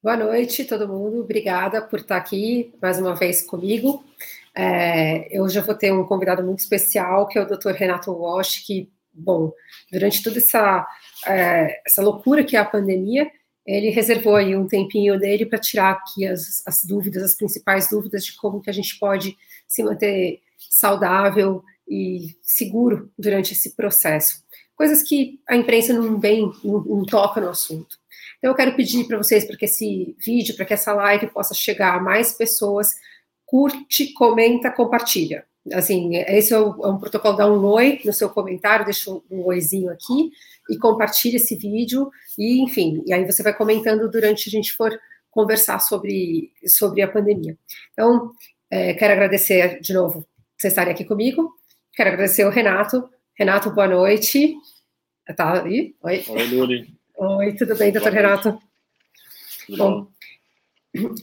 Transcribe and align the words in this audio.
Boa 0.00 0.16
noite, 0.16 0.64
todo 0.64 0.86
mundo. 0.86 1.22
Obrigada 1.22 1.82
por 1.82 1.98
estar 1.98 2.16
aqui 2.16 2.72
mais 2.80 3.00
uma 3.00 3.16
vez 3.16 3.42
comigo. 3.42 4.04
É, 4.54 5.26
eu 5.36 5.48
já 5.48 5.60
vou 5.60 5.74
ter 5.74 5.92
um 5.92 6.04
convidado 6.04 6.40
muito 6.44 6.60
especial, 6.60 7.26
que 7.26 7.36
é 7.36 7.42
o 7.42 7.46
Dr. 7.46 7.72
Renato 7.72 8.12
Walsh, 8.12 8.60
que, 8.64 8.88
bom, 9.12 9.52
durante 9.90 10.22
toda 10.22 10.38
essa, 10.38 10.86
é, 11.26 11.82
essa 11.84 12.00
loucura 12.00 12.44
que 12.44 12.56
é 12.56 12.60
a 12.60 12.64
pandemia, 12.64 13.28
ele 13.66 13.90
reservou 13.90 14.36
aí 14.36 14.54
um 14.54 14.68
tempinho 14.68 15.18
dele 15.18 15.44
para 15.44 15.58
tirar 15.58 15.90
aqui 15.90 16.24
as, 16.24 16.62
as 16.64 16.84
dúvidas, 16.84 17.24
as 17.24 17.36
principais 17.36 17.90
dúvidas 17.90 18.24
de 18.24 18.36
como 18.36 18.60
que 18.60 18.70
a 18.70 18.72
gente 18.72 18.96
pode 19.00 19.36
se 19.66 19.82
manter 19.82 20.40
saudável 20.70 21.60
e 21.88 22.36
seguro 22.40 23.10
durante 23.18 23.52
esse 23.52 23.74
processo. 23.74 24.44
Coisas 24.76 25.02
que 25.02 25.40
a 25.48 25.56
imprensa 25.56 25.92
não 25.92 26.20
vem, 26.20 26.52
não, 26.62 26.84
não 26.84 27.04
toca 27.04 27.40
no 27.40 27.48
assunto. 27.48 27.97
Então, 28.38 28.50
eu 28.50 28.54
quero 28.54 28.74
pedir 28.74 29.06
para 29.06 29.16
vocês, 29.16 29.44
para 29.44 29.56
que 29.56 29.64
esse 29.64 30.16
vídeo, 30.24 30.56
para 30.56 30.64
que 30.64 30.74
essa 30.74 30.92
live 30.92 31.28
possa 31.28 31.54
chegar 31.54 31.96
a 31.96 32.00
mais 32.00 32.32
pessoas, 32.32 32.88
curte, 33.44 34.12
comenta, 34.12 34.70
compartilha. 34.70 35.44
Assim, 35.72 36.16
esse 36.16 36.54
é, 36.54 36.56
é 36.56 36.60
um 36.60 36.98
protocolo, 36.98 37.36
dá 37.36 37.50
um 37.50 37.64
oi 37.64 38.00
no 38.04 38.12
seu 38.12 38.30
comentário, 38.30 38.84
deixa 38.84 39.10
um 39.10 39.44
oizinho 39.44 39.90
aqui 39.90 40.30
e 40.70 40.78
compartilha 40.78 41.36
esse 41.36 41.56
vídeo, 41.56 42.10
e 42.38 42.62
enfim, 42.62 43.02
e 43.06 43.12
aí 43.12 43.24
você 43.24 43.42
vai 43.42 43.54
comentando 43.54 44.10
durante 44.10 44.48
a 44.48 44.50
gente 44.50 44.72
for 44.72 44.98
conversar 45.30 45.78
sobre, 45.80 46.52
sobre 46.66 47.02
a 47.02 47.08
pandemia. 47.08 47.56
Então, 47.92 48.32
é, 48.70 48.94
quero 48.94 49.12
agradecer 49.12 49.80
de 49.80 49.92
novo 49.92 50.26
vocês 50.58 50.72
estarem 50.72 50.92
aqui 50.92 51.04
comigo, 51.04 51.54
quero 51.94 52.10
agradecer 52.10 52.44
o 52.44 52.50
Renato. 52.50 53.08
Renato, 53.38 53.70
boa 53.70 53.86
noite. 53.86 54.56
Tá 55.36 55.62
aí? 55.62 55.94
Oi. 56.02 56.24
Oi, 56.28 56.46
Luli. 56.46 56.97
Oi, 57.20 57.52
tudo 57.54 57.74
bem, 57.74 57.90
doutor 57.90 58.12
Renato? 58.12 58.56
Tudo 59.66 59.76
bom. 59.76 60.06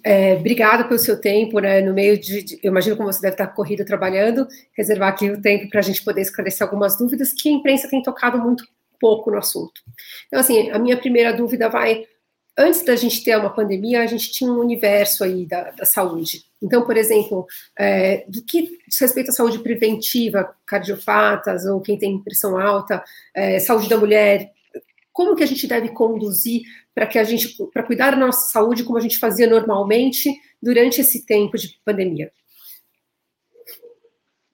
É, 0.03 0.33
obrigada 0.33 0.83
pelo 0.83 0.99
seu 0.99 1.21
tempo, 1.21 1.57
né? 1.59 1.79
No 1.79 1.93
meio 1.93 2.19
de, 2.19 2.43
de, 2.43 2.59
eu 2.61 2.69
imagino 2.69 2.97
como 2.97 3.11
você 3.11 3.21
deve 3.21 3.35
estar 3.35 3.47
corrido 3.47 3.85
trabalhando, 3.85 4.45
reservar 4.77 5.07
aqui 5.07 5.31
o 5.31 5.41
tempo 5.41 5.69
para 5.69 5.79
a 5.79 5.83
gente 5.83 6.03
poder 6.03 6.19
esclarecer 6.19 6.67
algumas 6.67 6.97
dúvidas 6.97 7.31
que 7.31 7.47
a 7.47 7.51
imprensa 7.53 7.87
tem 7.87 8.03
tocado 8.03 8.37
muito 8.37 8.67
pouco 8.99 9.31
no 9.31 9.37
assunto. 9.37 9.81
Então, 10.27 10.41
assim, 10.41 10.69
a 10.69 10.77
minha 10.77 10.97
primeira 10.97 11.31
dúvida 11.31 11.69
vai 11.69 12.05
antes 12.57 12.83
da 12.83 12.95
gente 12.97 13.23
ter 13.23 13.37
uma 13.37 13.49
pandemia, 13.49 14.01
a 14.01 14.05
gente 14.05 14.31
tinha 14.31 14.51
um 14.51 14.59
universo 14.59 15.23
aí 15.23 15.45
da, 15.45 15.71
da 15.71 15.85
saúde. 15.85 16.43
Então, 16.61 16.85
por 16.85 16.97
exemplo, 16.97 17.45
é, 17.79 18.25
do 18.27 18.43
que 18.43 18.79
diz 18.85 18.99
respeito 18.99 19.29
à 19.29 19.33
saúde 19.33 19.59
preventiva, 19.59 20.53
cardiopatas 20.65 21.65
ou 21.65 21.79
quem 21.79 21.97
tem 21.97 22.21
pressão 22.21 22.57
alta, 22.57 23.01
é, 23.33 23.59
saúde 23.59 23.87
da 23.87 23.97
mulher, 23.97 24.51
como 25.15 25.33
que 25.33 25.43
a 25.43 25.47
gente 25.47 25.65
deve 25.65 25.93
conduzir 25.93 26.63
para 26.93 27.07
que 27.07 27.17
a 27.17 27.23
gente 27.23 27.55
para 27.73 27.83
cuidar 27.83 28.11
da 28.11 28.17
nossa 28.17 28.51
saúde 28.51 28.83
como 28.83 28.97
a 28.97 29.01
gente 29.01 29.17
fazia 29.17 29.47
normalmente 29.47 30.29
durante 30.61 30.99
esse 30.99 31.25
tempo 31.25 31.57
de 31.57 31.79
pandemia. 31.85 32.33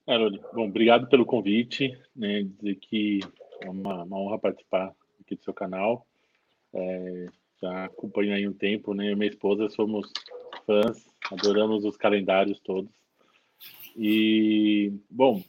Haroldo, 0.06 0.40
bom, 0.54 0.68
obrigado 0.68 1.10
pelo 1.10 1.26
convite, 1.26 1.98
né, 2.16 2.44
dizer 2.44 2.76
que 2.76 3.22
é 3.60 3.70
uma, 3.72 4.04
uma 4.04 4.20
honra 4.20 4.38
participar 4.38 4.94
aqui 5.20 5.36
do 5.36 5.44
seu 5.44 5.54
canal. 5.54 6.06
É, 6.76 7.26
já 7.60 7.86
acompanho 7.86 8.32
aí 8.32 8.48
um 8.48 8.54
tempo, 8.54 8.94
né? 8.94 9.08
Eu 9.08 9.14
e 9.14 9.16
minha 9.16 9.32
esposa 9.32 9.68
somos 9.70 10.12
fãs, 10.68 11.04
adoramos 11.32 11.86
os 11.86 11.98
calendários 11.98 12.60
todos. 12.60 12.92
E, 13.98 14.94
bom, 15.10 15.44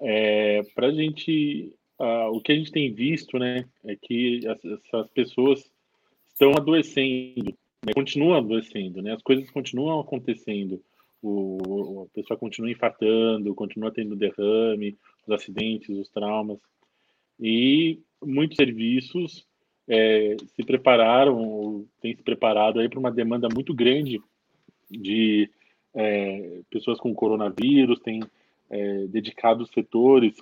é, 0.00 0.62
para 0.74 0.86
a 0.86 0.92
gente 0.92 1.76
uh, 2.02 2.36
o 2.36 2.40
que 2.40 2.52
a 2.52 2.56
gente 2.56 2.72
tem 2.72 2.92
visto, 2.92 3.38
né, 3.38 3.64
é 3.84 3.94
que 3.94 4.40
essas 4.44 5.08
pessoas 5.10 5.70
estão 6.32 6.50
adoecendo, 6.56 7.54
né, 7.84 7.92
continuam 7.94 8.34
adoecendo, 8.34 9.00
né, 9.00 9.12
as 9.12 9.22
coisas 9.22 9.48
continuam 9.50 10.00
acontecendo, 10.00 10.82
o, 11.22 12.08
a 12.10 12.14
pessoa 12.14 12.36
continua 12.36 12.72
infartando, 12.72 13.54
continua 13.54 13.92
tendo 13.92 14.16
derrame, 14.16 14.98
os 15.26 15.32
acidentes, 15.32 15.96
os 15.96 16.08
traumas, 16.08 16.58
e 17.38 18.00
muitos 18.20 18.56
serviços 18.56 19.46
é, 19.88 20.36
se 20.56 20.64
prepararam, 20.64 21.86
têm 22.00 22.16
se 22.16 22.22
preparado 22.22 22.80
aí 22.80 22.88
para 22.88 22.98
uma 22.98 23.10
demanda 23.10 23.48
muito 23.52 23.72
grande 23.72 24.20
de 24.90 25.48
é, 25.94 26.60
pessoas 26.70 26.98
com 26.98 27.14
coronavírus, 27.14 28.00
têm 28.00 28.20
é, 28.70 29.06
dedicado 29.06 29.66
setores 29.66 30.34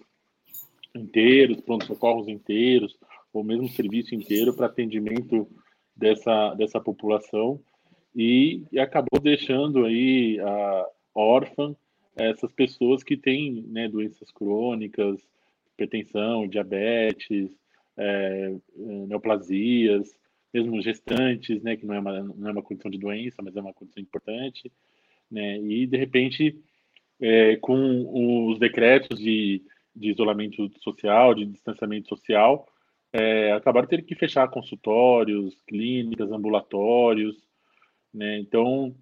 inteiros, 0.94 1.60
pronto-socorros 1.60 2.28
inteiros, 2.28 2.96
ou 3.32 3.44
mesmo 3.44 3.68
serviço 3.68 4.14
inteiro 4.14 4.54
para 4.54 4.66
atendimento 4.66 5.48
dessa, 5.96 6.54
dessa 6.54 6.80
população. 6.80 7.60
E, 8.14 8.64
e, 8.72 8.78
acabou 8.78 9.20
deixando 9.20 9.84
aí 9.84 10.38
a 10.40 10.86
órfã 11.14 11.76
essas 12.16 12.52
pessoas 12.52 13.02
que 13.02 13.16
têm 13.16 13.62
né, 13.68 13.88
doenças 13.88 14.30
crônicas, 14.32 15.20
hipertensão, 15.74 16.46
diabetes, 16.46 17.56
é, 17.96 18.54
neoplasias, 18.76 20.12
mesmo 20.52 20.80
gestantes, 20.82 21.62
né, 21.62 21.76
que 21.76 21.86
não 21.86 21.94
é, 21.94 22.00
uma, 22.00 22.22
não 22.22 22.48
é 22.48 22.52
uma 22.52 22.62
condição 22.62 22.90
de 22.90 22.98
doença, 22.98 23.42
mas 23.42 23.56
é 23.56 23.60
uma 23.60 23.72
condição 23.72 24.02
importante, 24.02 24.70
né, 25.30 25.58
e 25.60 25.86
de 25.86 25.96
repente, 25.96 26.58
é, 27.20 27.56
com 27.56 28.48
os 28.50 28.58
decretos 28.58 29.18
de 29.18 29.62
de 29.94 30.10
isolamento 30.10 30.70
social, 30.80 31.34
de 31.34 31.46
distanciamento 31.46 32.08
social, 32.08 32.66
é, 33.12 33.52
acabaram 33.52 33.88
tendo 33.88 34.04
que 34.04 34.14
fechar 34.14 34.48
consultórios, 34.48 35.60
clínicas, 35.66 36.30
ambulatórios, 36.30 37.36
né? 38.12 38.38
Então, 38.38 38.94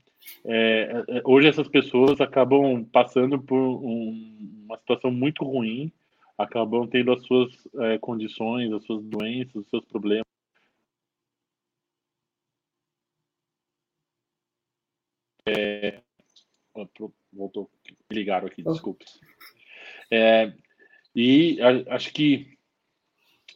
é, 0.45 1.05
é, 1.09 1.23
hoje 1.25 1.49
essas 1.49 1.69
pessoas 1.69 2.21
acabam 2.21 2.85
passando 2.85 3.41
por 3.41 3.59
um, 3.59 4.65
uma 4.65 4.79
situação 4.79 5.11
muito 5.11 5.45
ruim, 5.45 5.93
acabam 6.37 6.87
tendo 6.89 7.13
as 7.13 7.23
suas 7.27 7.53
é, 7.81 7.99
condições, 7.99 8.73
as 8.73 8.85
suas 8.85 9.05
doenças, 9.05 9.57
os 9.57 9.69
seus 9.69 9.85
problemas. 9.85 10.25
É, 15.47 16.03
voltou, 17.33 17.71
ligaram 18.11 18.47
aqui, 18.47 18.63
desculpe. 18.63 19.05
É, 20.11 20.53
e 21.15 21.59
a, 21.61 21.95
acho 21.95 22.13
que 22.13 22.59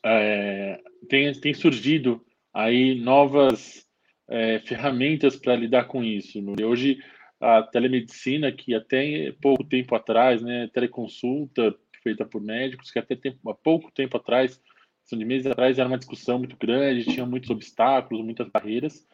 é, 0.04 0.80
tem, 1.08 1.32
tem 1.40 1.54
surgido 1.54 2.24
aí 2.52 2.94
novas 2.94 3.86
é, 4.28 4.58
ferramentas 4.60 5.36
para 5.36 5.56
lidar 5.56 5.84
com 5.84 6.02
isso. 6.02 6.38
Hoje, 6.64 6.98
a 7.40 7.62
telemedicina, 7.62 8.52
que 8.52 8.74
até 8.74 9.32
pouco 9.40 9.64
tempo 9.64 9.94
atrás, 9.94 10.42
né, 10.42 10.68
teleconsulta 10.72 11.74
feita 12.02 12.24
por 12.26 12.42
médicos, 12.42 12.90
que 12.90 12.98
até 12.98 13.14
tempo, 13.14 13.48
há 13.48 13.54
pouco 13.54 13.90
tempo 13.92 14.16
atrás, 14.16 14.60
são 15.04 15.18
de 15.18 15.24
meses 15.24 15.46
atrás, 15.46 15.78
era 15.78 15.88
uma 15.88 15.98
discussão 15.98 16.38
muito 16.38 16.56
grande, 16.56 17.04
tinha 17.04 17.24
muitos 17.24 17.50
obstáculos, 17.50 18.24
muitas 18.24 18.48
barreiras, 18.48 19.06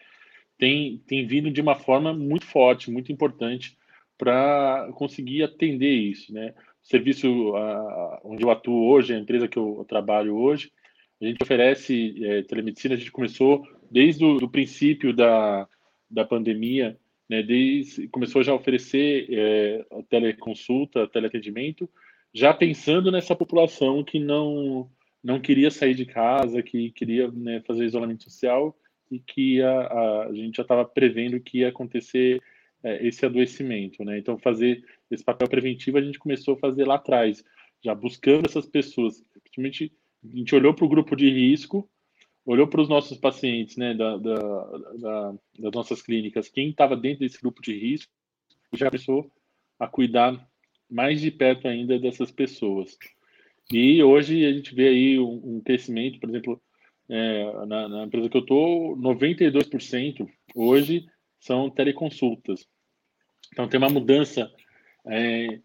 tem, 0.56 0.98
tem 1.06 1.26
vindo 1.26 1.50
de 1.50 1.60
uma 1.60 1.74
forma 1.74 2.12
muito 2.12 2.46
forte, 2.46 2.90
muito 2.90 3.12
importante 3.12 3.76
para 4.16 4.90
conseguir 4.94 5.42
atender 5.44 5.92
isso, 5.92 6.32
né? 6.32 6.54
Serviço 6.88 7.52
onde 8.24 8.42
eu 8.42 8.50
atuo 8.50 8.88
hoje, 8.88 9.14
a 9.14 9.18
empresa 9.18 9.46
que 9.46 9.58
eu 9.58 9.84
trabalho 9.86 10.36
hoje, 10.36 10.72
a 11.20 11.26
gente 11.26 11.42
oferece 11.42 12.14
é, 12.24 12.42
telemedicina, 12.42 12.94
a 12.94 12.98
gente 12.98 13.10
começou 13.10 13.66
desde 13.90 14.24
o 14.24 14.48
princípio 14.48 15.12
da, 15.12 15.68
da 16.10 16.24
pandemia, 16.24 16.96
né, 17.28 17.42
desde, 17.42 18.06
começou 18.08 18.42
já 18.42 18.52
a 18.52 18.54
oferecer 18.54 19.26
é, 19.30 19.84
a 19.90 20.02
teleconsulta, 20.04 21.08
teleatendimento, 21.08 21.90
já 22.32 22.54
pensando 22.54 23.10
nessa 23.10 23.34
população 23.34 24.04
que 24.04 24.20
não, 24.20 24.88
não 25.22 25.40
queria 25.40 25.70
sair 25.70 25.94
de 25.94 26.06
casa, 26.06 26.62
que 26.62 26.90
queria 26.92 27.28
né, 27.30 27.62
fazer 27.66 27.84
isolamento 27.84 28.24
social 28.24 28.76
e 29.10 29.18
que 29.18 29.60
a, 29.60 30.26
a 30.28 30.32
gente 30.32 30.56
já 30.56 30.62
estava 30.62 30.84
prevendo 30.84 31.40
que 31.40 31.58
ia 31.58 31.68
acontecer 31.68 32.40
é, 32.82 33.06
esse 33.06 33.26
adoecimento. 33.26 34.04
Né? 34.04 34.18
Então, 34.18 34.38
fazer 34.38 34.84
esse 35.10 35.24
papel 35.24 35.48
preventivo 35.48 35.98
a 35.98 36.02
gente 36.02 36.18
começou 36.18 36.54
a 36.54 36.58
fazer 36.58 36.86
lá 36.86 36.96
atrás, 36.96 37.42
já 37.82 37.94
buscando 37.94 38.46
essas 38.46 38.66
pessoas. 38.66 39.24
Principalmente, 39.42 39.92
a 40.24 40.36
gente 40.36 40.54
olhou 40.54 40.74
para 40.74 40.84
o 40.84 40.88
grupo 40.88 41.16
de 41.16 41.30
risco, 41.30 41.88
olhou 42.44 42.66
para 42.66 42.80
os 42.80 42.88
nossos 42.88 43.18
pacientes, 43.18 43.76
né, 43.76 43.94
da, 43.94 44.16
da, 44.16 44.64
da, 44.98 45.34
das 45.58 45.72
nossas 45.72 46.02
clínicas, 46.02 46.48
quem 46.48 46.70
estava 46.70 46.96
dentro 46.96 47.20
desse 47.20 47.40
grupo 47.40 47.60
de 47.60 47.78
risco, 47.78 48.12
já 48.74 48.90
começou 48.90 49.30
a 49.78 49.86
cuidar 49.86 50.48
mais 50.90 51.20
de 51.20 51.30
perto 51.30 51.68
ainda 51.68 51.98
dessas 51.98 52.30
pessoas. 52.30 52.96
E 53.70 54.02
hoje 54.02 54.46
a 54.46 54.52
gente 54.52 54.74
vê 54.74 54.88
aí 54.88 55.18
um, 55.18 55.56
um 55.56 55.60
crescimento, 55.60 56.18
por 56.18 56.30
exemplo, 56.30 56.60
é, 57.08 57.66
na, 57.66 57.88
na, 57.88 58.04
empresa 58.04 58.28
que 58.28 58.36
eu 58.36 58.40
estou, 58.40 58.96
92% 58.96 60.26
hoje 60.54 61.06
são 61.38 61.70
teleconsultas. 61.70 62.66
Então 63.52 63.68
tem 63.68 63.78
uma 63.78 63.90
mudança 63.90 64.50
é, 65.08 65.60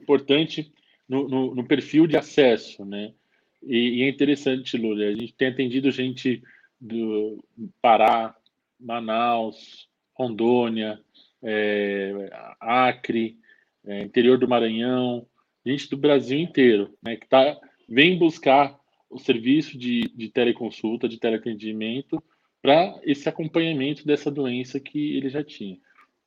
importante 0.00 0.72
no, 1.08 1.28
no, 1.28 1.54
no, 1.54 1.64
perfil 1.66 2.06
de 2.06 2.16
acesso, 2.16 2.84
né? 2.84 3.12
E, 3.62 4.00
e, 4.00 4.02
é 4.02 4.08
interessante, 4.08 4.76
Lula, 4.76 5.04
a 5.04 5.12
gente 5.12 5.34
tem 5.34 5.48
atendido 5.48 5.90
gente 5.90 6.42
do 6.80 7.42
Pará, 7.82 8.36
Manaus, 8.78 9.88
Rondônia, 10.14 11.00
é, 11.42 12.30
Acre, 12.60 13.36
é, 13.84 14.02
interior 14.02 14.38
do 14.38 14.48
Maranhão, 14.48 15.26
gente 15.64 15.88
do 15.90 15.96
Brasil 15.96 16.38
inteiro, 16.38 16.94
né, 17.02 17.16
que 17.16 17.26
tá, 17.28 17.58
vem 17.88 18.18
buscar 18.18 18.78
o 19.10 19.18
serviço 19.18 19.76
de, 19.78 20.02
de 20.14 20.28
teleconsulta, 20.28 21.08
de 21.08 21.18
teleatendimento, 21.18 22.22
para 22.60 23.00
esse 23.04 23.28
acompanhamento 23.28 24.06
dessa 24.06 24.30
doença 24.30 24.78
que 24.78 25.16
ele 25.16 25.28
já 25.28 25.42
tinha. 25.42 25.78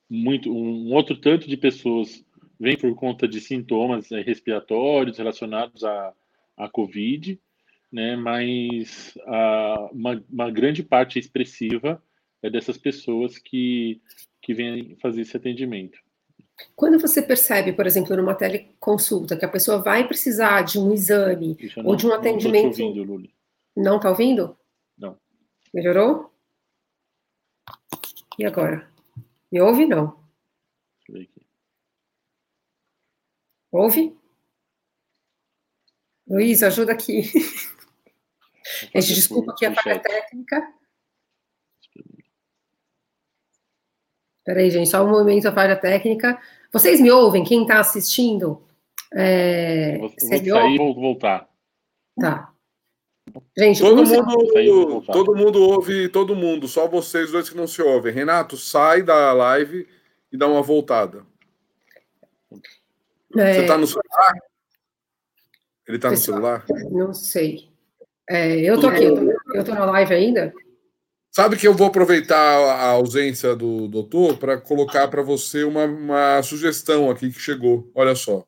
Muito, 0.09 0.51
um 0.51 0.91
outro 0.93 1.15
tanto 1.15 1.47
de 1.47 1.55
pessoas 1.55 2.25
vem 2.61 2.77
por 2.77 2.93
conta 2.93 3.27
de 3.27 3.41
sintomas 3.41 4.11
é, 4.11 4.21
respiratórios 4.21 5.17
relacionados 5.17 5.83
à, 5.83 6.13
à 6.55 6.69
Covid, 6.69 7.41
né, 7.91 8.15
mas 8.15 9.17
a, 9.25 9.89
uma, 9.91 10.23
uma 10.31 10.51
grande 10.51 10.83
parte 10.83 11.17
expressiva 11.17 12.01
é 12.41 12.51
dessas 12.51 12.77
pessoas 12.77 13.39
que, 13.39 13.99
que 14.39 14.53
vêm 14.53 14.95
fazer 15.01 15.21
esse 15.21 15.35
atendimento. 15.35 15.99
Quando 16.75 16.99
você 16.99 17.19
percebe, 17.19 17.73
por 17.73 17.87
exemplo, 17.87 18.15
numa 18.15 18.35
teleconsulta, 18.35 19.35
que 19.35 19.43
a 19.45 19.49
pessoa 19.49 19.81
vai 19.81 20.07
precisar 20.07 20.61
de 20.61 20.77
um 20.77 20.93
exame 20.93 21.57
não, 21.75 21.85
ou 21.87 21.95
de 21.95 22.05
um 22.05 22.13
atendimento. 22.13 22.77
Não 22.77 22.85
ouvindo, 22.85 23.03
Luli. 23.03 23.33
Não 23.75 23.97
está 23.97 24.09
ouvindo? 24.09 24.55
Não. 24.95 25.17
Melhorou? 25.73 26.31
E 28.37 28.45
agora? 28.45 28.87
Me 29.51 29.59
ouve? 29.59 29.87
Não. 29.87 30.15
Ouve? 33.71 34.15
Luiz, 36.27 36.61
ajuda 36.61 36.91
aqui. 36.91 37.23
Gente, 38.93 39.13
desculpa 39.13 39.51
aqui 39.51 39.65
a 39.65 39.73
falha 39.73 39.99
técnica. 39.99 40.73
Peraí, 44.43 44.69
gente, 44.71 44.89
só 44.89 45.03
um 45.03 45.09
momento 45.09 45.47
a 45.47 45.51
falha 45.51 45.75
técnica. 45.75 46.39
Vocês 46.71 46.99
me 46.99 47.11
ouvem? 47.11 47.43
Quem 47.43 47.61
está 47.61 47.79
assistindo? 47.79 48.61
É, 49.13 49.97
vou, 49.97 50.09
vou 50.09 50.19
sair 50.19 50.75
e 50.75 50.77
vou 50.77 50.93
voltar. 50.93 51.49
Tá. 52.19 52.51
Gente, 53.57 53.79
todo 53.79 54.03
mundo, 54.05 55.01
todo 55.05 55.35
mundo 55.35 55.61
ouve 55.61 56.09
todo 56.09 56.35
mundo, 56.35 56.67
só 56.67 56.87
vocês 56.87 57.31
dois 57.31 57.49
que 57.49 57.55
não 57.55 57.67
se 57.67 57.81
ouvem. 57.81 58.13
Renato, 58.13 58.57
sai 58.57 59.03
da 59.03 59.31
live 59.31 59.87
e 60.31 60.37
dá 60.37 60.47
uma 60.47 60.61
voltada. 60.61 61.25
É... 63.37 63.53
Você 63.53 63.61
está 63.61 63.77
no 63.77 63.87
celular? 63.87 64.33
Ele 65.87 65.97
está 65.97 66.11
no 66.11 66.17
celular? 66.17 66.65
Não 66.91 67.13
sei. 67.13 67.69
É, 68.29 68.59
eu 68.59 68.79
tô 68.79 68.87
aqui, 68.87 69.03
eu 69.03 69.63
tô 69.63 69.73
na 69.73 69.85
live 69.85 70.13
ainda. 70.13 70.53
Sabe 71.31 71.57
que 71.57 71.67
eu 71.67 71.73
vou 71.73 71.87
aproveitar 71.87 72.35
a 72.35 72.91
ausência 72.91 73.55
do 73.55 73.87
doutor 73.87 74.37
para 74.37 74.59
colocar 74.59 75.07
para 75.07 75.21
você 75.21 75.63
uma, 75.63 75.85
uma 75.85 76.43
sugestão 76.43 77.09
aqui 77.09 77.31
que 77.31 77.39
chegou. 77.39 77.89
Olha 77.95 78.15
só. 78.15 78.45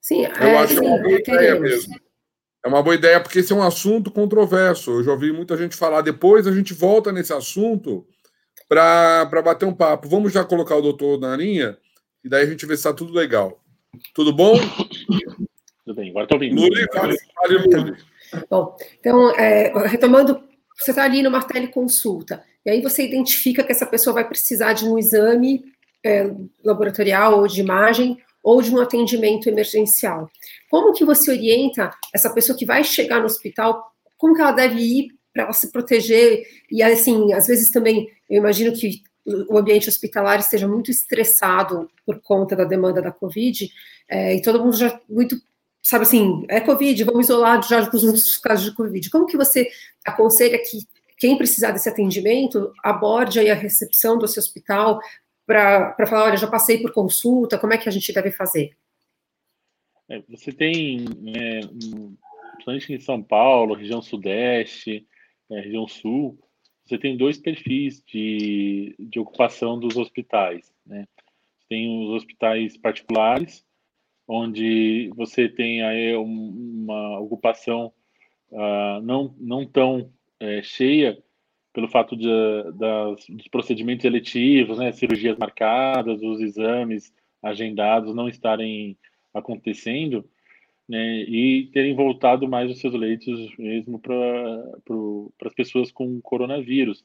Sim, 0.00 0.24
eu 0.24 0.30
é, 0.30 0.56
acho 0.56 0.74
sim, 0.74 0.80
que 0.80 0.86
é 0.86 0.88
uma 0.88 1.02
boa 1.02 1.18
ideia 1.18 1.60
mesmo. 1.60 2.00
É 2.64 2.68
uma 2.68 2.82
boa 2.82 2.94
ideia 2.94 3.20
porque 3.20 3.38
esse 3.38 3.52
é 3.52 3.56
um 3.56 3.62
assunto 3.62 4.10
controverso. 4.10 4.90
Eu 4.90 5.04
já 5.04 5.12
ouvi 5.12 5.30
muita 5.32 5.56
gente 5.56 5.76
falar. 5.76 6.00
Depois 6.00 6.46
a 6.46 6.52
gente 6.52 6.74
volta 6.74 7.12
nesse 7.12 7.32
assunto 7.32 8.06
para 8.68 9.42
bater 9.42 9.64
um 9.64 9.74
papo. 9.74 10.08
Vamos 10.08 10.32
já 10.32 10.44
colocar 10.44 10.76
o 10.76 10.82
doutor 10.82 11.18
na 11.18 11.36
linha 11.36 11.78
e 12.22 12.28
daí 12.28 12.44
a 12.44 12.46
gente 12.46 12.66
vê 12.66 12.74
se 12.74 12.80
está 12.80 12.92
tudo 12.92 13.12
legal. 13.12 13.60
Tudo 14.14 14.32
bom? 14.32 14.54
Tudo 15.84 15.96
bem, 15.96 16.10
agora 16.10 16.24
estou 16.24 16.36
ouvindo. 16.36 16.60
Luli, 16.60 16.86
fale, 16.92 17.16
Luli. 17.58 17.96
Bom, 18.50 18.76
então, 19.00 19.30
é, 19.36 19.72
retomando, 19.86 20.42
você 20.76 20.90
está 20.90 21.04
ali 21.04 21.22
numa 21.22 21.42
teleconsulta, 21.42 22.44
e 22.64 22.70
aí 22.70 22.82
você 22.82 23.04
identifica 23.06 23.64
que 23.64 23.72
essa 23.72 23.86
pessoa 23.86 24.12
vai 24.12 24.28
precisar 24.28 24.74
de 24.74 24.84
um 24.84 24.98
exame 24.98 25.64
é, 26.04 26.30
laboratorial 26.62 27.40
ou 27.40 27.46
de 27.46 27.60
imagem 27.60 28.18
ou 28.42 28.60
de 28.60 28.74
um 28.74 28.80
atendimento 28.80 29.48
emergencial. 29.48 30.28
Como 30.70 30.92
que 30.92 31.04
você 31.04 31.30
orienta 31.30 31.90
essa 32.14 32.30
pessoa 32.32 32.56
que 32.56 32.66
vai 32.66 32.84
chegar 32.84 33.20
no 33.20 33.26
hospital, 33.26 33.90
como 34.16 34.34
que 34.34 34.40
ela 34.40 34.52
deve 34.52 34.80
ir 34.80 35.17
para 35.32 35.44
ela 35.44 35.52
se 35.52 35.70
proteger? 35.70 36.44
E 36.70 36.82
assim, 36.82 37.32
às 37.32 37.46
vezes 37.46 37.70
também, 37.70 38.10
eu 38.28 38.38
imagino 38.38 38.72
que 38.72 39.02
o 39.48 39.58
ambiente 39.58 39.88
hospitalar 39.88 40.38
esteja 40.40 40.66
muito 40.66 40.90
estressado 40.90 41.90
por 42.06 42.20
conta 42.20 42.56
da 42.56 42.64
demanda 42.64 43.02
da 43.02 43.12
Covid, 43.12 43.70
é, 44.08 44.34
e 44.36 44.42
todo 44.42 44.62
mundo 44.62 44.76
já 44.76 44.98
muito 45.08 45.36
sabe 45.82 46.02
assim, 46.02 46.44
é 46.48 46.60
Covid, 46.60 47.02
vamos 47.04 47.26
isolar 47.26 47.62
já 47.62 47.80
os 47.80 48.36
casos 48.38 48.64
de 48.66 48.74
Covid. 48.74 49.08
Como 49.08 49.26
que 49.26 49.38
você 49.38 49.70
aconselha 50.04 50.58
que 50.58 50.78
quem 51.16 51.36
precisar 51.36 51.72
desse 51.72 51.88
atendimento 51.88 52.72
aborde 52.82 53.40
aí 53.40 53.50
a 53.50 53.54
recepção 53.54 54.18
do 54.18 54.28
seu 54.28 54.40
hospital 54.40 55.00
para 55.46 56.06
falar, 56.06 56.24
olha, 56.24 56.36
já 56.36 56.46
passei 56.46 56.78
por 56.78 56.92
consulta, 56.92 57.58
como 57.58 57.72
é 57.72 57.78
que 57.78 57.88
a 57.88 57.92
gente 57.92 58.12
deve 58.12 58.30
fazer? 58.30 58.76
É, 60.10 60.22
você 60.28 60.52
tem, 60.52 61.06
é, 61.34 61.60
principalmente 62.52 62.92
em 62.92 63.00
São 63.00 63.22
Paulo, 63.22 63.74
região 63.74 64.02
sudeste, 64.02 65.06
é, 65.50 65.60
região 65.60 65.86
sul, 65.86 66.38
você 66.84 66.96
tem 66.96 67.16
dois 67.16 67.38
perfis 67.38 68.02
de, 68.06 68.94
de 68.98 69.20
ocupação 69.20 69.78
dos 69.78 69.96
hospitais. 69.96 70.72
Né? 70.86 71.06
Tem 71.68 72.02
os 72.02 72.14
hospitais 72.14 72.76
particulares, 72.78 73.64
onde 74.26 75.10
você 75.14 75.48
tem 75.48 75.82
aí 75.82 76.14
uma 76.16 77.18
ocupação 77.20 77.92
uh, 78.50 79.00
não, 79.02 79.34
não 79.38 79.66
tão 79.66 80.10
é, 80.40 80.62
cheia 80.62 81.18
pelo 81.72 81.88
fato 81.88 82.16
de, 82.16 82.28
das, 82.74 83.26
dos 83.28 83.48
procedimentos 83.48 84.04
eletivos, 84.04 84.78
né, 84.78 84.90
cirurgias 84.92 85.36
marcadas, 85.38 86.22
os 86.22 86.40
exames 86.40 87.12
agendados 87.42 88.14
não 88.14 88.28
estarem 88.28 88.98
acontecendo, 89.32 90.28
né, 90.88 91.22
e 91.22 91.66
terem 91.72 91.94
voltado 91.94 92.48
mais 92.48 92.70
os 92.70 92.80
seus 92.80 92.94
leitos 92.94 93.54
mesmo 93.58 93.98
para 93.98 94.16
as 95.44 95.54
pessoas 95.54 95.92
com 95.92 96.20
coronavírus. 96.20 97.04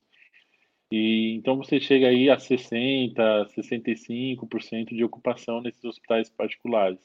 E 0.91 1.33
então 1.35 1.57
você 1.57 1.79
chega 1.79 2.07
aí 2.07 2.29
a 2.29 2.39
60, 2.39 3.47
65% 3.57 4.95
de 4.95 5.03
ocupação 5.03 5.59
nesses 5.59 5.83
hospitais 5.83 6.29
particulares. 6.29 6.99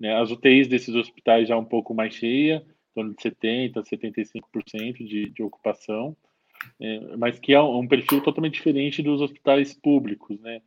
Né? 0.00 0.14
As 0.14 0.30
UTIs 0.30 0.66
desses 0.66 0.94
hospitais 0.94 1.48
já 1.48 1.56
um 1.56 1.64
pouco 1.64 1.94
mais 1.94 2.14
cheia, 2.14 2.64
em 2.90 2.94
torno 2.94 3.14
de 3.14 3.22
70%, 3.22 3.74
75% 3.84 5.06
de, 5.06 5.30
de 5.30 5.42
ocupação, 5.42 6.16
é, 6.80 7.16
mas 7.16 7.38
que 7.38 7.52
é 7.52 7.60
um, 7.60 7.80
um, 7.80 7.86
perfil 7.86 8.22
totalmente 8.22 8.54
diferente 8.54 9.02
dos 9.02 9.20
hospitais 9.20 9.74
públicos. 9.74 10.40
Né? 10.40 10.62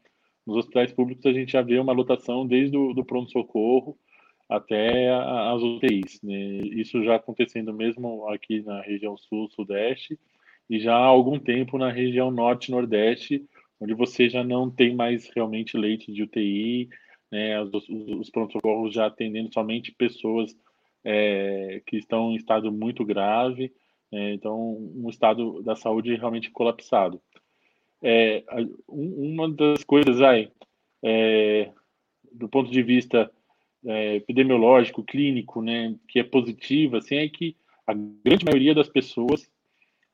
Nos 0.46 0.58
hospitais 0.58 0.94
públicos 0.94 1.26
a 1.26 1.34
gente 1.34 1.52
já 1.52 1.62
vê 1.62 1.80
uma 1.80 1.94
lotação 1.94 2.46
desde 2.46 2.78
o 2.78 2.94
do 2.94 3.04
pronto-socorro 3.04 3.98
até 4.52 5.10
as 5.10 5.64
UTIs. 5.64 6.22
Né? 6.22 6.58
Isso 6.74 7.02
já 7.06 7.16
acontecendo 7.16 7.74
mesmo 7.74 8.28
aqui 8.28 8.62
na 8.62 8.82
região 8.82 9.16
sul, 9.16 9.50
sudeste, 9.50 10.20
e 10.70 10.78
já 10.78 10.94
há 10.94 11.06
algum 11.06 11.40
tempo 11.40 11.78
na 11.78 11.90
região 11.90 12.30
norte, 12.30 12.70
nordeste, 12.70 13.48
onde 13.80 13.94
você 13.94 14.30
já 14.30 14.44
não 14.44 14.70
tem 14.70 14.94
mais 14.94 15.30
realmente 15.34 15.78
leite 15.78 16.12
de 16.12 16.24
UTI, 16.24 16.90
né, 17.32 17.62
os, 17.62 17.72
os 17.88 18.30
pronto-socorros 18.30 18.94
já 18.94 19.06
atendendo 19.06 19.54
somente 19.54 19.94
pessoas 19.94 20.54
é, 21.04 21.82
que 21.88 21.96
estão 21.96 22.34
em 22.34 22.36
estado 22.36 22.72
muito 22.74 23.06
grave, 23.06 23.74
é, 24.12 24.34
então 24.34 24.78
um 24.96 25.10
estado 25.10 25.64
da 25.64 25.78
saúde 25.78 26.14
realmente 26.16 26.52
colapsado. 26.52 27.22
É, 28.04 28.44
uma 28.86 29.50
das 29.50 29.84
coisas 29.86 30.22
aí, 30.22 30.52
é, 31.02 31.72
do 32.34 32.50
ponto 32.50 32.70
de 32.70 32.84
vista 32.84 33.32
é, 33.86 34.16
epidemiológico, 34.16 35.04
clínico, 35.04 35.62
né, 35.62 35.96
que 36.08 36.20
é 36.20 36.24
positiva, 36.24 36.98
assim, 36.98 37.16
é 37.16 37.28
que 37.28 37.56
a 37.86 37.94
grande 37.94 38.46
maioria 38.46 38.76
das 38.76 38.90
pessoas 38.90 39.50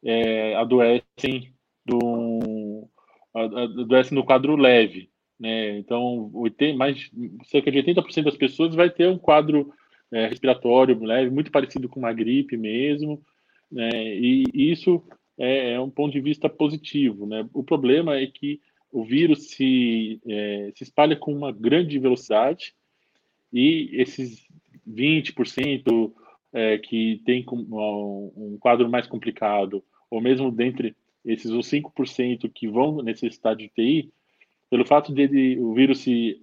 é, 0.04 0.56
adoecem 0.56 1.54
do 1.86 2.88
adoecem 3.34 4.16
no 4.16 4.24
quadro 4.24 4.56
leve, 4.56 5.10
né? 5.40 5.78
Então, 5.78 6.32
80, 6.34 6.78
mais, 6.78 7.12
cerca 7.46 7.72
de 7.72 7.78
80% 7.78 8.24
das 8.24 8.38
pessoas 8.38 8.74
vai 8.74 8.90
ter 8.90 9.08
um 9.08 9.18
quadro 9.18 9.72
é, 10.12 10.28
respiratório 10.28 10.98
leve, 11.04 11.30
muito 11.30 11.52
parecido 11.52 11.88
com 11.88 12.00
uma 12.00 12.14
gripe 12.14 12.58
mesmo, 12.58 13.22
né? 13.72 13.90
e 13.94 14.46
isso 14.54 15.04
é, 15.38 15.74
é, 15.74 15.80
um 15.80 15.90
ponto 15.90 16.14
de 16.14 16.22
vista 16.22 16.50
positivo. 16.50 17.26
Né? 17.26 17.48
O 17.54 17.64
problema 17.64 18.18
é 18.18 18.26
que 18.26 18.60
o 18.92 19.04
vírus 19.04 19.50
se, 19.50 20.20
é, 20.28 20.72
se 20.76 20.84
espalha 20.84 21.16
com 21.16 21.34
uma 21.34 21.52
grande 21.52 22.00
velocidade 22.00 22.74
e 23.52 23.90
esses 23.94 24.48
20% 24.88 26.14
é, 26.54 26.78
que 26.78 27.22
tem 27.26 27.46
um, 27.52 28.58
quadro 28.60 28.90
mais 28.90 29.08
complicado, 29.08 29.84
ou 30.10 30.22
mesmo 30.22 30.52
dentre 30.52 30.96
esses 31.26 31.52
os 31.52 31.70
5% 31.70 32.50
que 32.54 32.68
vão 32.68 33.02
necessitar 33.02 33.56
de 33.56 33.68
TI, 33.70 34.12
pelo 34.70 34.86
fato 34.86 35.14
de 35.14 35.58
o 35.60 35.74
vírus 35.74 36.00
se, 36.00 36.42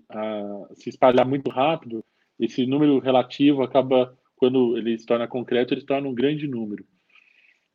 se 0.75 0.89
espalhar 0.89 1.27
muito 1.27 1.51
rápido, 1.51 2.05
esse 2.39 2.67
número 2.67 2.99
relativo 2.99 3.63
acaba 3.63 4.17
quando 4.37 4.77
ele 4.77 4.99
se 4.99 5.07
torna 5.07 5.29
concreto, 5.29 5.73
ele 5.73 5.81
se 5.81 5.87
torna 5.87 6.09
um 6.09 6.15
grande 6.15 6.47
número. 6.47 6.85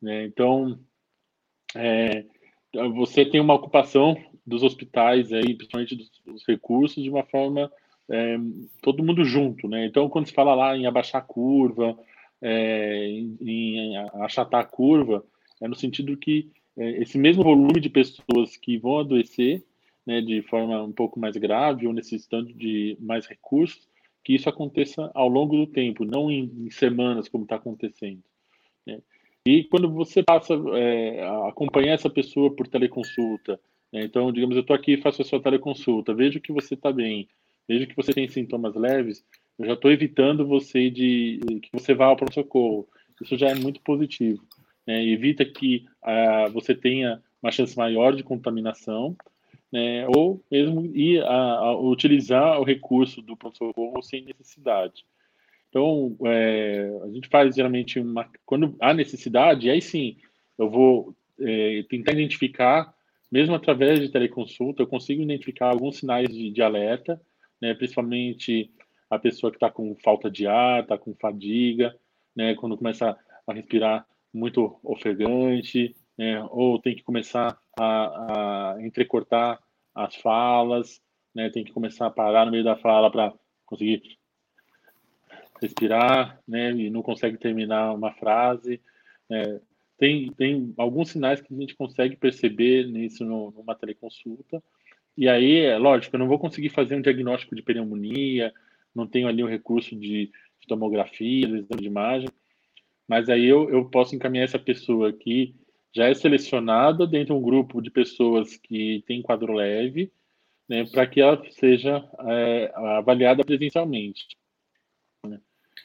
Né? 0.01 0.25
Então, 0.25 0.79
é, 1.75 2.25
você 2.95 3.25
tem 3.25 3.39
uma 3.39 3.53
ocupação 3.53 4.15
dos 4.45 4.63
hospitais, 4.63 5.31
aí, 5.31 5.55
principalmente 5.55 5.95
dos, 5.95 6.12
dos 6.25 6.45
recursos, 6.48 7.03
de 7.03 7.09
uma 7.09 7.24
forma 7.24 7.71
é, 8.10 8.38
todo 8.82 9.04
mundo 9.04 9.24
junto. 9.24 9.68
Né? 9.68 9.86
Então, 9.86 10.10
quando 10.10 10.28
se 10.28 10.34
fala 10.34 10.56
lá 10.56 10.75
em 10.75 10.86
abaixar 10.86 11.22
a 11.22 11.25
curva, 11.25 11.98
é, 12.42 13.06
em, 13.08 13.38
em, 13.42 13.98
achatar 14.22 14.62
a 14.62 14.66
curva, 14.66 15.24
é 15.62 15.68
no 15.68 15.75
sentido 15.75 16.18
que 16.18 16.50
é, 16.78 17.01
esse 17.01 17.18
mesmo 17.18 17.44
volume 17.44 17.80
de 17.80 17.89
pessoas 17.89 18.58
que 18.58 18.78
vão 18.78 19.00
adoecer 19.00 19.63
né, 20.06 20.22
de 20.22 20.42
forma 20.44 20.82
um 20.82 20.92
pouco 20.92 21.20
mais 21.20 21.36
grave 21.38 21.86
ou 21.86 21.94
necessitando 21.94 22.54
de 22.54 22.98
mais 23.00 23.28
recursos, 23.28 23.88
que 24.24 24.34
isso 24.34 24.50
aconteça 24.50 25.12
ao 25.13 25.28
longo 25.28 25.56
do 25.56 25.68
tempo, 25.68 26.04
não 26.04 26.32
em, 26.32 26.51
em 26.66 26.72
semanas 26.72 27.30
como 27.30 27.44
está 27.44 27.56
acontecendo. 27.56 28.24
Né? 28.86 29.00
E 29.46 29.63
quando 29.66 29.89
você 29.89 30.24
passa 30.24 30.54
é, 30.74 31.24
a 31.24 31.50
acompanhar 31.50 31.94
essa 31.94 32.10
pessoa 32.10 32.54
por 32.56 32.68
teleconsulta, 32.68 33.60
né? 33.92 34.04
então, 34.04 34.32
digamos, 34.32 34.56
eu 34.56 34.62
estou 34.62 34.75
aqui 34.75 34.94
e 34.94 35.01
faço 35.01 35.22
a 35.22 35.25
sua 35.25 35.42
teleconsulta, 35.42 36.13
vejo 36.13 36.42
que 36.42 36.51
você 36.51 36.74
está 36.74 36.92
bem, 36.92 37.28
vejo 37.69 37.85
que 37.85 37.95
você 37.95 38.11
tem 38.11 38.27
sintomas 38.27 38.75
leves, 38.75 39.23
eu 39.59 39.67
já 39.67 39.73
estou 39.73 39.91
evitando 39.91 40.47
você 40.47 40.89
de 40.89 41.39
que 41.61 41.69
você 41.71 41.93
vá 41.93 42.07
ao 42.07 42.15
pronto-socorro. 42.15 42.88
Isso 43.21 43.38
já 43.38 43.49
é 43.49 43.55
muito 43.55 43.79
positivo. 43.81 44.41
Né? 44.88 45.05
Evita 45.05 45.45
que 45.45 45.85
uh, 46.03 46.51
você 46.51 46.73
tenha 46.73 47.21
uma 47.43 47.51
chance 47.51 47.77
maior 47.77 48.15
de 48.15 48.23
contaminação, 48.23 49.15
né? 49.71 50.07
ou 50.07 50.43
mesmo 50.49 50.83
ir 50.95 51.23
a, 51.23 51.57
a 51.57 51.79
utilizar 51.79 52.59
o 52.59 52.63
recurso 52.63 53.21
do 53.21 53.38
pronto-socorro 53.38 54.01
sem 54.01 54.25
necessidade. 54.25 55.05
Então, 55.69 56.17
é, 56.25 56.89
a 57.03 57.09
gente 57.09 57.29
faz 57.29 57.55
geralmente 57.55 57.99
uma. 57.99 58.27
Quando 58.43 58.75
há 58.81 58.91
necessidade, 58.91 59.69
aí 59.69 59.79
sim, 59.79 60.17
eu 60.57 60.67
vou 60.67 61.15
é, 61.39 61.85
tentar 61.88 62.13
identificar, 62.13 62.91
mesmo 63.31 63.53
através 63.53 63.99
de 63.99 64.09
teleconsulta, 64.09 64.81
eu 64.81 64.88
consigo 64.88 65.21
identificar 65.21 65.67
alguns 65.67 65.97
sinais 65.97 66.27
de, 66.29 66.49
de 66.49 66.61
alerta, 66.63 67.21
né, 67.62 67.74
principalmente 67.74 68.72
a 69.10 69.18
pessoa 69.18 69.51
que 69.51 69.58
está 69.58 69.70
com 69.70 69.96
falta 69.96 70.30
de 70.30 70.46
ar, 70.46 70.84
está 70.84 70.98
com 70.98 71.16
fadiga, 71.16 71.98
né, 72.36 72.56
quando 72.56 72.78
começa 72.78 73.18
a 73.48 73.54
respirar 73.54 74.06
muito 74.34 74.80
ofegante, 74.84 75.96
né, 76.18 76.42
ou 76.51 76.80
tem 76.80 76.96
que 76.96 77.04
começar 77.04 77.60
a, 77.80 78.74
a 78.75 78.86
entrecortar 78.86 79.60
as 79.96 80.16
falas, 80.16 81.01
né, 81.34 81.50
tem 81.50 81.63
que 81.63 81.72
começar 81.72 82.06
a 82.06 82.12
parar 82.12 82.46
no 82.46 82.51
meio 82.51 82.63
da 82.63 82.75
fala 82.75 83.12
para 83.12 83.34
conseguir 83.66 84.18
respirar, 85.62 86.39
né, 86.48 86.72
e 86.72 86.89
não 86.89 87.01
consegue 87.01 87.38
terminar 87.38 87.94
uma 87.94 88.13
frase. 88.13 88.82
Né. 89.30 89.60
Tem, 89.98 90.32
tem 90.32 90.74
alguns 90.78 91.10
sinais 91.10 91.42
que 91.42 91.54
a 91.54 91.58
gente 91.58 91.75
consegue 91.75 92.16
perceber 92.16 92.88
nisso 92.88 93.25
no, 93.25 93.51
numa 93.51 93.75
teleconsulta. 93.75 94.63
E 95.19 95.27
aí, 95.27 95.65
é 95.65 95.77
lógico, 95.77 96.15
eu 96.15 96.19
não 96.19 96.29
vou 96.29 96.39
conseguir 96.39 96.69
fazer 96.69 96.95
um 96.95 97.01
diagnóstico 97.01 97.53
de 97.53 97.61
pneumonia, 97.61 98.53
não 98.95 99.05
tenho 99.05 99.27
ali 99.27 99.43
o 99.43 99.47
recurso 99.47 99.93
de, 99.93 100.27
de 100.27 100.65
tomografia, 100.65 101.45
de 101.45 101.57
exame 101.57 101.81
de 101.81 101.88
imagem, 101.88 102.29
mas 103.05 103.27
aí 103.27 103.43
eu, 103.43 103.69
eu 103.69 103.83
posso 103.83 104.15
encaminhar 104.15 104.45
essa 104.45 104.57
pessoa 104.57 105.11
que 105.11 105.53
já 105.93 106.07
é 106.07 106.13
selecionada 106.13 107.05
dentro 107.05 107.33
de 107.33 107.33
um 107.33 107.41
grupo 107.41 107.81
de 107.81 107.91
pessoas 107.91 108.55
que 108.55 109.03
tem 109.05 109.21
quadro 109.21 109.51
leve, 109.51 110.09
né, 110.69 110.85
para 110.85 111.05
que 111.05 111.19
ela 111.19 111.43
seja 111.51 112.01
é, 112.25 112.71
avaliada 112.73 113.43
presencialmente. 113.43 114.25
Né? 115.27 115.38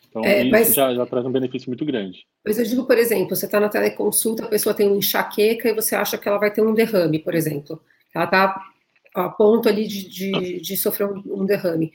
Então, 0.09 0.23
é, 0.25 0.43
isso 0.43 0.51
mas, 0.53 0.75
já, 0.75 0.95
já, 0.95 1.05
traz 1.07 1.27
um 1.27 1.33
benefício 1.33 1.69
muito 1.69 1.85
grande. 1.85 2.25
Mas 2.47 2.57
eu 2.57 2.65
digo, 2.65 2.87
por 2.87 2.97
exemplo, 2.97 3.35
você 3.35 3.47
está 3.47 3.59
na 3.59 3.69
teleconsulta, 3.69 4.45
a 4.45 4.49
pessoa 4.49 4.77
tem 4.77 4.89
um 4.89 4.99
enxaqueca 4.99 5.71
e 5.71 5.75
você 5.75 5.97
acha 5.97 6.17
que 6.17 6.29
ela 6.29 6.39
vai 6.39 6.53
ter 6.53 6.63
um 6.63 6.73
derrame, 6.73 7.19
por 7.19 7.35
exemplo. 7.35 7.83
Ela 8.15 8.27
está 8.27 8.74
a 9.15 9.29
ponto 9.29 9.69
ali 9.69 9.87
de, 9.87 10.09
de, 10.09 10.61
de 10.61 10.77
sofrer 10.77 11.09
um, 11.09 11.47
derrame. 11.47 11.93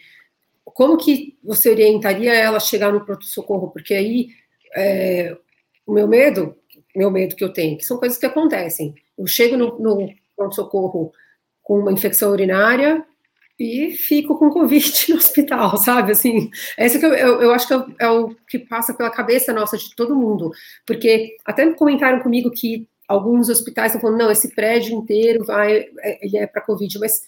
Como 0.64 0.98
que 0.98 1.38
você 1.44 1.70
orientaria 1.70 2.34
ela 2.34 2.58
a 2.58 2.62
chegar 2.62 2.94
no 2.94 3.04
pronto-socorro? 3.04 3.70
Porque 3.72 3.94
aí 3.94 4.30
é, 4.76 5.38
o 5.86 5.94
meu 5.94 6.08
medo, 6.08 6.56
meu 6.96 7.12
medo 7.12 7.36
que 7.36 7.44
eu 7.44 7.52
tenho, 7.52 7.78
que 7.78 7.86
são 7.86 7.98
coisas 7.98 8.18
que 8.18 8.26
acontecem. 8.26 8.96
Eu 9.18 9.28
chego 9.28 9.58
no, 9.58 9.80
no 9.80 10.10
pronto-socorro 10.36 11.12
com 11.62 11.80
uma 11.80 11.92
infecção 11.92 12.32
urinária 12.32 13.06
e 13.60 13.92
fico 13.92 14.40
com 14.40 14.50
Covid 14.50 14.92
no 15.10 15.18
hospital, 15.18 15.78
sabe? 15.78 16.14
Assim, 16.14 16.50
esse 16.78 16.98
que 16.98 17.06
eu, 17.06 17.14
eu, 17.14 17.42
eu 17.42 17.52
acho 17.52 17.68
que 17.68 17.74
é, 17.74 18.06
é, 18.06 18.10
o 18.10 18.34
que 18.48 18.58
passa 18.58 18.94
pela 18.94 19.12
cabeça 19.12 19.52
nossa 19.52 19.78
de 19.78 19.94
todo 19.96 20.16
mundo, 20.16 20.52
porque 20.86 21.36
até 21.46 21.70
comentaram 21.74 22.22
comigo 22.22 22.50
que 22.50 22.88
alguns 23.10 23.50
hospitais 23.50 23.88
estão 23.88 24.00
falando, 24.00 24.20
não, 24.20 24.32
esse 24.32 24.54
prédio 24.54 24.96
inteiro 24.96 25.44
vai, 25.44 25.88
é, 26.00 26.26
ele 26.26 26.38
é 26.38 26.46
para 26.46 26.62
Covid, 26.62 27.00
mas 27.00 27.24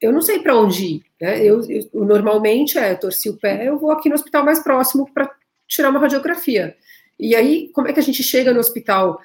eu 0.00 0.12
não 0.12 0.22
sei 0.22 0.38
para 0.38 0.56
onde 0.56 0.84
ir, 0.86 1.04
né? 1.20 1.44
Eu, 1.44 1.60
eu, 1.68 2.04
normalmente 2.04 2.78
é, 2.78 2.92
eu 2.92 3.00
torci 3.00 3.28
o 3.28 3.36
pé, 3.36 3.68
eu 3.68 3.76
vou 3.76 3.90
aqui 3.90 4.08
no 4.08 4.14
hospital 4.14 4.44
mais 4.44 4.60
próximo 4.60 5.10
para 5.12 5.28
tirar 5.66 5.90
uma 5.90 5.98
radiografia. 5.98 6.76
E 7.18 7.34
aí, 7.34 7.68
como 7.72 7.88
é 7.88 7.92
que 7.92 7.98
a 7.98 8.02
gente 8.02 8.22
chega 8.22 8.52
no 8.52 8.60
hospital? 8.60 9.18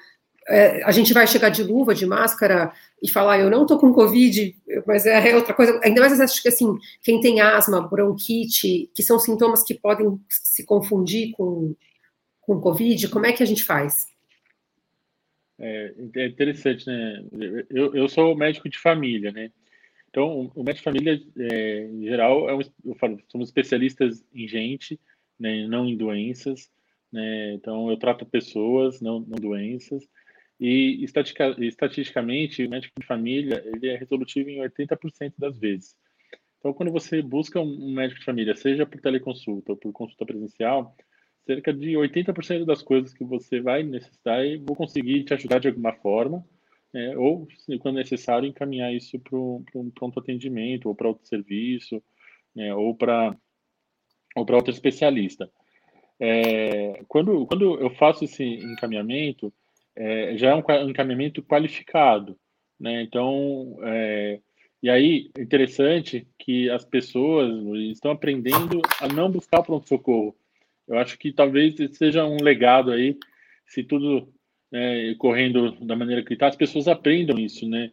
É, 0.48 0.82
a 0.82 0.90
gente 0.90 1.12
vai 1.12 1.28
chegar 1.28 1.48
de 1.48 1.62
luva, 1.62 1.94
de 1.94 2.06
máscara 2.06 2.72
e 3.00 3.08
falar, 3.08 3.38
eu 3.38 3.48
não 3.48 3.64
tô 3.64 3.78
com 3.78 3.92
Covid, 3.92 4.56
mas 4.86 5.06
é 5.06 5.36
outra 5.36 5.54
coisa. 5.54 5.80
Ainda 5.84 6.00
mais 6.00 6.20
acho 6.20 6.42
que 6.42 6.48
assim, 6.48 6.76
quem 7.02 7.20
tem 7.20 7.40
asma, 7.40 7.86
bronquite, 7.86 8.90
que 8.94 9.02
são 9.02 9.18
sintomas 9.18 9.62
que 9.62 9.74
podem 9.74 10.18
se 10.28 10.64
confundir 10.64 11.32
com, 11.32 11.74
com 12.40 12.60
Covid, 12.60 13.08
como 13.08 13.26
é 13.26 13.32
que 13.32 13.44
a 13.44 13.46
gente 13.46 13.62
faz? 13.62 14.09
É, 15.60 15.94
é 16.16 16.26
interessante, 16.26 16.86
né? 16.86 17.24
Eu, 17.68 17.94
eu 17.94 18.08
sou 18.08 18.34
médico 18.34 18.68
de 18.68 18.78
família, 18.78 19.30
né? 19.30 19.50
Então, 20.08 20.50
o 20.54 20.64
médico 20.64 20.90
de 20.90 20.98
família, 20.98 21.22
é, 21.38 21.84
em 21.84 22.04
geral, 22.04 22.48
é 22.48 22.54
um, 22.54 22.60
eu 22.84 22.94
falo, 22.96 23.20
somos 23.28 23.48
especialistas 23.48 24.24
em 24.34 24.48
gente, 24.48 24.98
né, 25.38 25.66
não 25.68 25.86
em 25.86 25.96
doenças. 25.96 26.68
Né? 27.12 27.54
Então, 27.54 27.88
eu 27.88 27.96
trato 27.96 28.26
pessoas, 28.26 29.00
não, 29.00 29.20
não 29.20 29.38
doenças. 29.38 30.04
E 30.58 31.02
estatica, 31.04 31.54
estatisticamente, 31.58 32.66
o 32.66 32.70
médico 32.70 33.00
de 33.00 33.06
família 33.06 33.62
ele 33.64 33.88
é 33.88 33.96
resolutivo 33.96 34.50
em 34.50 34.60
80% 34.60 35.34
das 35.38 35.56
vezes. 35.58 35.96
Então, 36.58 36.74
quando 36.74 36.92
você 36.92 37.22
busca 37.22 37.60
um 37.60 37.92
médico 37.92 38.18
de 38.18 38.26
família, 38.26 38.54
seja 38.54 38.84
por 38.84 39.00
teleconsulta 39.00 39.72
ou 39.72 39.78
por 39.78 39.92
consulta 39.92 40.26
presencial, 40.26 40.94
cerca 41.46 41.72
de 41.72 41.92
80% 41.92 42.64
das 42.64 42.82
coisas 42.82 43.12
que 43.12 43.24
você 43.24 43.60
vai 43.60 43.82
necessitar, 43.82 44.44
eu 44.44 44.62
vou 44.64 44.76
conseguir 44.76 45.24
te 45.24 45.34
ajudar 45.34 45.58
de 45.58 45.68
alguma 45.68 45.92
forma, 45.92 46.44
né? 46.92 47.16
ou, 47.16 47.46
quando 47.80 47.96
necessário, 47.96 48.48
encaminhar 48.48 48.92
isso 48.94 49.18
para 49.18 49.36
um 49.38 49.90
pronto 49.94 50.20
atendimento, 50.20 50.88
ou 50.88 50.94
para 50.94 51.08
outro 51.08 51.26
serviço, 51.26 52.02
né? 52.54 52.74
ou 52.74 52.94
para 52.94 53.36
ou 54.36 54.46
outro 54.48 54.70
especialista. 54.70 55.50
É, 56.18 57.02
quando, 57.08 57.46
quando 57.46 57.80
eu 57.80 57.90
faço 57.90 58.24
esse 58.24 58.44
encaminhamento, 58.44 59.52
é, 59.96 60.36
já 60.36 60.50
é 60.50 60.54
um 60.54 60.90
encaminhamento 60.90 61.42
qualificado, 61.42 62.36
né? 62.78 63.02
Então, 63.02 63.78
é, 63.82 64.40
e 64.82 64.88
aí, 64.88 65.30
interessante 65.38 66.26
que 66.38 66.70
as 66.70 66.84
pessoas 66.84 67.50
estão 67.90 68.10
aprendendo 68.10 68.80
a 69.00 69.08
não 69.08 69.30
buscar 69.30 69.62
pronto-socorro. 69.62 70.34
Eu 70.90 70.98
acho 70.98 71.16
que 71.18 71.32
talvez 71.32 71.74
seja 71.92 72.26
um 72.26 72.42
legado 72.42 72.90
aí, 72.90 73.16
se 73.66 73.82
tudo 73.82 74.28
né, 74.70 75.14
correndo 75.18 75.72
da 75.80 75.96
maneira 75.96 76.22
que 76.22 76.34
está, 76.34 76.48
as 76.48 76.56
pessoas 76.56 76.88
aprendam 76.88 77.38
isso, 77.38 77.66
né? 77.68 77.90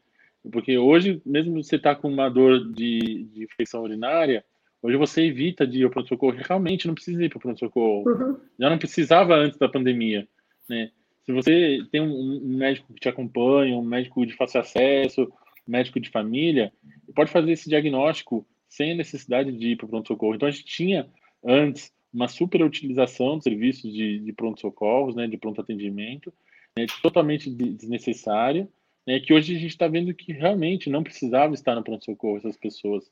Porque 0.52 0.78
hoje, 0.78 1.22
mesmo 1.26 1.64
você 1.64 1.76
está 1.76 1.96
com 1.96 2.10
uma 2.10 2.30
dor 2.30 2.72
de, 2.74 3.26
de 3.32 3.44
infecção 3.44 3.84
urinária, 3.84 4.44
Hoje 4.82 4.96
você 4.96 5.24
evita 5.24 5.66
de 5.66 5.80
ir 5.80 5.84
ao 5.84 5.90
pronto-socorro. 5.90 6.38
Realmente 6.38 6.88
não 6.88 6.94
precisa 6.94 7.24
ir 7.24 7.30
para 7.30 7.38
o 7.38 7.42
pronto-socorro. 7.42 8.10
Uhum. 8.10 8.38
Já 8.60 8.70
não 8.70 8.78
precisava 8.78 9.36
antes 9.36 9.58
da 9.58 9.68
pandemia. 9.68 10.28
Né? 10.70 10.92
Se 11.26 11.32
você 11.32 11.80
tem 11.92 12.02
um, 12.02 12.58
médico 12.58 12.94
que 12.94 13.00
te 13.02 13.10
acompanha, 13.10 13.76
um 13.76 13.84
médico 13.84 14.26
de 14.26 14.34
fácil 14.34 14.62
acesso, 14.62 15.24
um 15.24 15.72
médico 15.72 16.00
de 16.00 16.10
família, 16.10 16.72
pode 17.16 17.32
fazer 17.32 17.52
esse 17.52 17.68
diagnóstico 17.68 18.48
sem 18.70 18.92
a 18.92 18.96
necessidade 18.96 19.52
de 19.52 19.72
ir 19.72 19.76
para 19.76 19.88
o 19.88 19.90
pronto-socorro. 19.90 20.36
Então 20.36 20.48
a 20.48 20.52
gente 20.52 20.66
tinha 20.66 21.08
antes 21.44 21.92
uma 22.18 22.28
super 22.28 22.64
utilização 22.64 23.38
de 23.38 23.44
serviços 23.44 23.94
de, 23.94 24.18
de 24.18 24.34
pronto-socorros, 24.34 25.16
né, 25.16 25.28
de 25.28 25.38
pronto 25.38 25.62
atendimento, 25.62 26.34
né, 26.76 26.88
totalmente 27.00 27.48
desnecessária, 27.48 28.68
né, 29.06 29.20
que 29.20 29.32
hoje 29.32 29.56
a 29.56 29.60
gente 29.60 29.70
está 29.70 29.88
vendo 29.88 30.12
que 30.16 30.34
realmente 30.34 30.90
não 30.90 31.04
precisava 31.04 31.54
estar 31.54 31.76
no 31.76 31.84
pronto-socorro 31.84 32.38
essas 32.38 32.58
pessoas. 32.58 33.08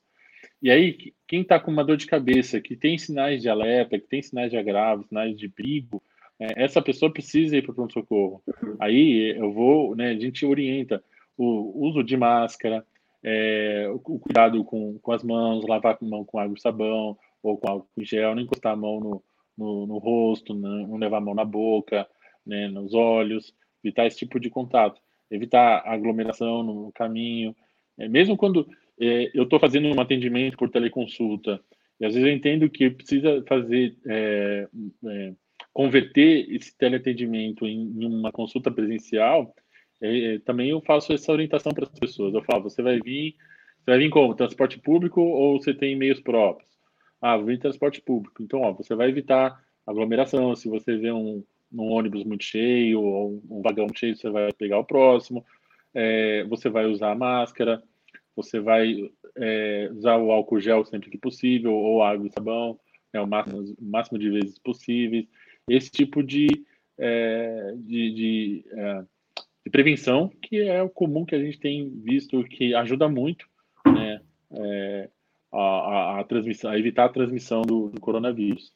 E 0.60 0.72
aí, 0.72 1.14
quem 1.28 1.42
está 1.42 1.60
com 1.60 1.70
uma 1.70 1.84
dor 1.84 1.96
de 1.96 2.06
cabeça, 2.06 2.60
que 2.60 2.74
tem 2.74 2.98
sinais 2.98 3.40
de 3.40 3.48
alerta, 3.48 3.96
que 3.96 4.08
tem 4.08 4.20
sinais 4.20 4.50
de 4.50 4.56
agravo, 4.56 5.04
sinais 5.04 5.38
de 5.38 5.48
perigo, 5.48 6.02
é, 6.40 6.64
essa 6.64 6.82
pessoa 6.82 7.12
precisa 7.12 7.56
ir 7.56 7.62
para 7.62 7.70
o 7.70 7.74
pronto-socorro. 7.76 8.42
Aí 8.80 9.36
eu 9.38 9.52
vou, 9.52 9.94
né, 9.94 10.10
a 10.10 10.18
gente 10.18 10.44
orienta 10.44 11.00
o 11.38 11.86
uso 11.86 12.02
de 12.02 12.16
máscara, 12.16 12.84
é, 13.22 13.88
o 13.88 14.00
cuidado 14.00 14.64
com, 14.64 14.98
com 14.98 15.12
as 15.12 15.22
mãos, 15.22 15.64
lavar 15.64 15.96
a 16.00 16.04
mão 16.04 16.24
com 16.24 16.40
água 16.40 16.56
e 16.56 16.60
sabão, 16.60 17.16
ou 17.42 17.58
com 17.58 17.70
álcool 17.70 18.04
gel, 18.04 18.34
não 18.34 18.42
encostar 18.42 18.72
a 18.72 18.76
mão 18.76 19.00
no, 19.00 19.22
no, 19.56 19.86
no 19.86 19.98
rosto, 19.98 20.54
não, 20.54 20.86
não 20.86 20.96
levar 20.96 21.18
a 21.18 21.20
mão 21.20 21.34
na 21.34 21.44
boca, 21.44 22.06
né, 22.44 22.68
nos 22.68 22.94
olhos, 22.94 23.54
evitar 23.82 24.06
esse 24.06 24.18
tipo 24.18 24.38
de 24.38 24.50
contato, 24.50 25.00
evitar 25.30 25.82
aglomeração 25.86 26.62
no 26.62 26.92
caminho. 26.92 27.54
É, 27.98 28.08
mesmo 28.08 28.36
quando 28.36 28.68
é, 29.00 29.30
eu 29.34 29.44
estou 29.44 29.58
fazendo 29.58 29.88
um 29.88 30.00
atendimento 30.00 30.56
por 30.56 30.70
teleconsulta, 30.70 31.60
e 31.98 32.04
às 32.04 32.14
vezes 32.14 32.28
eu 32.28 32.34
entendo 32.34 32.68
que 32.68 32.90
precisa 32.90 33.42
fazer, 33.48 33.96
é, 34.06 34.68
é, 35.06 35.32
converter 35.72 36.46
esse 36.54 36.76
teleatendimento 36.76 37.66
em, 37.66 38.02
em 38.02 38.04
uma 38.06 38.30
consulta 38.30 38.70
presencial, 38.70 39.54
é, 40.00 40.34
é, 40.34 40.38
também 40.40 40.70
eu 40.70 40.80
faço 40.80 41.12
essa 41.12 41.32
orientação 41.32 41.72
para 41.72 41.84
as 41.84 41.98
pessoas. 41.98 42.34
Eu 42.34 42.42
falo, 42.42 42.64
você 42.64 42.82
vai 42.82 43.00
vir, 43.00 43.34
você 43.78 43.90
vai 43.90 43.98
vir 43.98 44.10
como? 44.10 44.34
Transporte 44.34 44.78
público 44.78 45.20
ou 45.20 45.60
você 45.60 45.72
tem 45.72 45.96
meios 45.96 46.20
próprios? 46.20 46.75
Ah, 47.20 47.36
vir 47.36 47.58
transporte 47.58 48.00
público. 48.00 48.42
Então, 48.42 48.60
ó, 48.60 48.72
você 48.72 48.94
vai 48.94 49.08
evitar 49.08 49.62
aglomeração. 49.86 50.54
Se 50.54 50.68
você 50.68 50.96
vê 50.96 51.12
um, 51.12 51.42
um 51.72 51.92
ônibus 51.92 52.24
muito 52.24 52.44
cheio 52.44 53.00
ou 53.00 53.42
um 53.50 53.62
vagão 53.62 53.86
cheio, 53.94 54.16
você 54.16 54.30
vai 54.30 54.52
pegar 54.52 54.78
o 54.78 54.84
próximo. 54.84 55.44
É, 55.94 56.44
você 56.44 56.68
vai 56.68 56.86
usar 56.86 57.12
a 57.12 57.16
máscara. 57.16 57.82
Você 58.34 58.60
vai 58.60 59.10
é, 59.36 59.88
usar 59.92 60.16
o 60.18 60.30
álcool 60.30 60.60
gel 60.60 60.84
sempre 60.84 61.10
que 61.10 61.18
possível 61.18 61.72
ou 61.72 62.02
água 62.02 62.26
e 62.26 62.30
sabão, 62.30 62.78
né, 63.12 63.20
o, 63.20 63.26
máximo, 63.26 63.62
o 63.62 63.84
máximo 63.84 64.18
de 64.18 64.30
vezes 64.30 64.58
possíveis. 64.58 65.26
Esse 65.68 65.90
tipo 65.90 66.22
de, 66.22 66.46
é, 66.98 67.74
de, 67.76 68.10
de 68.12 68.64
é, 68.72 69.04
de 69.66 69.70
prevenção, 69.70 70.30
que 70.40 70.60
é 70.60 70.80
o 70.80 70.88
comum 70.88 71.24
que 71.24 71.34
a 71.34 71.40
gente 71.42 71.58
tem 71.58 71.90
visto 71.90 72.44
que 72.44 72.72
ajuda 72.72 73.08
muito 73.08 73.48
né, 73.84 74.20
é, 74.52 75.10
a, 75.56 76.16
a, 76.16 76.20
a, 76.20 76.24
transmissão, 76.24 76.70
a 76.70 76.78
evitar 76.78 77.04
a 77.04 77.08
transmissão 77.08 77.62
do, 77.62 77.88
do, 77.88 78.00
coronavírus. 78.00 78.72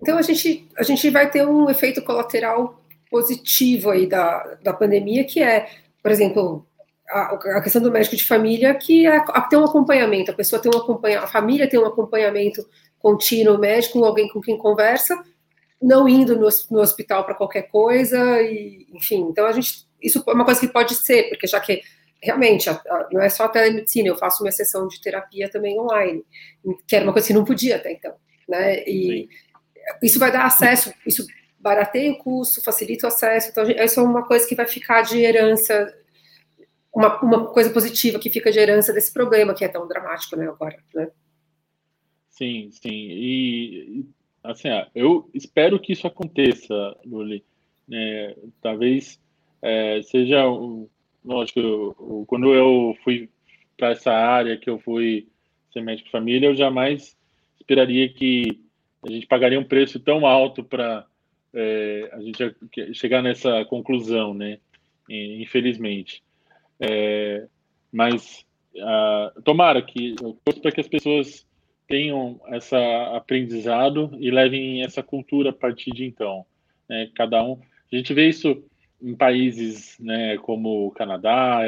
Então 0.00 0.16
a 0.16 0.22
gente, 0.22 0.68
a 0.76 0.82
gente 0.82 1.10
vai 1.10 1.30
ter 1.30 1.46
um 1.46 1.68
efeito 1.68 2.02
colateral 2.02 2.80
positivo 3.10 3.90
aí 3.90 4.06
da, 4.06 4.58
da 4.62 4.72
pandemia, 4.72 5.24
que 5.24 5.42
é, 5.42 5.68
por 6.02 6.10
exemplo, 6.10 6.66
a, 7.08 7.34
a 7.34 7.62
questão 7.62 7.82
do 7.82 7.90
médico 7.90 8.16
de 8.16 8.24
família, 8.24 8.74
que 8.74 9.06
é 9.06 9.20
ter 9.48 9.56
um 9.56 9.64
acompanhamento, 9.64 10.30
a 10.30 10.34
pessoa 10.34 10.60
tem 10.60 10.70
um 10.72 10.78
acompanhamento, 10.78 11.24
a 11.26 11.30
família 11.30 11.68
tem 11.68 11.80
um 11.80 11.86
acompanhamento 11.86 12.66
contínuo 12.98 13.58
médico, 13.58 14.04
alguém 14.04 14.28
com 14.28 14.40
quem 14.40 14.56
conversa, 14.56 15.20
não 15.80 16.08
indo 16.08 16.36
no, 16.36 16.48
no 16.70 16.80
hospital 16.80 17.24
para 17.24 17.34
qualquer 17.34 17.62
coisa, 17.62 18.40
e, 18.42 18.86
enfim, 18.92 19.26
então 19.28 19.46
a 19.46 19.52
gente 19.52 19.86
isso 20.00 20.22
é 20.26 20.32
uma 20.32 20.44
coisa 20.44 20.60
que 20.60 20.68
pode 20.68 20.94
ser, 20.94 21.28
porque 21.28 21.46
já 21.46 21.58
que 21.58 21.82
realmente 22.22 22.68
não 23.12 23.20
é 23.20 23.28
só 23.28 23.44
a 23.44 23.48
telemedicina, 23.48 24.08
eu 24.08 24.16
faço 24.16 24.42
uma 24.42 24.50
sessão 24.50 24.88
de 24.88 25.00
terapia 25.00 25.50
também 25.50 25.78
online, 25.78 26.24
que 26.86 26.96
era 26.96 27.04
uma 27.04 27.12
coisa 27.12 27.28
que 27.28 27.34
não 27.34 27.44
podia 27.44 27.76
até 27.76 27.92
então, 27.92 28.14
né? 28.48 28.82
E 28.84 29.22
Sim. 29.22 29.28
isso 30.02 30.18
vai 30.18 30.32
dar 30.32 30.44
acesso, 30.44 30.92
isso 31.06 31.26
barateia 31.58 32.12
o 32.12 32.18
custo, 32.18 32.62
facilita 32.62 33.06
o 33.06 33.08
acesso, 33.08 33.50
então 33.50 33.64
isso 33.68 34.00
é 34.00 34.02
uma 34.02 34.24
coisa 34.24 34.46
que 34.46 34.54
vai 34.54 34.66
ficar 34.66 35.02
de 35.02 35.18
herança, 35.18 35.94
uma, 36.94 37.20
uma 37.20 37.46
coisa 37.52 37.70
positiva 37.70 38.18
que 38.18 38.30
fica 38.30 38.50
de 38.50 38.58
herança 38.58 38.92
desse 38.92 39.12
problema 39.12 39.54
que 39.54 39.64
é 39.64 39.68
tão 39.68 39.86
dramático, 39.86 40.36
né, 40.36 40.46
agora, 40.46 40.78
né? 40.94 41.10
Sim, 42.30 42.70
sim, 42.70 42.90
e 42.92 44.06
assim, 44.44 44.68
eu 44.94 45.28
espero 45.34 45.80
que 45.80 45.92
isso 45.92 46.06
aconteça, 46.06 46.96
Luli, 47.04 47.44
é, 47.90 48.36
talvez 48.60 49.18
é, 49.62 50.02
seja, 50.02 50.44
lógico, 51.26 51.60
eu, 51.60 52.24
quando 52.26 52.54
eu 52.54 52.96
fui 53.02 53.28
para 53.76 53.90
essa 53.90 54.12
área 54.12 54.56
que 54.56 54.70
eu 54.70 54.78
fui 54.78 55.28
ser 55.72 55.82
médico 55.82 56.06
de 56.06 56.12
família, 56.12 56.46
eu 56.46 56.54
jamais 56.54 57.16
esperaria 57.60 58.08
que 58.08 58.60
a 59.06 59.10
gente 59.10 59.26
pagaria 59.26 59.60
um 59.60 59.64
preço 59.64 60.00
tão 60.00 60.26
alto 60.26 60.64
para 60.64 61.04
é, 61.52 62.08
a 62.12 62.20
gente 62.20 62.94
chegar 62.94 63.22
nessa 63.22 63.64
conclusão, 63.64 64.32
né? 64.32 64.58
Infelizmente. 65.08 66.22
É, 66.80 67.46
mas 67.92 68.44
tomara 69.44 69.80
que 69.80 70.14
eu 70.20 70.38
torço 70.44 70.60
para 70.60 70.72
que 70.72 70.80
as 70.80 70.88
pessoas 70.88 71.46
tenham 71.88 72.40
essa 72.48 72.78
aprendizado 73.16 74.10
e 74.18 74.30
levem 74.30 74.82
essa 74.82 75.02
cultura 75.02 75.50
a 75.50 75.52
partir 75.52 75.92
de 75.92 76.04
então. 76.04 76.44
Né? 76.88 77.10
Cada 77.14 77.42
um, 77.42 77.60
a 77.92 77.96
gente 77.96 78.12
vê 78.12 78.28
isso 78.28 78.62
em 79.00 79.14
países 79.14 79.98
né, 79.98 80.38
como 80.38 80.90
Canadá, 80.92 81.60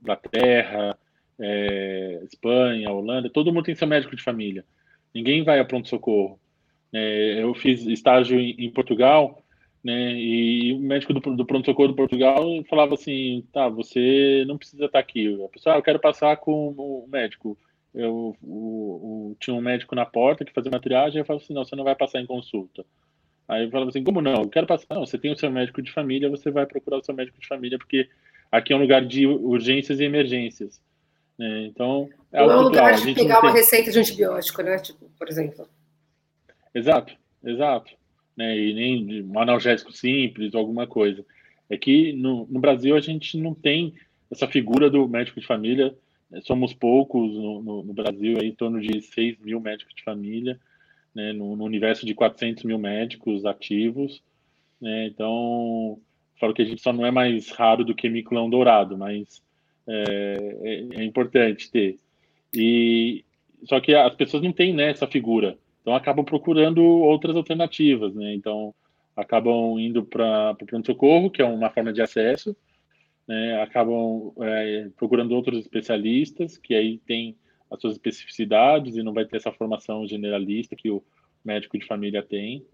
Inglaterra, 0.00 0.96
é, 1.38 2.20
Espanha, 2.24 2.90
Holanda, 2.90 3.30
todo 3.30 3.52
mundo 3.52 3.64
tem 3.64 3.74
seu 3.74 3.86
médico 3.86 4.16
de 4.16 4.22
família. 4.22 4.64
Ninguém 5.14 5.42
vai 5.42 5.58
a 5.58 5.64
pronto-socorro. 5.64 6.38
É, 6.92 7.42
eu 7.42 7.54
fiz 7.54 7.84
estágio 7.86 8.38
em, 8.38 8.54
em, 8.58 8.70
Portugal, 8.70 9.42
né, 9.82 10.12
e 10.12 10.72
o 10.72 10.78
médico 10.78 11.12
do, 11.12 11.20
do 11.36 11.46
pronto-socorro 11.46 11.88
do 11.88 11.96
Portugal 11.96 12.42
falava 12.68 12.94
assim: 12.94 13.44
tá, 13.52 13.68
você 13.68 14.44
não 14.46 14.56
precisa 14.56 14.86
estar 14.86 14.98
aqui. 14.98 15.42
A 15.44 15.48
pessoa, 15.48 15.74
ah, 15.74 15.78
eu 15.78 15.82
quero 15.82 16.00
passar 16.00 16.36
com 16.36 16.70
o 16.70 17.06
médico. 17.08 17.58
Eu 17.94 18.36
o, 18.42 19.30
o, 19.32 19.36
tinha 19.40 19.54
um 19.54 19.60
médico 19.60 19.94
na 19.94 20.04
porta 20.04 20.44
que 20.44 20.52
fazia 20.52 20.70
uma 20.70 20.80
triagem, 20.80 21.18
eu 21.18 21.24
falava 21.24 21.42
assim: 21.42 21.54
não, 21.54 21.64
você 21.64 21.76
não 21.76 21.84
vai 21.84 21.94
passar 21.94 22.20
em 22.20 22.26
consulta. 22.26 22.84
Aí 23.48 23.64
eu 23.64 23.70
falava 23.70 23.90
assim, 23.90 24.02
como 24.02 24.20
não? 24.20 24.42
Eu 24.42 24.48
quero 24.48 24.66
passar. 24.66 24.86
Não, 24.90 25.06
você 25.06 25.16
tem 25.16 25.32
o 25.32 25.38
seu 25.38 25.50
médico 25.50 25.80
de 25.80 25.92
família, 25.92 26.28
você 26.28 26.50
vai 26.50 26.66
procurar 26.66 26.98
o 26.98 27.04
seu 27.04 27.14
médico 27.14 27.40
de 27.40 27.46
família, 27.46 27.78
porque 27.78 28.08
aqui 28.50 28.72
é 28.72 28.76
um 28.76 28.80
lugar 28.80 29.04
de 29.04 29.26
urgências 29.26 30.00
e 30.00 30.04
emergências. 30.04 30.80
Né? 31.38 31.66
Então, 31.66 32.08
é 32.32 32.40
não 32.40 32.50
é 32.50 32.56
um 32.58 32.62
lugar 32.62 32.94
de 32.94 33.14
pegar 33.14 33.40
uma 33.40 33.52
receita 33.52 33.90
de 33.92 33.98
antibiótico, 33.98 34.62
né? 34.62 34.78
Tipo, 34.78 35.10
por 35.16 35.28
exemplo. 35.28 35.68
Exato, 36.74 37.14
exato. 37.44 37.92
Né? 38.36 38.58
E 38.58 38.74
nem 38.74 39.22
um 39.22 39.38
analgésico 39.38 39.92
simples 39.92 40.52
ou 40.52 40.60
alguma 40.60 40.86
coisa. 40.86 41.24
É 41.70 41.76
que 41.76 42.12
no, 42.14 42.46
no 42.50 42.60
Brasil 42.60 42.96
a 42.96 43.00
gente 43.00 43.38
não 43.38 43.54
tem 43.54 43.94
essa 44.30 44.48
figura 44.48 44.90
do 44.90 45.08
médico 45.08 45.40
de 45.40 45.46
família. 45.46 45.94
Né? 46.28 46.40
Somos 46.42 46.74
poucos 46.74 47.32
no, 47.32 47.62
no, 47.62 47.82
no 47.84 47.94
Brasil, 47.94 48.38
aí, 48.40 48.48
em 48.48 48.54
torno 48.54 48.80
de 48.80 49.00
6 49.02 49.38
mil 49.38 49.60
médicos 49.60 49.94
de 49.94 50.02
família 50.02 50.58
né, 51.16 51.32
no, 51.32 51.56
no, 51.56 51.64
universo 51.64 52.04
de 52.04 52.14
400 52.14 52.64
mil 52.64 52.78
médicos 52.78 53.46
ativos. 53.46 54.22
Né, 54.78 55.06
então, 55.06 55.98
falo 56.38 56.52
que 56.52 56.60
a 56.60 56.64
gente 56.66 56.82
só 56.82 56.92
não 56.92 57.06
é 57.06 57.10
mais 57.10 57.48
raro 57.48 57.82
do 57.82 57.94
que 57.94 58.10
miculão 58.10 58.50
dourado, 58.50 58.98
mas 58.98 59.42
é, 59.88 60.56
é, 60.62 61.00
é, 61.00 61.04
importante 61.04 61.70
ter. 61.70 61.98
E 62.52 63.24
só 63.64 63.80
que 63.80 63.94
as 63.94 64.14
pessoas 64.14 64.42
não 64.42 64.52
têm 64.52 64.74
né, 64.74 64.90
essa 64.90 65.06
figura, 65.06 65.56
então 65.80 65.94
acabam 65.94 66.24
procurando 66.24 66.84
outras 66.84 67.34
alternativas, 67.34 68.14
né? 68.14 68.34
Então 68.34 68.74
acabam 69.16 69.78
indo 69.80 70.04
para 70.04 70.54
o 70.60 70.66
pronto-socorro, 70.66 71.30
que 71.30 71.40
é 71.40 71.44
uma 71.46 71.70
forma 71.70 71.94
de 71.94 72.02
acesso, 72.02 72.54
né? 73.26 73.62
acabam 73.62 74.34
é, 74.42 74.90
procurando 74.94 75.32
outros 75.32 75.60
especialistas, 75.60 76.58
que 76.58 76.74
aí 76.74 76.98
tem 77.06 77.34
as 77.70 77.80
suas 77.80 77.94
especificidades 77.94 78.96
e 78.96 79.02
não 79.02 79.12
vai 79.12 79.24
ter 79.24 79.36
essa 79.36 79.52
formação 79.52 80.06
generalista 80.06 80.76
que 80.76 80.90
o 80.90 81.02
médico 81.44 81.78
de 81.78 81.86
família 81.86 82.22
tem, 82.22 82.64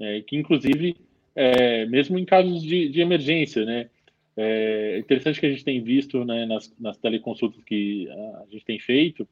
é, 0.00 0.20
que 0.22 0.36
inclusive, 0.36 0.96
é, 1.34 1.86
mesmo 1.86 2.18
em 2.18 2.24
casos 2.24 2.62
de, 2.62 2.88
de, 2.88 3.00
emergência, 3.00 3.64
né, 3.64 3.90
é 4.36 4.98
interessante 4.98 5.40
que 5.40 5.46
a 5.46 5.50
gente 5.50 5.64
tem 5.64 5.82
visto 5.82 6.24
né, 6.24 6.46
nas, 6.46 6.72
nas 6.78 6.96
teleconsultas 6.96 7.62
que 7.64 8.08
a 8.10 8.46
gente 8.50 8.64
tem 8.64 8.78
feito, 8.78 9.28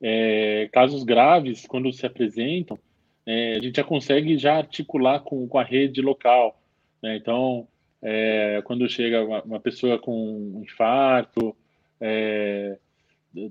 é, 0.00 0.68
casos 0.72 1.04
graves, 1.04 1.66
quando 1.66 1.92
se 1.92 2.06
apresentam, 2.06 2.78
é, 3.26 3.56
a 3.56 3.60
gente 3.60 3.76
já 3.76 3.84
consegue 3.84 4.38
já 4.38 4.56
articular 4.56 5.20
com, 5.20 5.46
com 5.46 5.58
a 5.58 5.62
rede 5.62 6.00
local. 6.00 6.60
Né? 7.02 7.16
Então, 7.16 7.68
é, 8.02 8.62
quando 8.64 8.88
chega 8.88 9.22
uma, 9.22 9.42
uma, 9.42 9.60
pessoa 9.60 9.98
com 9.98 10.12
um 10.56 10.62
infarto, 10.62 11.54
é, 12.00 12.78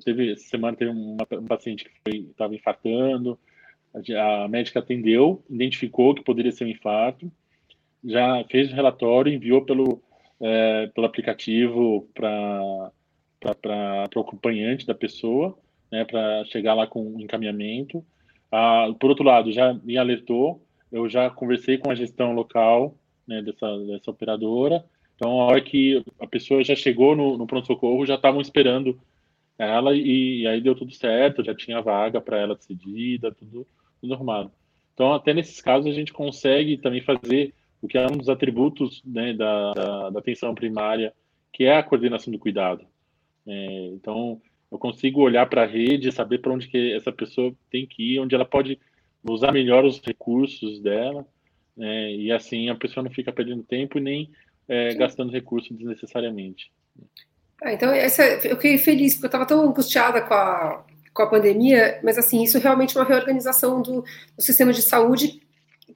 teve 0.04 0.32
essa 0.32 0.44
semana 0.44 0.78
teve 0.78 0.92
uma, 0.92 1.26
um 1.34 1.46
paciente 1.46 1.86
que 1.86 2.18
estava 2.18 2.56
infartando, 2.56 3.39
a, 3.94 4.44
a, 4.44 4.48
médica 4.48 4.80
atendeu, 4.80 5.44
identificou 5.50 6.13
que 6.13 6.24
poderia 6.24 6.52
ser 6.52 6.65
um 6.65 6.70
infarto, 6.70 7.32
já 8.04 8.44
fez 8.50 8.72
o 8.72 8.76
relatório, 8.76 9.34
enviou 9.34 9.63
pelo, 9.63 10.02
é, 10.39 10.88
pelo 10.88 11.08
aplicativo 11.08 12.08
para 12.13 12.92
o 14.15 14.20
acompanhante 14.20 14.86
da 14.86 14.96
pessoa, 14.96 15.58
né, 15.92 16.06
para 16.06 16.46
chegar 16.46 16.74
lá 16.74 16.86
com 16.86 17.15
um 17.15 17.20
encaminhamento. 17.20 18.06
Ah, 18.52 18.88
por 19.00 19.10
outro 19.10 19.26
lado, 19.26 19.52
já 19.52 19.74
me 19.74 19.98
alertou, 19.98 20.63
eu 20.92 21.10
já 21.10 21.30
conversei 21.30 21.78
com 21.78 21.92
a 21.92 21.96
gestão 21.96 22.34
local 22.34 22.96
né, 23.28 23.42
dessa, 23.42 23.78
dessa 23.86 24.12
operadora, 24.12 24.84
então, 25.20 25.42
a 25.42 25.46
hora 25.48 25.62
que 25.62 26.02
a 26.18 26.26
pessoa 26.26 26.63
já 26.63 26.74
chegou 26.74 27.13
no, 27.13 27.38
no 27.38 27.46
pronto-socorro, 27.46 28.06
já 28.06 28.15
estavam 28.15 28.39
esperando 28.39 28.98
ela 29.60 29.93
e, 29.93 30.41
e, 30.41 30.48
aí 30.48 30.62
deu 30.62 30.74
tudo 30.74 30.93
certo, 30.93 31.43
já 31.43 31.54
tinha 31.54 31.82
vaga 31.82 32.22
para 32.22 32.39
ela 32.39 32.56
decidida, 32.56 33.32
tudo, 33.32 33.67
tudo 34.00 34.13
arrumado. 34.13 34.52
Então, 34.93 35.13
até 35.13 35.34
nesses 35.34 35.62
casos, 35.62 35.91
a 35.91 35.93
gente 35.93 36.13
consegue 36.13 36.78
também 36.78 37.02
fazer 37.02 37.54
o 37.82 37.88
que 37.88 37.98
é 37.98 38.06
um 38.06 38.17
dos 38.17 38.30
atributos 38.30 39.02
né, 39.06 39.34
da, 39.34 39.74
da, 39.74 40.10
da, 40.12 40.19
atenção 40.19 40.56
primária, 40.56 41.13
que 41.52 41.65
é 41.65 41.78
a 41.78 41.84
coordenação 41.84 42.32
do 42.32 42.39
cuidado. 42.39 42.86
É, 43.45 43.88
então, 43.88 44.41
eu 44.72 44.78
consigo 44.78 45.22
olhar 45.22 45.45
para 45.50 45.63
a 45.63 45.67
rede, 45.67 46.12
saber 46.12 46.39
para 46.39 46.54
onde 46.54 46.67
que 46.67 46.93
essa 46.93 47.12
pessoa 47.12 47.54
tem 47.69 47.86
que 47.86 48.15
ir, 48.15 48.19
onde 48.19 48.36
ela 48.36 48.45
pode 48.45 48.80
usar 49.24 49.52
melhor 49.52 49.84
os 49.84 50.00
recursos 50.00 50.80
dela, 50.80 51.26
né, 51.76 52.13
e 52.13 52.32
assim 52.32 52.69
a 52.69 52.76
pessoa 52.76 53.04
não 53.04 53.12
fica 53.12 53.32
perdendo 53.32 53.63
tempo 53.63 53.98
e 53.98 54.02
nem 54.02 54.30
é, 54.67 54.93
gastando 54.93 55.32
recursos 55.32 55.76
desnecessariamente. 55.76 56.72
Ah, 57.62 57.74
então, 57.74 57.91
essa, 57.91 58.24
eu 58.24 58.56
fiquei 58.56 58.78
feliz, 58.78 59.13
porque 59.13 59.26
eu 59.26 59.30
estava 59.30 59.45
tão 59.45 59.62
angustiada 59.62 60.22
com 60.22 60.34
a, 60.34 60.84
com 61.13 61.24
a 61.24 61.28
pandemia, 61.28 62.00
mas 62.04 62.17
assim, 62.17 62.41
isso 62.43 62.58
realmente 62.58 62.98
é 62.98 63.00
uma 63.00 63.08
reorganização 63.08 63.82
do, 63.82 64.02
do 64.02 64.41
sistema 64.41 64.72
de 64.72 64.82
saúde 64.82 65.41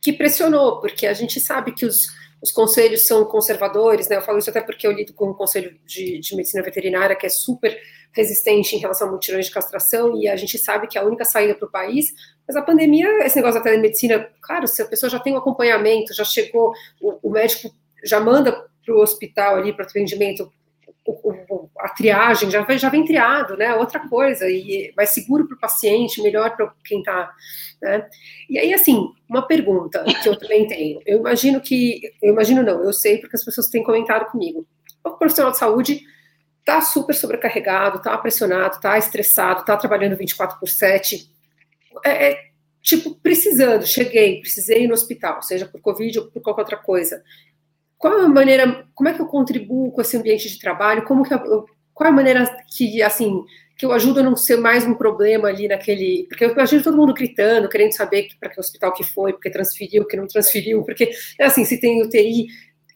que 0.02 0.12
pressionou, 0.12 0.82
porque 0.82 1.08
a 1.08 1.13
gente 1.13 1.39
sabe 1.39 1.71
que 1.71 1.86
os, 1.86 2.08
os 2.41 2.52
conselhos 2.52 3.08
são 3.08 3.23
conservadores, 3.23 4.10
né? 4.10 4.17
Eu 4.17 4.21
falo 4.21 4.39
isso 4.39 4.49
até 4.49 4.60
porque 4.60 4.86
eu 4.86 4.91
lido 4.91 5.13
com 5.13 5.30
o 5.30 5.34
Conselho 5.34 5.80
de, 5.86 6.19
de 6.19 6.36
Medicina 6.36 6.62
Veterinária, 6.62 7.15
que 7.15 7.26
é 7.26 7.30
super 7.30 7.80
resistente 8.12 8.76
em 8.76 8.80
relação 8.80 9.08
a 9.08 9.12
mutirões 9.12 9.45
de 9.45 9.52
castração, 9.52 10.19
e 10.19 10.28
a 10.28 10.36
gente 10.36 10.58
sabe 10.58 10.88
que 10.88 10.97
é 10.97 11.02
a 11.02 11.06
única 11.06 11.23
saída 11.23 11.56
para 11.56 11.67
o 11.67 11.71
país, 11.71 12.08
mas 12.45 12.58
a 12.58 12.62
pandemia, 12.62 13.08
esse 13.26 13.38
negócio 13.38 13.60
da 13.60 13.63
telemedicina, 13.63 14.30
claro, 14.41 14.67
se 14.67 14.82
a 14.82 14.86
pessoa 14.86 15.10
já 15.10 15.19
tem 15.19 15.34
um 15.34 15.38
acompanhamento, 15.38 16.13
já 16.13 16.26
chegou, 16.26 16.73
o, 17.02 17.30
o 17.30 17.32
médico 17.32 17.73
já 18.04 18.19
manda 18.19 18.52
para 18.86 18.93
o 18.93 18.99
hospital 18.99 19.56
ali 19.56 19.71
para 19.71 19.86
atendimento 19.86 20.52
a 21.80 21.89
triagem 21.89 22.50
já, 22.50 22.66
já 22.78 22.89
vem 22.89 23.04
triado, 23.04 23.58
né? 23.58 23.76
Outra 23.76 24.00
coisa, 24.08 24.50
e 24.50 24.94
mais 24.96 25.10
seguro 25.10 25.46
para 25.48 25.56
o 25.56 25.60
paciente, 25.60 26.22
melhor 26.22 26.56
para 26.56 26.74
quem 26.86 27.00
está. 27.00 27.32
Né? 27.82 28.08
E 28.50 28.58
aí, 28.58 28.74
assim, 28.74 29.10
uma 29.28 29.46
pergunta 29.46 30.04
que 30.22 30.30
eu 30.30 30.38
também 30.38 30.66
tenho. 30.66 31.02
Eu 31.06 31.20
imagino 31.20 31.60
que. 31.60 32.02
Eu 32.22 32.34
imagino 32.34 32.63
não, 32.63 32.84
eu 32.84 32.94
sei 32.94 33.18
porque 33.18 33.36
as 33.36 33.44
pessoas 33.44 33.68
têm 33.68 33.84
comentado 33.84 34.32
comigo. 34.32 34.66
O 35.04 35.12
profissional 35.12 35.52
de 35.52 35.58
saúde 35.58 36.02
está 36.60 36.80
super 36.80 37.13
sobrecarregado, 37.13 37.98
está 37.98 38.18
pressionado, 38.18 38.76
está 38.76 38.98
estressado, 38.98 39.60
está 39.60 39.76
trabalhando 39.76 40.16
24 40.16 40.58
por 40.58 40.70
7. 40.70 41.30
É, 42.06 42.32
é, 42.32 42.39
tipo, 42.82 43.13
precisando, 43.16 43.86
cheguei, 43.86 44.39
precisei 44.39 44.86
ir 44.86 44.88
no 44.88 44.94
hospital, 44.94 45.42
seja 45.42 45.66
por 45.66 45.82
Covid 45.82 46.20
ou 46.20 46.32
por 46.32 46.42
qualquer 46.42 46.62
outra 46.62 46.78
coisa 46.78 47.22
qual 48.04 48.20
é 48.20 48.26
a 48.26 48.28
maneira, 48.28 48.86
como 48.94 49.08
é 49.08 49.13
que 49.13 49.22
eu 49.22 49.28
contribuo 49.28 49.89
com 49.94 50.02
esse 50.02 50.18
ambiente 50.18 50.50
de 50.50 50.60
trabalho, 50.60 51.06
como 51.06 51.24
que 51.24 51.34
eu, 51.34 51.66
qual 51.94 52.10
é 52.10 52.12
a 52.12 52.13
maneira 52.13 52.44
que, 52.76 53.02
assim, 53.02 53.46
que 53.78 53.86
eu 53.86 53.94
ajudo 53.94 54.20
a 54.20 54.24
não 54.24 54.36
ser 54.36 54.58
mais 54.58 54.86
um 54.86 54.94
problema 54.94 55.48
ali 55.48 55.70
naquele, 55.70 56.26
porque 56.28 56.44
eu 56.44 56.52
imagino 56.52 56.84
todo 56.84 56.98
mundo 56.98 57.13
gritando, 57.13 57.70
querendo 57.70 57.94
saber 57.94 58.28
para 58.42 58.50
que 58.50 58.60
hospital 58.60 58.92
que 58.92 59.06
foi, 59.06 59.32
porque 59.32 59.50
transferiu, 59.50 60.06
que 60.06 60.18
não 60.18 60.28
transferiu, 60.28 60.84
porque, 60.84 61.12
assim, 61.39 61.63
se 61.63 61.80
tem 61.80 62.04
UTI, 62.04 62.48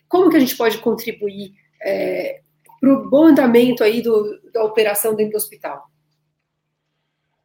como 0.09 0.29
que 0.29 0.35
a 0.35 0.41
gente 0.41 0.57
pode 0.57 0.77
contribuir 0.79 1.53
é, 1.81 2.41
para 2.77 2.93
o 2.93 3.09
bom 3.09 3.27
andamento 3.27 3.85
aí 3.85 4.01
do, 4.01 4.41
da 4.51 4.61
operação 4.65 5.15
dentro 5.15 5.31
do 5.31 5.37
hospital? 5.37 5.89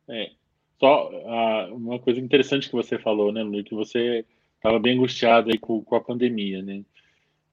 É, 0.08 0.30
só 0.80 1.10
uma 1.70 2.00
coisa 2.00 2.18
interessante 2.18 2.68
que 2.68 2.74
você 2.74 2.98
falou, 2.98 3.30
né, 3.30 3.44
Lu, 3.44 3.62
que 3.62 3.72
você 3.72 4.24
estava 4.56 4.80
bem 4.80 4.96
angustiado 4.96 5.48
aí 5.52 5.58
com, 5.58 5.80
com 5.84 5.94
a 5.94 6.00
pandemia, 6.00 6.60
né? 6.60 6.82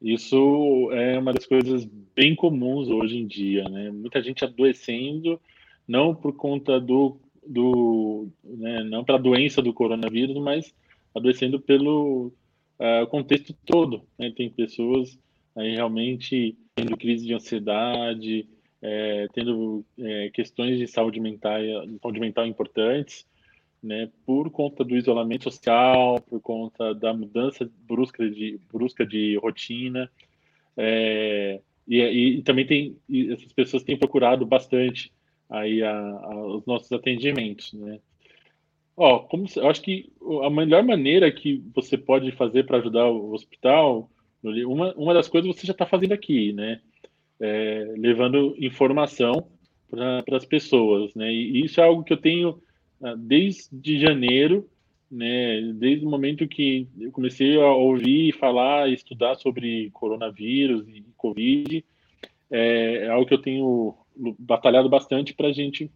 Isso 0.02 0.90
é 0.94 1.20
uma 1.20 1.34
das 1.34 1.46
coisas 1.46 1.86
bem 2.16 2.36
comuns 2.36 2.90
hoje 2.90 3.18
em 3.18 3.28
dia, 3.28 3.68
né? 3.68 3.92
Muita 3.92 4.22
gente 4.22 4.44
adoecendo, 4.44 5.40
não 5.88 6.16
por 6.16 6.34
conta 6.36 6.80
do, 6.80 7.18
do 7.46 8.28
né, 8.44 8.84
não 8.84 9.04
pela 9.04 9.18
doença 9.20 9.62
do 9.62 9.74
coronavírus, 9.74 10.38
mas 10.38 10.74
adoecendo 11.14 11.60
pelo 11.60 12.32
uh, 12.80 13.08
contexto 13.08 13.54
todo. 13.66 14.04
Né? 14.18 14.32
Tem 14.36 14.50
pessoas 14.50 15.20
aí 15.56 15.76
realmente 15.76 16.58
tendo 16.76 16.96
crise 16.96 17.26
de 17.26 17.34
ansiedade, 17.34 18.48
é, 18.82 19.28
tendo 19.34 19.86
é, 19.98 20.30
questões 20.30 20.78
de 20.78 20.88
saúde 20.88 21.20
mental, 21.20 21.60
saúde 22.02 22.20
mental 22.20 22.46
importantes, 22.46 23.28
né, 23.82 24.10
por 24.26 24.50
conta 24.52 24.84
do 24.84 24.98
isolamento 24.98 25.46
social, 25.46 26.20
por 26.22 26.42
conta 26.42 26.94
da 26.94 27.14
mudança 27.14 27.70
brusca 27.88 28.30
de, 28.30 28.60
brusca 28.72 29.06
de 29.06 29.38
rotina. 29.38 30.12
É, 30.76 31.62
e, 31.88 32.02
e, 32.02 32.42
também 32.44 32.66
tem 32.66 32.98
essas 33.32 33.52
pessoas 33.54 33.84
têm 33.84 33.98
procurado 33.98 34.46
bastante 34.46 35.12
aí 35.50 35.82
a, 35.82 35.92
a, 35.92 36.46
os 36.46 36.66
nossos 36.66 36.92
atendimentos, 36.92 37.74
né? 37.74 38.00
Ó, 38.96 39.20
como 39.20 39.46
eu 39.56 39.70
acho 39.70 39.82
que 39.82 40.12
a 40.44 40.50
melhor 40.50 40.84
maneira 40.84 41.32
que 41.32 41.64
você 41.74 41.98
pode 41.98 42.32
fazer 42.34 42.66
para 42.66 42.80
ajudar 42.80 43.08
o 43.08 43.32
hospital, 43.34 44.12
uma, 44.44 44.94
uma 44.96 45.14
das 45.14 45.30
coisas 45.30 45.56
você 45.56 45.66
já 45.66 45.72
está 45.72 45.86
fazendo 45.86 46.12
aqui, 46.12 46.52
né? 46.52 46.82
É, 47.40 47.94
levando 47.98 48.56
informação 48.60 49.48
para 49.90 50.36
as 50.36 50.46
pessoas, 50.46 51.16
né? 51.16 51.32
E 51.32 51.64
isso 51.64 51.80
é 51.80 51.84
algo 51.86 52.04
que 52.04 52.12
eu 52.12 52.18
tenho 52.18 52.62
desde 53.18 54.00
janeiro, 54.00 54.70
né, 55.10 55.62
desde 55.74 56.06
o 56.06 56.10
momento 56.10 56.48
que 56.48 56.88
eu 57.00 57.12
comecei 57.12 57.60
a 57.60 57.74
ouvir 57.74 58.34
falar, 58.34 58.90
estudar 58.90 59.36
sobre 59.36 59.90
coronavírus 59.92 60.88
e 60.88 61.04
Covid, 61.18 61.84
é, 62.52 63.06
é 63.06 63.10
algo 63.10 63.26
que 63.26 63.34
eu 63.34 63.42
tenho 63.42 63.96
batalhado 64.38 64.90
bastante 64.90 65.34
para 65.34 65.48
a 65.48 65.54
gente 65.54 65.90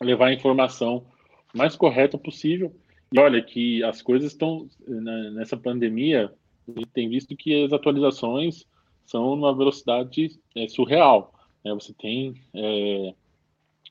levar 0.00 0.28
a 0.28 0.34
informação 0.34 1.06
mais 1.54 1.76
correta 1.76 2.18
possível. 2.18 2.74
E 3.12 3.18
olha 3.18 3.42
que 3.42 3.82
as 3.82 4.02
coisas 4.02 4.32
estão 4.32 4.68
né, 4.86 5.30
nessa 5.34 5.56
pandemia, 5.56 6.32
a 6.68 6.78
gente 6.78 6.90
tem 6.92 7.08
visto 7.08 7.36
que 7.36 7.64
as 7.64 7.72
atualizações 7.72 8.64
são 9.04 9.34
numa 9.34 9.54
velocidade 9.54 10.38
é, 10.54 10.68
surreal. 10.68 11.34
Né? 11.64 11.74
Você 11.74 11.92
tem 11.92 12.34
é, 12.54 13.14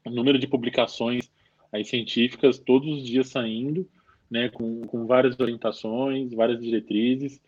número 0.05 0.39
de 0.39 0.47
publicações 0.47 1.29
aí 1.71 1.84
científicas 1.84 2.60
todos 2.60 2.99
os 2.99 3.05
dias 3.05 3.27
saindo, 3.27 3.88
né, 4.29 4.49
com, 4.49 4.82
com 4.82 5.05
várias 5.05 5.39
orientações, 5.39 6.34
várias 6.34 6.62
diretrizes, 6.62 7.41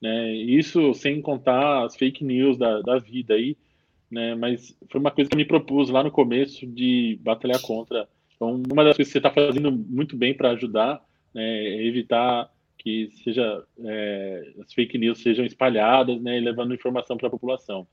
né, 0.00 0.32
isso 0.34 0.94
sem 0.94 1.20
contar 1.20 1.84
as 1.84 1.96
fake 1.96 2.24
news 2.24 2.56
da, 2.56 2.80
da 2.80 2.98
vida 2.98 3.34
aí, 3.34 3.56
né, 4.10 4.34
mas 4.34 4.76
foi 4.90 5.00
uma 5.00 5.10
coisa 5.10 5.28
que 5.28 5.34
eu 5.34 5.38
me 5.38 5.44
propus 5.44 5.90
lá 5.90 6.02
no 6.02 6.10
começo 6.10 6.66
de 6.66 7.18
batalhar 7.22 7.60
contra. 7.60 8.08
Então, 8.36 8.62
uma 8.70 8.84
das 8.84 8.96
coisas 8.96 9.12
que 9.12 9.12
você 9.12 9.18
está 9.18 9.30
fazendo 9.30 9.72
muito 9.72 10.16
bem 10.16 10.32
para 10.32 10.50
ajudar, 10.50 11.04
né, 11.34 11.42
é 11.44 11.86
evitar 11.86 12.50
que 12.78 13.10
seja 13.24 13.64
é, 13.84 14.52
as 14.64 14.72
fake 14.72 14.96
news 14.96 15.18
sejam 15.18 15.44
espalhadas, 15.44 16.20
né, 16.22 16.38
levando 16.38 16.72
informação 16.74 17.16
para 17.16 17.26
a 17.26 17.30
população. 17.30 17.86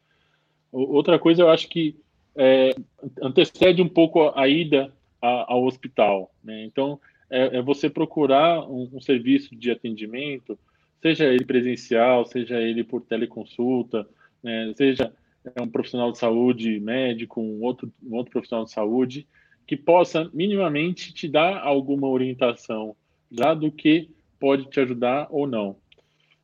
Outra 0.71 1.17
coisa, 1.17 1.41
eu 1.41 1.49
acho 1.49 1.67
que 1.67 1.95
é, 2.35 2.75
antecede 3.21 3.81
um 3.81 3.87
pouco 3.87 4.31
a 4.35 4.47
ida 4.47 4.93
a, 5.25 5.53
ao 5.53 5.65
hospital. 5.65 6.31
Né? 6.43 6.63
Então, 6.65 6.99
é, 7.29 7.57
é, 7.57 7.61
você 7.61 7.89
procurar 7.89 8.61
um, 8.69 8.89
um, 8.93 9.01
serviço 9.01 9.55
de 9.55 9.71
atendimento, 9.71 10.57
seja 11.01 11.25
ele 11.25 11.45
presencial, 11.45 12.25
seja 12.25 12.61
ele 12.61 12.83
por 12.83 13.01
teleconsulta, 13.01 14.07
né? 14.43 14.73
seja 14.75 15.11
é, 15.43 15.61
um 15.61 15.67
profissional 15.67 16.11
de 16.11 16.17
saúde, 16.17 16.79
médico, 16.79 17.41
um 17.41 17.61
outro, 17.63 17.91
um 18.03 18.15
outro 18.15 18.31
profissional 18.31 18.65
de 18.65 18.71
saúde, 18.71 19.27
que 19.65 19.75
possa 19.75 20.29
minimamente 20.33 21.13
te 21.13 21.27
dar 21.27 21.59
alguma 21.59 22.07
orientação 22.07 22.95
já 23.31 23.53
do 23.53 23.71
que 23.71 24.09
pode 24.39 24.69
te 24.69 24.79
ajudar 24.79 25.27
ou 25.31 25.47
não. 25.47 25.75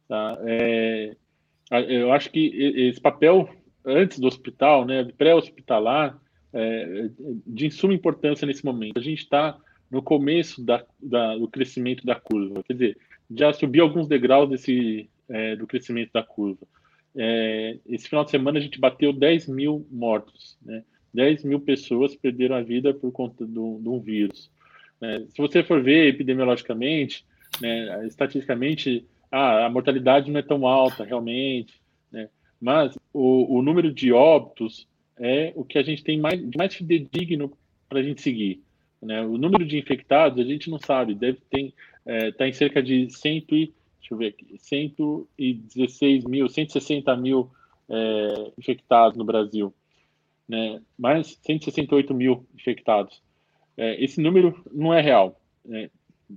Tá? 0.07 0.39
É, 0.43 1.15
eu 1.87 2.11
acho 2.11 2.31
que 2.31 2.47
esse 2.89 2.99
papel 2.99 3.47
antes 3.85 4.19
do 4.19 4.27
hospital, 4.27 4.85
né, 4.85 5.03
pré-hospitalar, 5.17 6.19
é, 6.53 7.09
de 7.45 7.71
suma 7.71 7.93
importância 7.93 8.45
nesse 8.45 8.63
momento. 8.65 8.97
A 8.97 9.03
gente 9.03 9.23
está 9.23 9.57
no 9.89 10.01
começo 10.01 10.63
da, 10.63 10.85
da, 11.01 11.37
do 11.37 11.47
crescimento 11.47 12.05
da 12.05 12.15
curva, 12.15 12.63
quer 12.63 12.73
dizer, 12.73 12.97
já 13.29 13.51
subiu 13.53 13.83
alguns 13.83 14.07
degraus 14.07 14.49
desse, 14.49 15.09
é, 15.29 15.55
do 15.55 15.67
crescimento 15.67 16.11
da 16.13 16.23
curva. 16.23 16.65
É, 17.15 17.77
esse 17.85 18.07
final 18.07 18.23
de 18.23 18.31
semana 18.31 18.57
a 18.57 18.61
gente 18.61 18.79
bateu 18.79 19.11
10 19.11 19.47
mil 19.47 19.85
mortos, 19.91 20.57
né? 20.61 20.83
10 21.13 21.43
mil 21.43 21.59
pessoas 21.59 22.15
perderam 22.15 22.55
a 22.55 22.61
vida 22.61 22.93
por 22.93 23.11
conta 23.11 23.45
de 23.45 23.59
um 23.59 23.99
vírus. 23.99 24.49
É, 25.01 25.19
se 25.27 25.37
você 25.37 25.61
for 25.61 25.83
ver 25.83 26.07
epidemiologicamente, 26.07 27.25
né, 27.59 28.07
estatisticamente, 28.07 29.05
ah, 29.29 29.65
a 29.65 29.69
mortalidade 29.69 30.31
não 30.31 30.39
é 30.39 30.43
tão 30.43 30.65
alta 30.65 31.03
realmente, 31.03 31.81
né? 32.11 32.29
mas 32.61 32.97
o, 33.11 33.57
o 33.57 33.61
número 33.61 33.91
de 33.91 34.13
óbitos 34.13 34.87
é 35.19 35.51
o 35.55 35.63
que 35.63 35.77
a 35.77 35.83
gente 35.83 36.03
tem 36.03 36.19
mais, 36.19 36.41
mais 36.55 36.73
fidedigno 36.73 37.51
para 37.87 37.99
a 37.99 38.03
gente 38.03 38.21
seguir. 38.21 38.61
Né? 39.01 39.21
O 39.21 39.37
número 39.37 39.65
de 39.65 39.77
infectados 39.77 40.39
a 40.39 40.47
gente 40.47 40.69
não 40.69 40.79
sabe, 40.79 41.13
deve 41.13 41.39
ter 41.49 41.73
é, 42.05 42.31
tá 42.31 42.47
em 42.47 42.53
cerca 42.53 42.81
de 42.81 43.09
100 43.09 43.37
e, 43.37 43.43
deixa 43.47 43.73
eu 44.11 44.17
ver 44.17 44.27
aqui, 44.27 44.57
116 44.57 46.25
mil, 46.25 46.49
160 46.49 47.15
mil 47.15 47.51
é, 47.89 48.51
infectados 48.57 49.17
no 49.17 49.23
Brasil, 49.23 49.73
né? 50.47 50.81
mais 50.97 51.37
168 51.43 52.13
mil 52.13 52.45
infectados. 52.55 53.21
É, 53.77 54.03
esse 54.03 54.21
número 54.21 54.63
não 54.71 54.93
é 54.93 55.01
real. 55.01 55.39
Né? 55.63 55.89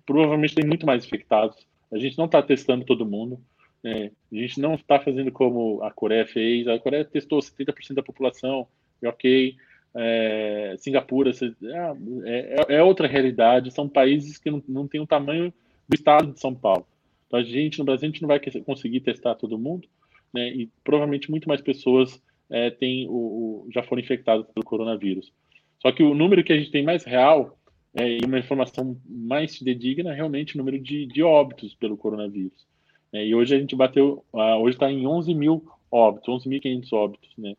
Provavelmente 0.05 0.55
tem 0.55 0.67
muito 0.67 0.87
mais 0.87 1.05
infectados. 1.05 1.57
A 1.93 1.99
gente 1.99 2.19
não 2.19 2.27
está 2.27 2.43
testando 2.43 2.85
todo 2.85 3.07
mundo. 3.07 3.41
É, 3.85 4.11
a 4.33 4.37
gente 4.37 4.61
não 4.61 4.75
está 4.75 4.99
fazendo 4.99 5.31
como 5.31 5.83
a 5.83 5.91
Coreia 5.91 6.27
fez. 6.27 6.67
A 6.67 6.79
Coreia 6.79 7.05
testou 7.05 7.39
70% 7.39 7.95
da 7.95 8.03
população, 8.03 8.67
e 9.03 9.07
ok. 9.07 9.57
É, 9.97 10.75
Singapura 10.79 11.31
ah, 11.31 11.95
é, 12.25 12.77
é, 12.77 12.83
outra 12.83 13.07
realidade. 13.07 13.73
São 13.73 13.89
países 13.89 14.39
que 14.39 14.51
não, 14.51 14.63
não 14.67 14.89
têm 14.89 15.01
um 15.01 15.07
tamanho 15.07 15.53
do 15.89 15.95
estado 15.95 16.33
de 16.33 16.41
São 16.41 16.55
Paulo. 16.55 16.87
Então, 17.27 17.39
a 17.39 17.43
gente, 17.43 17.79
no 17.79 17.85
Brasil, 17.85 18.09
a 18.09 18.11
gente 18.11 18.23
não 18.23 18.29
vai 18.29 18.41
conseguir 18.65 19.01
testar 19.01 19.35
todo 19.35 19.59
mundo, 19.59 19.87
né? 20.33 20.49
E 20.49 20.69
provavelmente 20.83 21.31
muito 21.31 21.49
mais 21.49 21.61
pessoas 21.61 22.21
é, 22.51 22.71
tem 22.71 23.07
o, 23.09 23.13
o, 23.13 23.69
já 23.71 23.83
foram 23.83 24.03
infectadas 24.03 24.47
pelo 24.47 24.65
coronavírus. 24.65 25.33
Só 25.81 25.93
que 25.93 26.03
o 26.03 26.15
número 26.15 26.43
que 26.43 26.53
a 26.53 26.57
gente 26.57 26.71
tem 26.71 26.83
mais 26.83 27.05
real 27.05 27.59
é, 27.95 28.19
e 28.19 28.21
uma 28.25 28.39
informação 28.39 28.97
mais 29.07 29.57
fidedigna 29.57 30.13
é 30.13 30.15
realmente 30.15 30.55
o 30.55 30.59
número 30.59 30.79
de, 30.79 31.07
de 31.07 31.23
óbitos 31.23 31.75
pelo 31.75 31.97
coronavírus. 31.97 32.67
É, 33.15 33.25
e 33.25 33.33
hoje 33.33 33.55
a 33.55 33.59
gente 33.61 33.77
bateu, 33.77 34.25
uh, 34.33 34.61
hoje 34.61 34.75
está 34.75 34.91
em 34.91 35.07
11 35.07 35.33
mil 35.35 35.65
óbitos, 35.89 36.45
11.500 36.45 36.93
óbitos, 36.93 37.31
né? 37.39 37.55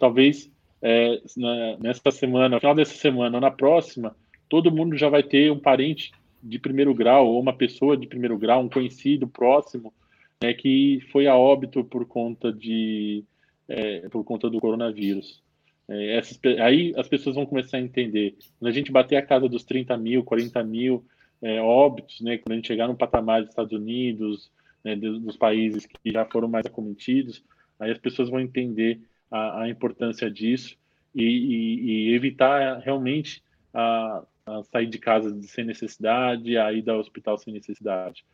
Talvez 0.00 0.50
é, 0.82 1.22
na, 1.36 1.76
nessa 1.78 2.10
semana, 2.10 2.48
no 2.48 2.60
final 2.60 2.74
dessa 2.74 2.94
semana 2.94 3.36
ou 3.36 3.40
na 3.40 3.50
próxima, 3.50 4.16
todo 4.48 4.74
mundo 4.74 4.96
já 4.96 5.08
vai 5.08 5.22
ter 5.22 5.52
um 5.52 5.58
parente 5.58 6.10
de 6.42 6.58
primeiro 6.58 6.92
grau 6.92 7.28
ou 7.28 7.40
uma 7.40 7.52
pessoa 7.52 7.96
de 7.96 8.08
primeiro 8.08 8.36
grau, 8.36 8.60
um 8.60 8.68
conhecido 8.68 9.28
próximo, 9.28 9.94
né, 10.42 10.52
que 10.52 11.00
foi 11.12 11.28
a 11.28 11.36
óbito 11.36 11.84
por 11.84 12.04
conta 12.04 12.52
de 12.52 13.24
é, 13.68 14.08
por 14.08 14.24
conta 14.24 14.50
do 14.50 14.60
coronavírus. 14.60 15.40
É, 15.88 16.16
essas, 16.16 16.40
aí 16.60 16.92
as 16.96 17.06
pessoas 17.06 17.36
vão 17.36 17.46
começar 17.46 17.76
a 17.76 17.80
entender. 17.80 18.36
Quando 18.58 18.68
a 18.68 18.74
gente 18.74 18.90
bater 18.90 19.14
a 19.14 19.22
casa 19.22 19.48
dos 19.48 19.62
30 19.62 19.96
mil, 19.96 20.24
40 20.24 20.64
mil 20.64 21.04
é, 21.40 21.60
óbitos, 21.60 22.20
né, 22.20 22.38
quando 22.38 22.52
a 22.52 22.56
gente 22.56 22.66
chegar 22.66 22.88
no 22.88 22.96
patamar 22.96 23.42
dos 23.42 23.50
Estados 23.50 23.72
Unidos, 23.72 24.50
né, 24.84 24.96
dos, 24.96 25.36
países 25.36 25.86
que 25.86 26.10
já 26.10 26.24
foram 26.24 26.48
mais 26.48 26.66
acometidos, 26.66 27.44
aí 27.78 27.90
as 27.90 27.98
pessoas 27.98 28.28
vão 28.28 28.40
entender 28.40 29.00
a, 29.30 29.62
a 29.62 29.68
importância 29.68 30.30
disso 30.30 30.76
e, 31.14 31.24
e, 31.24 31.80
e 32.10 32.14
evitar 32.14 32.78
realmente 32.78 33.42
a, 33.72 34.22
a, 34.46 34.62
sair 34.64 34.86
de 34.86 34.98
casa 34.98 35.36
sem 35.42 35.64
necessidade, 35.64 36.56
a 36.56 36.72
ir 36.72 36.88
ao 36.88 36.98
hospital 36.98 37.38
sem 37.38 37.52
necessidade. 37.52 38.24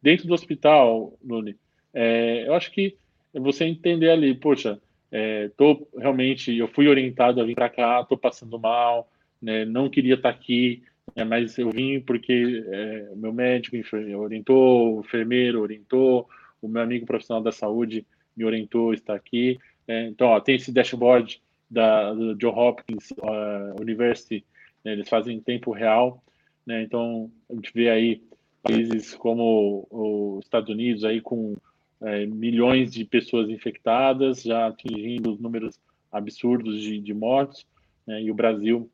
Dentro 0.00 0.26
do 0.26 0.34
hospital, 0.34 1.18
Lune, 1.24 1.56
é, 1.92 2.46
eu 2.46 2.54
acho 2.54 2.70
que 2.70 2.96
você 3.34 3.64
entender 3.64 4.10
ali, 4.10 4.34
poxa, 4.34 4.80
é, 5.10 5.48
tô 5.56 5.88
realmente, 5.96 6.54
eu 6.54 6.68
fui 6.68 6.86
orientado 6.88 7.40
a 7.40 7.44
vir 7.44 7.54
para 7.54 7.68
cá, 7.68 8.04
tô 8.04 8.16
passando 8.16 8.58
mal, 8.58 9.10
né, 9.40 9.64
não 9.64 9.88
queria 9.88 10.14
estar 10.14 10.32
tá 10.32 10.38
aqui, 10.38 10.82
né, 11.14 11.24
mas 11.24 11.56
eu 11.58 11.70
vim 11.70 12.00
porque 12.00 12.64
é, 12.66 13.12
meu 13.14 13.32
médico 13.32 13.76
orientou, 14.18 14.96
o 14.96 15.00
enfermeiro 15.00 15.60
orientou, 15.60 16.28
o 16.60 16.68
meu 16.68 16.82
amigo 16.82 17.06
profissional 17.06 17.42
da 17.42 17.52
saúde 17.52 18.06
me 18.36 18.44
orientou 18.44 18.90
a 18.90 18.94
estar 18.94 19.14
aqui. 19.14 19.58
É, 19.86 20.06
então, 20.06 20.28
ó, 20.28 20.40
tem 20.40 20.56
esse 20.56 20.72
dashboard 20.72 21.40
da 21.70 22.12
do 22.12 22.34
John 22.34 22.56
Hopkins 22.56 23.10
uh, 23.12 23.80
University, 23.80 24.44
né, 24.84 24.92
eles 24.92 25.08
fazem 25.08 25.36
em 25.36 25.40
tempo 25.40 25.70
real, 25.70 26.22
né, 26.66 26.82
então 26.82 27.30
a 27.50 27.54
gente 27.54 27.72
vê 27.74 27.90
aí 27.90 28.22
países 28.62 29.14
como 29.14 29.86
os 29.90 30.44
Estados 30.44 30.70
Unidos 30.70 31.04
aí 31.04 31.20
com 31.20 31.54
é, 32.00 32.26
milhões 32.26 32.92
de 32.92 33.04
pessoas 33.04 33.48
infectadas, 33.48 34.42
já 34.42 34.66
atingindo 34.66 35.32
os 35.32 35.40
números 35.40 35.78
absurdos 36.10 36.80
de, 36.80 36.98
de 37.00 37.14
mortos, 37.14 37.66
né, 38.06 38.22
e 38.22 38.30
o 38.30 38.34
Brasil 38.34 38.90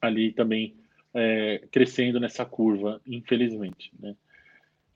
ali 0.00 0.32
também 0.32 0.74
é, 1.14 1.62
crescendo 1.70 2.18
nessa 2.18 2.44
curva, 2.44 3.00
infelizmente. 3.06 3.92
Né. 4.00 4.14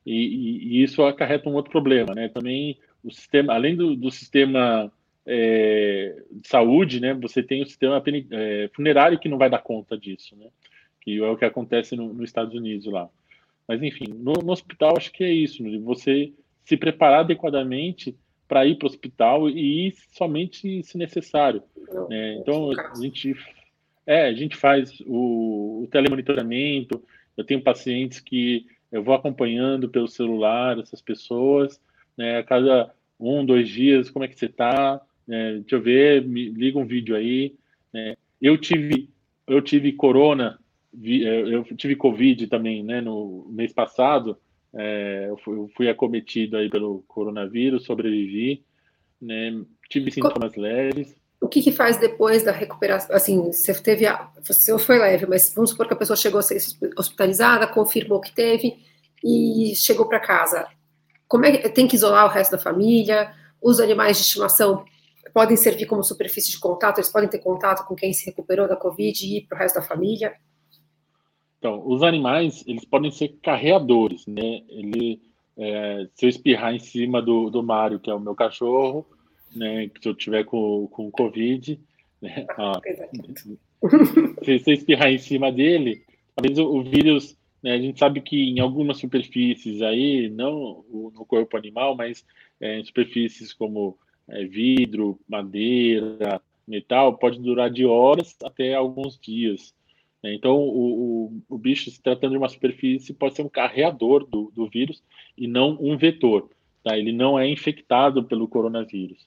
E, 0.04 0.12
e, 0.12 0.78
e, 0.78 0.82
isso 0.82 1.02
acarreta 1.02 1.48
um 1.48 1.54
outro 1.54 1.70
problema, 1.70 2.14
né? 2.14 2.28
Também 2.28 2.78
o 3.02 3.10
sistema, 3.10 3.54
além 3.54 3.74
do, 3.76 3.96
do 3.96 4.10
sistema 4.10 4.90
é, 5.26 6.22
de 6.30 6.48
saúde, 6.48 7.00
né? 7.00 7.12
Você 7.14 7.42
tem 7.42 7.62
o 7.62 7.66
sistema 7.66 8.02
é, 8.30 8.70
funerário 8.72 9.18
que 9.18 9.28
não 9.28 9.38
vai 9.38 9.50
dar 9.50 9.58
conta 9.58 9.98
disso, 9.98 10.36
né? 10.36 10.46
Que 11.00 11.18
é 11.18 11.28
o 11.28 11.36
que 11.36 11.44
acontece 11.44 11.96
no, 11.96 12.12
nos 12.12 12.24
Estados 12.24 12.54
Unidos 12.54 12.86
lá. 12.86 13.08
Mas 13.66 13.82
enfim, 13.82 14.06
no, 14.08 14.34
no 14.34 14.52
hospital 14.52 14.96
acho 14.96 15.10
que 15.12 15.24
é 15.24 15.32
isso. 15.32 15.62
Né? 15.62 15.78
Você 15.78 16.32
se 16.64 16.76
preparar 16.76 17.20
adequadamente 17.20 18.16
para 18.48 18.64
ir 18.64 18.76
para 18.76 18.86
o 18.86 18.90
hospital 18.90 19.48
e 19.48 19.88
ir 19.88 19.94
somente 20.12 20.82
se 20.82 20.96
necessário. 20.96 21.62
Né? 22.08 22.34
Então, 22.34 22.70
a 22.72 23.00
gente, 23.00 23.34
é, 24.06 24.26
a 24.26 24.32
gente 24.32 24.56
faz 24.56 25.00
o, 25.06 25.82
o 25.82 25.88
telemonitoramento, 25.90 27.02
eu 27.36 27.44
tenho 27.44 27.60
pacientes 27.60 28.20
que 28.20 28.66
eu 28.90 29.02
vou 29.02 29.14
acompanhando 29.14 29.88
pelo 29.88 30.08
celular 30.08 30.78
essas 30.78 31.02
pessoas, 31.02 31.80
né, 32.16 32.38
a 32.38 32.44
cada 32.44 32.94
um, 33.18 33.44
dois 33.44 33.68
dias, 33.68 34.10
como 34.10 34.24
é 34.24 34.28
que 34.28 34.38
você 34.38 34.46
está, 34.46 35.00
né, 35.26 35.54
deixa 35.54 35.76
eu 35.76 35.82
ver, 35.82 36.24
me 36.24 36.48
liga 36.50 36.78
um 36.78 36.86
vídeo 36.86 37.16
aí. 37.16 37.54
Né. 37.92 38.16
Eu 38.40 38.56
tive, 38.56 39.10
eu 39.46 39.60
tive 39.60 39.92
corona, 39.92 40.58
eu 41.02 41.64
tive 41.76 41.96
covid 41.96 42.46
também, 42.46 42.82
né, 42.82 43.00
no 43.00 43.46
mês 43.50 43.72
passado, 43.72 44.38
é, 44.74 45.26
eu, 45.28 45.38
fui, 45.38 45.56
eu, 45.56 45.70
fui, 45.74 45.88
acometido 45.88 46.56
aí 46.56 46.68
pelo 46.68 47.02
coronavírus, 47.08 47.84
sobrevivi, 47.84 48.62
né? 49.20 49.64
Tive 49.88 50.10
sintomas 50.10 50.54
leves. 50.54 51.16
O 51.40 51.48
que, 51.48 51.62
que, 51.62 51.70
faz 51.70 51.98
depois 51.98 52.42
da 52.42 52.50
recuperação? 52.50 53.14
Assim, 53.14 53.52
você 53.52 53.74
teve, 53.74 54.06
a, 54.06 54.30
você 54.42 54.76
foi 54.78 54.98
leve, 54.98 55.26
mas 55.26 55.52
vamos 55.54 55.70
supor 55.70 55.86
que 55.86 55.94
a 55.94 55.96
pessoa 55.96 56.16
chegou 56.16 56.40
a 56.40 56.42
ser 56.42 56.58
hospitalizada, 56.96 57.66
confirmou 57.66 58.20
que 58.20 58.34
teve 58.34 58.76
e 59.22 59.74
chegou 59.76 60.08
para 60.08 60.20
casa. 60.20 60.66
Como 61.28 61.44
é 61.44 61.56
que 61.56 61.68
tem 61.68 61.86
que 61.86 61.96
isolar 61.96 62.26
o 62.26 62.30
resto 62.30 62.52
da 62.52 62.58
família? 62.58 63.32
Os 63.60 63.80
animais 63.80 64.16
de 64.16 64.22
estimação 64.24 64.84
podem 65.34 65.56
servir 65.56 65.86
como 65.86 66.02
superfície 66.02 66.50
de 66.50 66.58
contato? 66.58 66.98
Eles 66.98 67.10
podem 67.10 67.28
ter 67.28 67.40
contato 67.40 67.86
com 67.86 67.94
quem 67.94 68.12
se 68.12 68.24
recuperou 68.26 68.66
da 68.66 68.76
Covid 68.76 69.26
e 69.26 69.38
ir 69.38 69.46
para 69.46 69.56
o 69.56 69.58
resto 69.58 69.74
da 69.76 69.82
família? 69.82 70.34
Então, 71.58 71.82
os 71.86 72.02
animais, 72.02 72.64
eles 72.66 72.84
podem 72.84 73.10
ser 73.10 73.36
carreadores, 73.42 74.26
né? 74.26 74.62
Ele, 74.68 75.20
é, 75.56 76.06
se 76.14 76.26
eu 76.26 76.30
espirrar 76.30 76.74
em 76.74 76.78
cima 76.78 77.20
do, 77.20 77.50
do 77.50 77.62
Mário, 77.62 77.98
que 77.98 78.10
é 78.10 78.14
o 78.14 78.20
meu 78.20 78.34
cachorro, 78.34 79.06
né? 79.56 79.90
Se 80.00 80.08
eu 80.08 80.14
tiver 80.14 80.44
com, 80.44 80.86
com 80.88 81.10
Covid, 81.10 81.80
né? 82.20 82.46
Se 84.42 84.58
você 84.58 84.72
espirrar 84.72 85.10
em 85.10 85.18
cima 85.18 85.52
dele, 85.52 86.02
talvez 86.34 86.58
o, 86.58 86.66
o 86.66 86.82
vírus, 86.82 87.36
né? 87.62 87.72
A 87.72 87.78
gente 87.78 87.98
sabe 87.98 88.20
que 88.20 88.36
em 88.36 88.60
algumas 88.60 88.98
superfícies 88.98 89.82
aí, 89.82 90.28
não 90.30 90.84
no 90.90 91.24
corpo 91.26 91.56
animal, 91.56 91.96
mas 91.96 92.24
é, 92.60 92.78
em 92.78 92.84
superfícies 92.84 93.52
como 93.52 93.98
é, 94.28 94.44
vidro, 94.44 95.18
madeira, 95.28 96.40
metal, 96.66 97.16
pode 97.16 97.40
durar 97.40 97.70
de 97.70 97.84
horas 97.84 98.36
até 98.42 98.74
alguns 98.74 99.18
dias. 99.18 99.74
Né? 100.22 100.34
Então, 100.34 100.56
o, 100.56 101.28
o, 101.28 101.42
o, 101.48 101.58
bicho, 101.58 101.90
se 101.90 102.02
tratando 102.02 102.32
de 102.32 102.38
uma 102.38 102.48
superfície, 102.48 103.14
pode 103.14 103.36
ser 103.36 103.42
um 103.42 103.48
carreador 103.48 104.26
do, 104.26 104.50
do 104.54 104.68
vírus 104.68 105.02
e 105.36 105.46
não 105.46 105.78
um 105.80 105.96
vetor. 105.96 106.50
Tá? 106.82 106.98
Ele 106.98 107.12
não 107.12 107.38
é 107.38 107.48
infectado 107.48 108.24
pelo 108.24 108.48
coronavírus. 108.48 109.26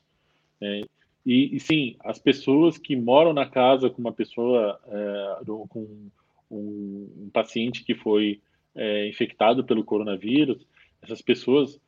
Né? 0.59 0.83
E, 1.25 1.55
e, 1.55 1.59
sim, 1.59 1.95
as 2.03 2.17
pessoas 2.17 2.77
que 2.77 2.95
moram 2.95 3.33
na 3.33 3.45
casa 3.45 3.89
com 3.89 3.99
uma 3.99 4.11
pessoa, 4.11 4.79
é, 4.87 5.45
com 5.45 6.09
um, 6.49 7.09
um, 7.25 7.29
paciente 7.31 7.83
que 7.83 7.93
foi 7.93 8.41
é, 8.75 9.07
infectado 9.07 9.63
pelo 9.63 9.83
coronavírus, 9.83 10.65
essas 11.01 11.21
pessoas 11.21 11.79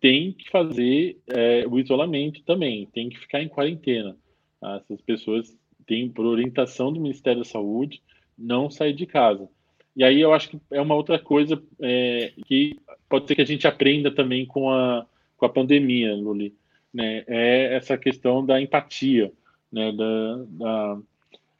têm 0.00 0.32
que 0.32 0.50
fazer 0.50 1.18
é, 1.28 1.64
o 1.68 1.78
isolamento 1.78 2.42
também, 2.42 2.86
têm 2.86 3.08
que 3.08 3.18
ficar 3.18 3.42
em 3.42 3.48
quarentena. 3.48 4.16
Tá? 4.60 4.76
Essas 4.76 5.00
pessoas 5.02 5.56
têm, 5.86 6.08
por 6.08 6.24
orientação 6.24 6.92
do 6.92 7.00
Ministério 7.00 7.40
da 7.40 7.48
Saúde, 7.48 8.02
não 8.36 8.70
sair 8.70 8.94
de 8.94 9.06
casa. 9.06 9.48
E 9.94 10.02
aí 10.02 10.20
eu 10.20 10.32
acho 10.32 10.50
que 10.50 10.60
é 10.70 10.80
uma 10.80 10.94
outra 10.94 11.18
coisa 11.18 11.62
é, 11.80 12.32
que 12.46 12.78
pode 13.08 13.26
ser 13.26 13.34
que 13.34 13.42
a 13.42 13.46
gente 13.46 13.66
aprenda 13.66 14.10
também 14.10 14.46
com 14.46 14.70
a, 14.70 15.06
com 15.36 15.44
a 15.44 15.48
pandemia, 15.48 16.14
Luli, 16.14 16.54
né? 16.92 17.24
É 17.26 17.76
essa 17.76 17.96
questão 17.96 18.44
da 18.44 18.60
empatia, 18.60 19.32
né? 19.72 19.92
Da, 19.92 20.44
da 20.48 20.98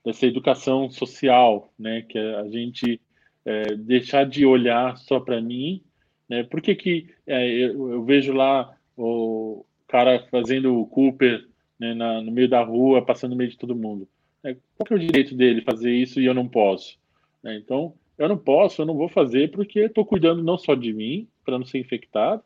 dessa 0.05 0.27
educação 0.27 0.90
social, 0.90 1.73
né? 1.79 2.03
Que 2.03 2.19
a 2.19 2.49
gente 2.49 3.01
é, 3.45 3.75
deixar 3.75 4.25
de 4.25 4.45
olhar 4.47 4.97
só 4.97 5.21
para 5.21 5.40
mim, 5.40 5.83
né? 6.29 6.43
Por 6.45 6.61
que 6.61 6.75
que 6.75 7.09
é, 7.27 7.49
eu, 7.49 7.90
eu, 7.93 8.05
vejo 8.05 8.33
lá 8.33 8.75
o 8.97 9.64
cara 9.88 10.27
fazendo 10.31 10.79
o 10.79 10.87
Cooper 10.87 11.47
né, 11.79 11.95
na, 11.95 12.23
no 12.23 12.31
meio 12.31 12.49
da 12.49 12.62
rua, 12.62 13.05
passando 13.05 13.33
no 13.33 13.37
meio 13.37 13.51
de 13.51 13.59
todo 13.59 13.75
mundo? 13.75 14.09
É, 14.45 14.55
qual 14.55 14.87
é 14.90 14.95
o 14.95 14.99
direito 14.99 15.35
dele 15.35 15.62
fazer 15.62 15.93
isso 15.93 16.21
e 16.21 16.27
eu 16.27 16.35
não 16.35 16.49
posso? 16.49 16.99
É, 17.45 17.57
então, 17.57 17.95
eu 18.16 18.29
não 18.29 18.38
posso, 18.38 18.83
eu 18.83 18.87
não 18.87 18.95
vou 18.95 19.09
fazer 19.09 19.51
porque 19.51 19.81
estou 19.81 20.05
cuidando 20.05 20.43
não 20.43 20.57
só 20.57 20.75
de 20.75 20.93
mim, 20.93 21.29
para 21.45 21.59
não 21.59 21.64
ser 21.64 21.79
infectado, 21.79 22.43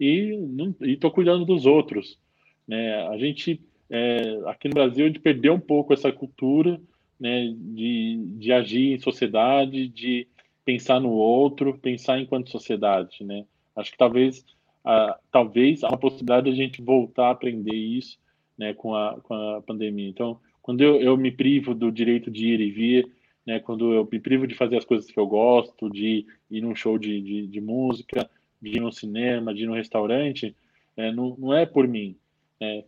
e 0.00 0.38
estou 0.80 1.10
cuidando 1.10 1.44
dos 1.44 1.66
outros. 1.66 2.18
Né? 2.68 3.08
A 3.08 3.16
gente, 3.16 3.60
é, 3.88 4.40
aqui 4.46 4.68
no 4.68 4.74
Brasil, 4.74 5.04
a 5.04 5.08
gente 5.08 5.20
perdeu 5.20 5.54
um 5.54 5.60
pouco 5.60 5.94
essa 5.94 6.12
cultura 6.12 6.78
né, 7.18 7.52
de, 7.56 8.22
de 8.38 8.52
agir 8.52 8.92
em 8.92 9.00
sociedade, 9.00 9.88
de 9.88 10.28
pensar 10.64 11.00
no 11.00 11.10
outro, 11.10 11.78
pensar 11.78 12.20
enquanto 12.20 12.50
sociedade. 12.50 13.24
Né? 13.24 13.46
Acho 13.74 13.90
que 13.90 13.98
talvez, 13.98 14.44
a, 14.84 15.18
talvez 15.32 15.82
há 15.82 15.88
uma 15.88 15.96
possibilidade 15.96 16.46
de 16.46 16.52
a 16.52 16.64
gente 16.64 16.82
voltar 16.82 17.28
a 17.28 17.30
aprender 17.30 17.74
isso 17.74 18.18
né, 18.56 18.74
com, 18.74 18.94
a, 18.94 19.18
com 19.22 19.34
a 19.34 19.62
pandemia. 19.62 20.08
Então, 20.08 20.38
quando 20.60 20.82
eu, 20.82 21.00
eu 21.00 21.16
me 21.16 21.30
privo 21.30 21.74
do 21.74 21.90
direito 21.90 22.30
de 22.30 22.48
ir 22.48 22.60
e 22.60 22.70
vir, 22.70 23.10
né, 23.46 23.58
quando 23.58 23.94
eu 23.94 24.06
me 24.10 24.20
privo 24.20 24.46
de 24.46 24.54
fazer 24.54 24.76
as 24.76 24.84
coisas 24.84 25.10
que 25.10 25.18
eu 25.18 25.26
gosto, 25.26 25.88
de 25.88 26.26
ir 26.50 26.60
num 26.60 26.74
show 26.74 26.98
de, 26.98 27.18
de, 27.22 27.46
de 27.46 27.60
música, 27.62 28.28
de 28.60 28.76
ir 28.76 28.80
no 28.80 28.92
cinema, 28.92 29.54
de 29.54 29.62
ir 29.62 29.66
no 29.66 29.74
restaurante, 29.74 30.54
é, 30.94 31.10
não, 31.10 31.34
não 31.38 31.54
é 31.54 31.64
por 31.64 31.88
mim. 31.88 32.14
É, 32.60 32.84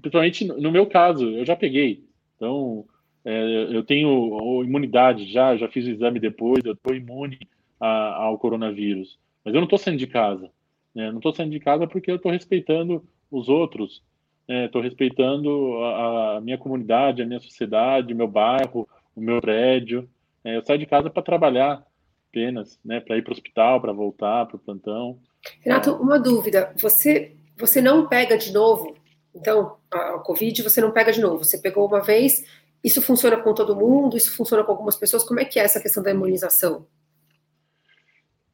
principalmente 0.00 0.44
no 0.44 0.70
meu 0.70 0.86
caso, 0.86 1.28
eu 1.30 1.44
já 1.44 1.56
peguei. 1.56 2.04
Então, 2.36 2.84
é, 3.24 3.68
eu 3.70 3.82
tenho 3.82 4.62
imunidade 4.62 5.30
já, 5.32 5.56
já 5.56 5.68
fiz 5.68 5.86
o 5.86 5.90
exame 5.90 6.20
depois, 6.20 6.64
eu 6.64 6.74
estou 6.74 6.94
imune 6.94 7.38
a, 7.80 8.14
ao 8.24 8.38
coronavírus. 8.38 9.18
Mas 9.44 9.54
eu 9.54 9.60
não 9.60 9.66
estou 9.66 9.78
saindo 9.78 9.98
de 9.98 10.06
casa. 10.06 10.50
Né? 10.94 11.10
Não 11.10 11.18
estou 11.18 11.34
saindo 11.34 11.52
de 11.52 11.60
casa 11.60 11.86
porque 11.86 12.10
eu 12.10 12.16
estou 12.16 12.30
respeitando 12.30 13.02
os 13.30 13.48
outros, 13.48 14.02
estou 14.46 14.82
né? 14.82 14.88
respeitando 14.88 15.78
a, 15.78 16.36
a, 16.36 16.40
minha 16.40 16.58
comunidade, 16.58 17.22
a 17.22 17.26
minha 17.26 17.40
sociedade, 17.40 18.12
o 18.12 18.16
meu 18.16 18.28
bairro, 18.28 18.88
o 19.16 19.20
meu 19.20 19.40
prédio. 19.40 20.08
É, 20.44 20.56
eu 20.56 20.64
saio 20.64 20.78
de 20.78 20.86
casa 20.86 21.08
para 21.08 21.22
trabalhar 21.22 21.84
apenas, 22.28 22.78
né, 22.84 23.00
para 23.00 23.16
ir 23.16 23.22
para 23.22 23.30
o 23.30 23.34
hospital, 23.34 23.80
para 23.80 23.92
voltar 23.92 24.46
para 24.46 24.56
o 24.56 24.58
plantão. 24.58 25.18
Renato, 25.60 25.92
uma 25.94 26.18
dúvida: 26.18 26.74
você 26.76 27.36
você 27.56 27.80
não 27.80 28.08
pega 28.08 28.36
de 28.36 28.52
novo? 28.52 28.96
Então, 29.34 29.76
a, 29.90 30.18
Covid 30.18 30.62
você 30.62 30.80
não 30.80 30.92
pega 30.92 31.12
de 31.12 31.20
novo. 31.20 31.44
Você 31.44 31.58
pegou 31.58 31.86
uma 31.86 32.00
vez. 32.00 32.44
Isso 32.82 33.02
funciona 33.02 33.36
com 33.36 33.54
todo 33.54 33.76
mundo? 33.76 34.16
Isso 34.16 34.36
funciona 34.36 34.62
com 34.62 34.72
algumas 34.72 34.96
pessoas? 34.96 35.24
Como 35.24 35.40
é 35.40 35.44
que 35.44 35.58
é 35.58 35.64
essa 35.64 35.80
questão 35.80 36.02
da 36.02 36.10
imunização? 36.10 36.86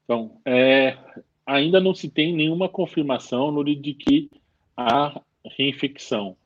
Então, 0.04 0.40
é, 0.44 0.96
ainda 1.46 1.80
não 1.80 1.94
se 1.94 2.08
tem 2.08 2.34
nenhuma 2.34 2.68
confirmação 2.68 3.50
no 3.50 3.64
de 3.64 3.94
que 3.94 4.30
há 4.76 5.20
reinfecção, 5.56 6.36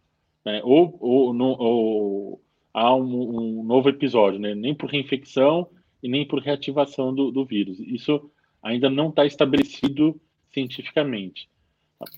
né? 0.45 0.61
ou, 0.65 0.97
ou, 1.01 1.33
no, 1.33 1.57
ou 1.59 2.43
há 2.73 2.95
um, 2.95 3.61
um, 3.61 3.65
novo 3.65 3.89
episódio, 3.89 4.39
né? 4.41 4.55
nem 4.55 4.75
por 4.75 4.91
reinfecção 4.91 5.69
e 6.03 6.09
nem 6.09 6.27
por 6.27 6.41
reativação 6.41 7.15
do, 7.15 7.31
do 7.31 7.45
vírus. 7.45 7.79
Isso 7.81 8.31
ainda 8.63 8.91
não 8.91 9.09
está 9.09 9.25
estabelecido 9.25 10.21
cientificamente. 10.53 11.49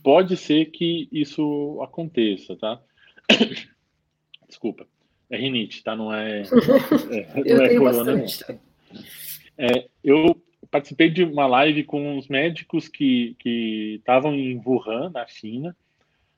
Pode 0.02 0.36
ser 0.36 0.66
que 0.66 1.08
isso 1.10 1.80
aconteça, 1.82 2.56
tá? 2.56 2.80
Desculpa. 4.48 4.86
É 5.28 5.36
rinite, 5.36 5.82
tá? 5.82 5.96
Não 5.96 6.12
é. 6.14 6.42
é 6.42 6.46
eu 7.44 7.62
é 7.62 7.76
corona, 7.76 8.16
bastante. 8.16 8.60
É, 9.58 9.88
eu 10.04 10.40
participei 10.70 11.10
de 11.10 11.24
uma 11.24 11.46
live 11.46 11.82
com 11.84 12.16
os 12.16 12.28
médicos 12.28 12.88
que 12.88 13.36
estavam 13.98 14.34
em 14.34 14.60
Wuhan, 14.64 15.10
na 15.10 15.26
China, 15.26 15.76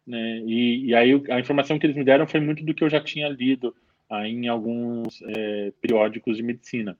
né? 0.08 0.38
E, 0.46 0.86
e, 0.86 0.94
aí 0.94 1.22
a 1.28 1.38
informação 1.38 1.78
que 1.78 1.84
eles 1.84 1.96
me 1.96 2.02
deram 2.02 2.26
foi 2.26 2.40
muito 2.40 2.64
do 2.64 2.72
que 2.72 2.82
eu 2.82 2.88
já 2.88 2.98
tinha 2.98 3.28
lido 3.28 3.76
aí 4.08 4.32
em 4.32 4.48
alguns 4.48 5.20
é, 5.22 5.70
periódicos 5.82 6.38
de 6.38 6.42
medicina, 6.42 6.98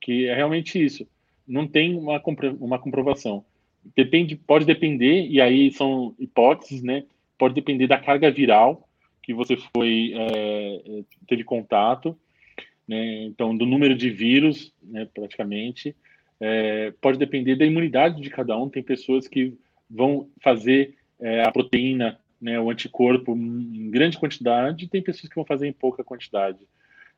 que 0.00 0.26
é 0.26 0.34
realmente 0.34 0.84
isso. 0.84 1.06
Não 1.46 1.68
tem 1.68 1.94
uma, 1.94 2.20
uma 2.58 2.78
comprovação. 2.78 3.44
Depende, 3.96 4.36
pode 4.36 4.64
depender, 4.64 5.26
e 5.28 5.40
aí 5.40 5.72
são 5.72 6.14
hipóteses, 6.18 6.82
né? 6.82 7.04
Pode 7.38 7.54
depender 7.54 7.86
da 7.86 7.98
carga 7.98 8.30
viral 8.30 8.86
que 9.22 9.34
você 9.34 9.56
foi 9.56 10.12
é, 10.14 11.02
teve 11.26 11.44
contato, 11.44 12.16
né? 12.86 13.24
Então, 13.24 13.56
do 13.56 13.66
número 13.66 13.94
de 13.94 14.10
vírus, 14.10 14.72
né? 14.82 15.08
Praticamente, 15.12 15.94
é, 16.40 16.92
pode 17.00 17.18
depender 17.18 17.56
da 17.56 17.64
imunidade 17.64 18.20
de 18.20 18.30
cada 18.30 18.56
um. 18.56 18.68
Tem 18.68 18.82
pessoas 18.82 19.28
que 19.28 19.54
vão 19.88 20.28
fazer 20.40 20.94
é, 21.18 21.42
a 21.42 21.50
proteína 21.50 22.18
né, 22.40 22.58
o 22.58 22.70
anticorpo 22.70 23.36
em 23.36 23.90
grande 23.90 24.18
quantidade, 24.18 24.88
tem 24.88 25.02
pessoas 25.02 25.28
que 25.28 25.34
vão 25.34 25.44
fazer 25.44 25.66
em 25.66 25.72
pouca 25.72 26.02
quantidade. 26.02 26.66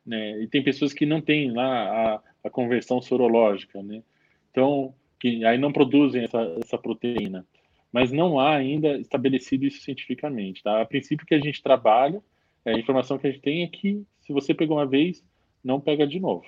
Né? 0.05 0.41
E 0.41 0.47
tem 0.47 0.61
pessoas 0.61 0.91
que 0.91 1.05
não 1.05 1.21
têm 1.21 1.51
lá 1.51 2.15
a, 2.15 2.21
a 2.43 2.49
conversão 2.49 3.01
sorológica, 3.01 3.81
né? 3.81 4.03
Então, 4.51 4.93
que 5.23 5.45
aí 5.45 5.57
não 5.57 5.71
produzem 5.71 6.25
essa, 6.25 6.41
essa 6.61 6.77
proteína. 6.77 7.45
Mas 7.93 8.11
não 8.11 8.37
há 8.37 8.57
ainda 8.57 8.97
estabelecido 8.97 9.65
isso 9.65 9.81
cientificamente, 9.81 10.61
tá? 10.61 10.81
A 10.81 10.85
princípio 10.85 11.25
que 11.25 11.33
a 11.33 11.39
gente 11.39 11.63
trabalha, 11.63 12.21
é, 12.65 12.73
a 12.73 12.77
informação 12.77 13.17
que 13.17 13.27
a 13.27 13.31
gente 13.31 13.41
tem 13.41 13.63
é 13.63 13.67
que 13.67 14.05
se 14.19 14.33
você 14.33 14.53
pegou 14.53 14.75
uma 14.75 14.85
vez, 14.85 15.23
não 15.63 15.79
pega 15.79 16.05
de 16.05 16.19
novo, 16.19 16.43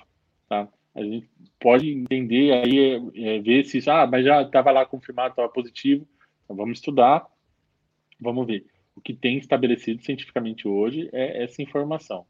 tá? 0.49 0.67
A 0.93 1.01
gente 1.01 1.25
pode 1.57 1.89
entender 1.89 2.51
aí, 2.51 2.79
é, 2.79 3.35
é, 3.35 3.39
ver 3.39 3.63
se, 3.63 3.79
ah, 3.89 4.05
mas 4.05 4.25
já 4.25 4.41
estava 4.41 4.71
lá 4.71 4.85
confirmado, 4.85 5.29
estava 5.29 5.47
positivo, 5.47 6.05
então 6.43 6.57
vamos 6.57 6.79
estudar, 6.79 7.25
vamos 8.19 8.45
ver. 8.45 8.65
O 8.93 8.99
que 8.99 9.13
tem 9.13 9.37
estabelecido 9.37 10.03
cientificamente 10.03 10.67
hoje 10.67 11.09
é 11.13 11.43
essa 11.43 11.61
informação. 11.61 12.25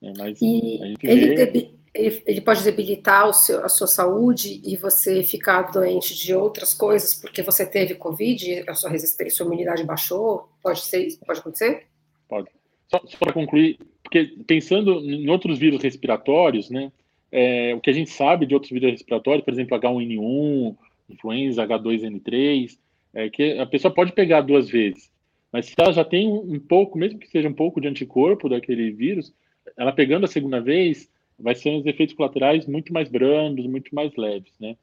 Né? 0.00 0.12
Mas 0.16 0.40
e 0.40 0.78
ele, 1.02 1.46
vê... 1.46 1.70
ele, 1.92 2.22
ele, 2.26 2.40
pode 2.40 2.62
debilitar 2.62 3.32
seu, 3.34 3.64
a 3.64 3.68
sua 3.68 3.86
saúde 3.86 4.60
e 4.64 4.76
você 4.76 5.22
ficar 5.22 5.70
doente 5.72 6.14
de 6.14 6.34
outras 6.34 6.72
coisas 6.72 7.14
porque 7.14 7.42
você 7.42 7.66
teve 7.66 7.94
Covid, 7.94 8.64
a 8.68 8.74
sua 8.74 8.90
resistência, 8.90 9.36
sua 9.36 9.46
imunidade 9.46 9.84
baixou? 9.84 10.48
Pode 10.62 10.80
ser 10.80 11.08
Pode 11.26 11.40
acontecer? 11.40 11.86
Pode. 12.28 12.48
Só, 12.88 13.00
só 13.06 13.18
para 13.18 13.32
concluir, 13.32 13.78
porque 14.02 14.34
pensando 14.46 15.00
em 15.00 15.28
outros 15.28 15.58
vírus 15.58 15.82
respiratórios, 15.82 16.70
né? 16.70 16.92
É, 17.32 17.74
o 17.74 17.80
que 17.80 17.90
a 17.90 17.92
gente 17.92 18.10
sabe 18.10 18.46
de 18.46 18.54
outros 18.54 18.72
vírus 18.72 18.90
respiratórios, 18.90 19.44
por 19.44 19.54
exemplo, 19.54 19.78
H1N1, 19.78 20.76
influenza, 21.08 21.66
H2N3, 21.66 22.76
é 23.14 23.28
que 23.28 23.58
a 23.58 23.66
pessoa 23.66 23.92
pode 23.92 24.12
pegar 24.12 24.40
duas 24.40 24.68
vezes. 24.68 25.10
Mas 25.52 25.66
se 25.66 25.74
ela 25.78 25.92
já 25.92 26.04
tem 26.04 26.28
um 26.28 26.58
pouco, 26.58 26.98
mesmo 26.98 27.18
que 27.18 27.28
seja 27.28 27.48
um 27.48 27.52
pouco 27.52 27.80
de 27.80 27.88
anticorpo 27.88 28.48
daquele 28.48 28.90
vírus, 28.90 29.32
ela 29.76 29.92
pegando 29.92 30.24
a 30.24 30.28
segunda 30.28 30.60
vez, 30.60 31.08
vai 31.40 31.54
ser 31.54 31.70
uns 31.70 31.86
efeitos 31.86 32.14
colaterais 32.14 32.66
muito 32.66 32.92
mais 32.92 33.08
brandos, 33.08 33.66
muito 33.66 33.94
mais 33.94 34.14
leves, 34.16 34.52
né? 34.58 34.76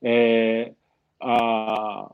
É, 0.00 0.72
a, 1.20 2.12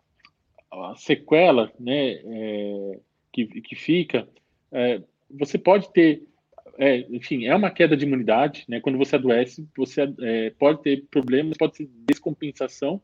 a, 0.70 0.94
sequela, 0.96 1.72
né, 1.80 2.12
é, 2.12 3.00
que, 3.32 3.46
que 3.46 3.74
fica, 3.74 4.28
é, 4.70 5.02
você 5.30 5.56
pode 5.56 5.90
ter, 5.92 6.22
é, 6.78 6.98
enfim, 7.10 7.46
é 7.46 7.54
uma 7.54 7.70
queda 7.70 7.96
de 7.96 8.04
imunidade, 8.04 8.64
né? 8.68 8.80
Quando 8.80 8.98
você 8.98 9.16
adoece, 9.16 9.66
você 9.76 10.12
é, 10.20 10.50
pode 10.50 10.82
ter 10.82 11.04
problemas, 11.10 11.56
pode 11.56 11.74
ter 11.74 11.90
descompensação 12.06 13.00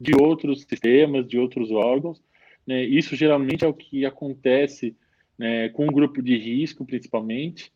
de 0.00 0.12
outros 0.20 0.62
sistemas, 0.62 1.26
de 1.26 1.38
outros 1.38 1.70
órgãos, 1.70 2.22
né? 2.66 2.82
Isso 2.84 3.16
geralmente 3.16 3.64
é 3.64 3.68
o 3.68 3.74
que 3.74 4.04
acontece 4.04 4.96
né, 5.38 5.68
com 5.70 5.86
o 5.86 5.92
grupo 5.92 6.22
de 6.22 6.36
risco, 6.36 6.84
principalmente. 6.84 7.72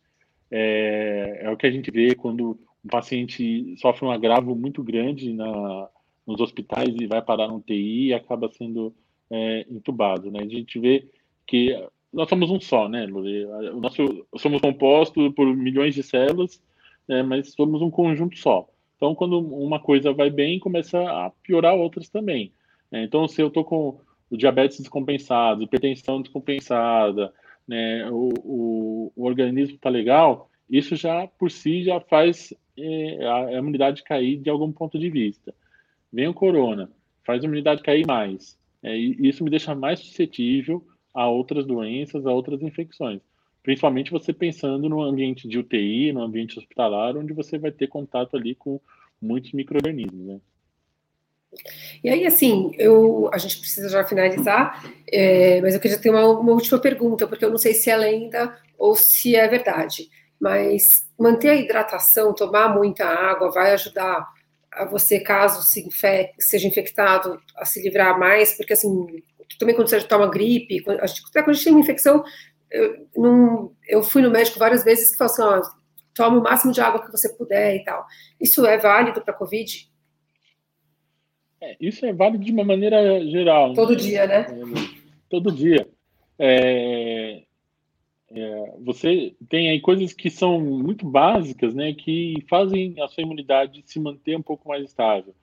É, 0.51 1.41
é, 1.43 1.49
o 1.49 1.57
que 1.57 1.67
a 1.67 1.71
gente 1.71 1.91
vê 1.91 2.15
quando 2.15 2.59
um 2.83 2.89
paciente 2.89 3.75
sofre 3.77 4.05
um 4.05 4.11
agravo 4.11 4.55
muito 4.55 4.81
grande 4.83 5.33
na, 5.33 5.89
nos 6.25 6.39
hospitais 6.39 6.95
e 6.99 7.07
vai 7.07 7.21
parar 7.21 7.47
no 7.47 7.61
TI 7.61 8.07
e 8.07 8.13
acaba 8.13 8.49
sendo 8.51 8.93
é, 9.29 9.65
entubado. 9.69 10.31
Né? 10.31 10.39
A 10.41 10.47
gente 10.47 10.79
vê 10.79 11.07
que 11.45 11.75
nós 12.11 12.27
somos 12.27 12.49
um 12.49 12.59
só, 12.59 12.89
né, 12.89 13.05
Luri? 13.05 13.45
Nosso, 13.79 14.25
somos 14.37 14.61
compostos 14.61 15.31
por 15.33 15.45
milhões 15.55 15.93
de 15.93 16.01
células, 16.01 16.61
né, 17.07 17.21
mas 17.21 17.53
somos 17.53 17.81
um 17.81 17.91
conjunto 17.91 18.37
só. 18.37 18.67
Então, 18.95 19.15
quando 19.15 19.39
uma 19.39 19.79
coisa 19.79 20.11
vai 20.11 20.29
bem, 20.29 20.59
começa 20.59 20.99
a 20.99 21.31
piorar 21.43 21.75
outras 21.75 22.09
também. 22.09 22.51
Né? 22.91 23.03
Então, 23.03 23.27
se 23.27 23.41
eu 23.41 23.47
estou 23.47 23.63
com 23.63 23.99
diabetes 24.31 24.79
descompensado, 24.79 25.63
hipertensão 25.63 26.21
descompensada, 26.21 27.33
né, 27.69 28.09
o, 28.09 28.33
o, 28.43 29.13
o 29.15 29.25
organismo 29.25 29.75
está 29.75 29.89
legal, 29.89 30.49
isso 30.67 30.95
já 30.95 31.27
por 31.27 31.51
si 31.51 31.83
já 31.83 31.99
faz 31.99 32.51
é, 32.75 33.27
a 33.27 33.59
imunidade 33.59 34.03
cair 34.03 34.37
de 34.37 34.49
algum 34.49 34.71
ponto 34.71 34.97
de 34.97 35.07
vista. 35.07 35.53
Vem 36.11 36.27
o 36.27 36.33
corona, 36.33 36.89
faz 37.23 37.43
a 37.43 37.45
imunidade 37.45 37.83
cair 37.83 38.07
mais. 38.07 38.57
É, 38.81 38.97
e 38.97 39.15
isso 39.21 39.43
me 39.43 39.51
deixa 39.51 39.75
mais 39.75 39.99
suscetível 39.99 40.83
a 41.13 41.27
outras 41.29 41.63
doenças, 41.63 42.25
a 42.25 42.31
outras 42.33 42.63
infecções. 42.63 43.21
Principalmente 43.61 44.09
você 44.09 44.33
pensando 44.33 44.89
no 44.89 45.03
ambiente 45.03 45.47
de 45.47 45.59
UTI, 45.59 46.11
no 46.11 46.23
ambiente 46.23 46.57
hospitalar, 46.57 47.15
onde 47.15 47.33
você 47.33 47.59
vai 47.59 47.71
ter 47.71 47.85
contato 47.85 48.35
ali 48.35 48.55
com 48.55 48.81
muitos 49.21 49.51
micro-organismos. 49.51 50.25
Né? 50.25 50.39
E 52.03 52.09
aí, 52.09 52.25
assim, 52.25 52.71
eu, 52.77 53.29
a 53.33 53.37
gente 53.37 53.59
precisa 53.59 53.89
já 53.89 54.03
finalizar, 54.03 54.83
é, 55.11 55.59
mas 55.61 55.73
eu 55.73 55.79
queria 55.79 55.99
ter 55.99 56.09
uma, 56.09 56.25
uma, 56.27 56.51
última 56.51 56.79
pergunta, 56.79 57.27
porque 57.27 57.43
eu 57.43 57.49
não 57.49 57.57
sei 57.57 57.73
se 57.73 57.89
é 57.89 57.97
lenda 57.97 58.55
ou 58.77 58.95
se 58.95 59.35
é 59.35 59.47
verdade. 59.47 60.09
Mas 60.39 61.07
manter 61.19 61.49
a 61.49 61.55
hidratação, 61.55 62.33
tomar 62.33 62.69
muita 62.69 63.05
água, 63.05 63.51
vai 63.51 63.73
ajudar 63.73 64.25
a 64.71 64.85
você, 64.85 65.19
caso 65.19 65.63
se 65.63 65.87
seja 66.39 66.67
infectado, 66.67 67.41
a 67.57 67.65
se 67.65 67.81
livrar 67.81 68.17
mais, 68.17 68.55
porque 68.55 68.73
assim, 68.73 68.89
também 69.57 69.75
quando 69.75 69.89
você 69.89 70.01
toma 70.01 70.29
gripe, 70.29 70.81
quando, 70.81 70.99
até 70.99 71.41
quando 71.41 71.49
a 71.49 71.53
gente 71.53 71.63
tem 71.63 71.73
uma 71.73 71.81
infecção, 71.81 72.23
eu, 72.71 73.73
eu 73.87 74.03
fui 74.03 74.21
no 74.21 74.31
médico 74.31 74.59
várias 74.59 74.83
vezes 74.83 75.11
e 75.11 75.17
falou 75.17 75.33
assim, 75.33 75.41
ó, 75.41 75.61
toma 76.13 76.39
o 76.39 76.43
máximo 76.43 76.71
de 76.71 76.81
água 76.81 77.03
que 77.03 77.11
você 77.11 77.29
puder 77.29 77.75
e 77.75 77.83
tal. 77.83 78.05
Isso 78.39 78.65
é 78.65 78.77
válido 78.77 79.21
para 79.21 79.33
a 79.33 79.37
Covid? 79.37 79.88
É, 81.61 81.75
isso 81.79 82.05
é 82.05 82.13
válido 82.13 82.43
de 82.43 82.51
uma 82.51 82.63
maneira 82.63 83.25
geral. 83.27 83.73
Todo 83.73 83.91
né? 83.91 83.95
dia, 83.95 84.27
né? 84.27 84.45
todo 85.29 85.51
dia. 85.51 85.87
É, 86.37 87.43
é, 88.31 88.73
você 88.79 89.35
tem 89.49 89.69
aí 89.69 89.81
coisas 89.81 90.13
que 90.13 90.29
são 90.29 90.59
muito 90.61 91.05
básicas, 91.05 91.73
né, 91.73 91.93
que 91.93 92.35
fazem 92.47 92.95
a 93.01 93.07
sua 93.07 93.23
imunidade 93.23 93.83
se 93.85 93.99
manter 93.99 94.37
um 94.37 94.41
pouco 94.41 94.69
mais 94.69 94.83
estável. 94.85 95.33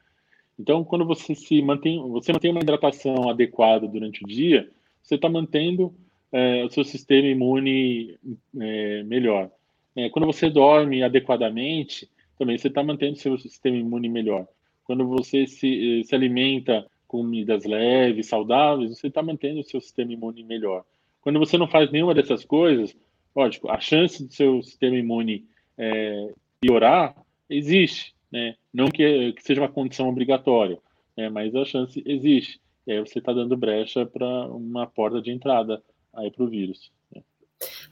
Então, 0.59 0.85
quando 0.85 1.05
você 1.05 1.35
se 1.35 1.61
mantém, 1.61 2.01
você 2.11 2.33
mantém 2.33 2.51
uma 2.51 2.61
hidratação 2.61 3.29
adequada 3.29 3.87
durante 3.87 4.25
o 4.25 4.27
dia, 4.27 4.71
você 5.03 5.17
está 5.17 5.29
mantendo 5.29 5.95
é, 6.33 6.65
o 6.65 6.71
seu 6.71 6.85
sistema 6.85 7.29
imune 7.29 8.19
é, 8.59 9.03
melhor. 9.03 9.51
É, 9.95 10.09
quando 10.09 10.27
você 10.27 10.49
dorme 10.49 11.03
adequadamente, 11.03 12.09
também 12.39 12.57
você 12.57 12.69
está 12.69 12.83
mantendo 12.83 13.15
o 13.15 13.21
seu 13.21 13.37
sistema 13.39 13.77
imune 13.77 14.09
melhor. 14.09 14.47
Quando 14.87 15.07
você 15.07 15.47
se, 15.47 16.03
se 16.05 16.15
alimenta 16.15 16.87
com 17.07 17.19
comidas 17.19 17.65
leves, 17.65 18.29
saudáveis, 18.29 18.99
você 18.99 19.09
está 19.09 19.23
mantendo 19.23 19.61
o 19.61 19.65
seu 19.65 19.81
sistema 19.81 20.13
imune 20.13 20.43
melhor. 20.43 20.85
Quando 21.21 21.39
você 21.39 21.59
não 21.59 21.69
faz 21.69 21.91
nenhuma 21.91 22.15
dessas 22.15 22.45
coisas, 22.45 22.97
lógico, 23.35 23.71
a 23.71 23.81
chance 23.81 24.25
do 24.25 24.33
seu 24.33 24.63
sistema 24.63 24.97
imune 24.97 25.45
é, 25.77 26.33
piorar 26.61 27.17
existe, 27.49 28.15
né? 28.31 28.55
Não 28.73 28.87
que, 28.87 29.33
que, 29.33 29.43
seja 29.43 29.61
uma 29.61 29.69
condição 29.69 30.09
obrigatória, 30.09 30.79
né? 31.17 31.29
mas 31.29 31.55
a 31.55 31.65
chance 31.65 32.03
existe. 32.05 32.61
E 32.87 32.93
aí 32.93 33.01
você 33.01 33.19
está 33.19 33.33
dando 33.33 33.57
brecha 33.57 34.07
para 34.07 34.47
uma 34.47 34.87
porta 34.87 35.21
de 35.21 35.31
entrada 35.31 35.83
aí 36.15 36.31
para 36.31 36.45
o 36.45 36.49
vírus. 36.49 36.91
Né? 37.15 37.23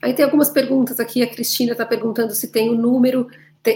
Aí 0.01 0.13
tem 0.13 0.23
algumas 0.23 0.49
perguntas 0.49 0.99
aqui. 0.99 1.21
A 1.21 1.27
Cristina 1.27 1.71
está 1.71 1.85
perguntando 1.85 2.33
se 2.33 2.51
tem 2.51 2.69
o 2.69 2.75
número, 2.75 3.27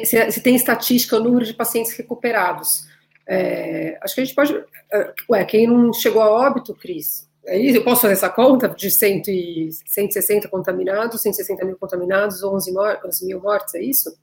se 0.06 0.42
tem 0.42 0.56
estatística, 0.56 1.18
o 1.18 1.24
número 1.24 1.46
de 1.46 1.54
pacientes 1.54 1.96
recuperados. 1.98 2.89
É, 3.32 4.00
acho 4.02 4.16
que 4.16 4.22
a 4.22 4.26
gente 4.26 4.36
pode. 4.36 4.56
É, 4.92 5.14
ué, 5.30 5.46
quem 5.46 5.68
não 5.68 5.94
chegou 5.94 6.20
a 6.20 6.32
óbito, 6.32 6.74
Cris? 6.74 7.30
É 7.46 7.60
isso? 7.60 7.78
Eu 7.78 7.84
posso 7.84 8.02
fazer 8.02 8.14
essa 8.14 8.30
conta 8.30 8.68
de 8.70 8.90
100 8.90 9.22
e, 9.28 9.70
160 9.86 10.50
contaminados, 10.50 11.22
160 11.22 11.64
mil 11.64 11.78
contaminados, 11.78 12.44
11, 12.44 12.74
mor 12.74 13.00
11 13.06 13.26
mil 13.28 13.40
mortes, 13.40 13.76
é 13.76 13.84
isso? 13.84 14.18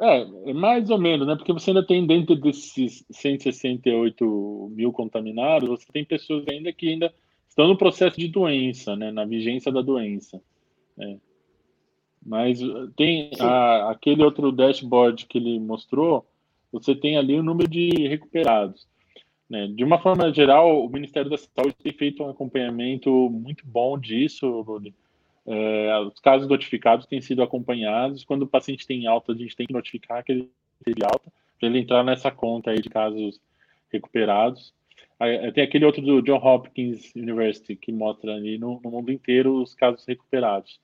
É, 0.00 0.24
mais 0.52 0.88
ou 0.88 0.98
menos, 0.98 1.26
né? 1.26 1.34
Porque 1.34 1.52
você 1.52 1.70
ainda 1.70 1.84
tem 1.84 2.06
dentro 2.06 2.36
desses 2.36 3.04
168 3.10 4.70
mil 4.72 4.92
contaminados, 4.92 5.68
você 5.68 5.86
tem 5.92 6.04
pessoas 6.04 6.44
ainda 6.48 6.72
que 6.72 6.88
ainda 6.88 7.12
estão 7.48 7.66
no 7.66 7.76
processo 7.76 8.18
de 8.18 8.28
doença, 8.28 8.94
né? 8.94 9.10
Na 9.10 9.24
vigência 9.24 9.72
da 9.72 9.82
doença. 9.82 10.40
É. 10.98 11.16
Mas 12.24 12.60
tem 12.96 13.32
a, 13.40 13.90
aquele 13.90 14.22
outro 14.22 14.52
dashboard 14.52 15.26
que 15.26 15.38
ele 15.38 15.58
mostrou, 15.58 16.24
você 16.72 16.94
tem 16.94 17.18
ali 17.18 17.34
o 17.34 17.42
número 17.42 17.68
de 17.68 18.08
recuperados. 18.08 18.88
Né? 19.48 19.66
De 19.68 19.84
uma 19.84 19.98
forma 20.00 20.32
geral, 20.32 20.82
o 20.82 20.88
Ministério 20.88 21.30
da 21.30 21.36
Saúde 21.36 21.76
tem 21.82 21.92
feito 21.92 22.24
um 22.24 22.30
acompanhamento 22.30 23.10
muito 23.30 23.64
bom 23.66 23.98
disso, 23.98 24.64
É, 25.44 25.98
os 25.98 26.20
casos 26.20 26.48
notificados 26.48 27.04
têm 27.04 27.20
sido 27.20 27.42
acompanhados. 27.42 28.24
Quando 28.24 28.42
o 28.42 28.46
paciente 28.46 28.86
tem 28.86 29.06
alta, 29.06 29.32
a 29.32 29.36
gente 29.36 29.56
tem 29.56 29.66
que 29.66 29.72
notificar 29.72 30.24
que 30.24 30.32
ele 30.32 30.50
teve 30.84 31.04
alta, 31.04 31.30
para 31.58 31.68
ele 31.68 31.80
entrar 31.80 32.02
nessa 32.02 32.30
conta 32.30 32.70
aí 32.70 32.80
de 32.80 32.88
casos 32.88 33.40
recuperados. 33.92 34.72
Tem 35.54 35.62
aquele 35.62 35.84
outro 35.84 36.02
do 36.02 36.22
John 36.22 36.40
Hopkins 36.42 37.14
University 37.14 37.76
que 37.76 37.92
mostra 37.92 38.34
ali 38.34 38.58
no, 38.58 38.80
no 38.82 38.90
mundo 38.90 39.12
inteiro 39.12 39.62
os 39.62 39.74
casos 39.74 40.04
recuperados. 40.06 40.80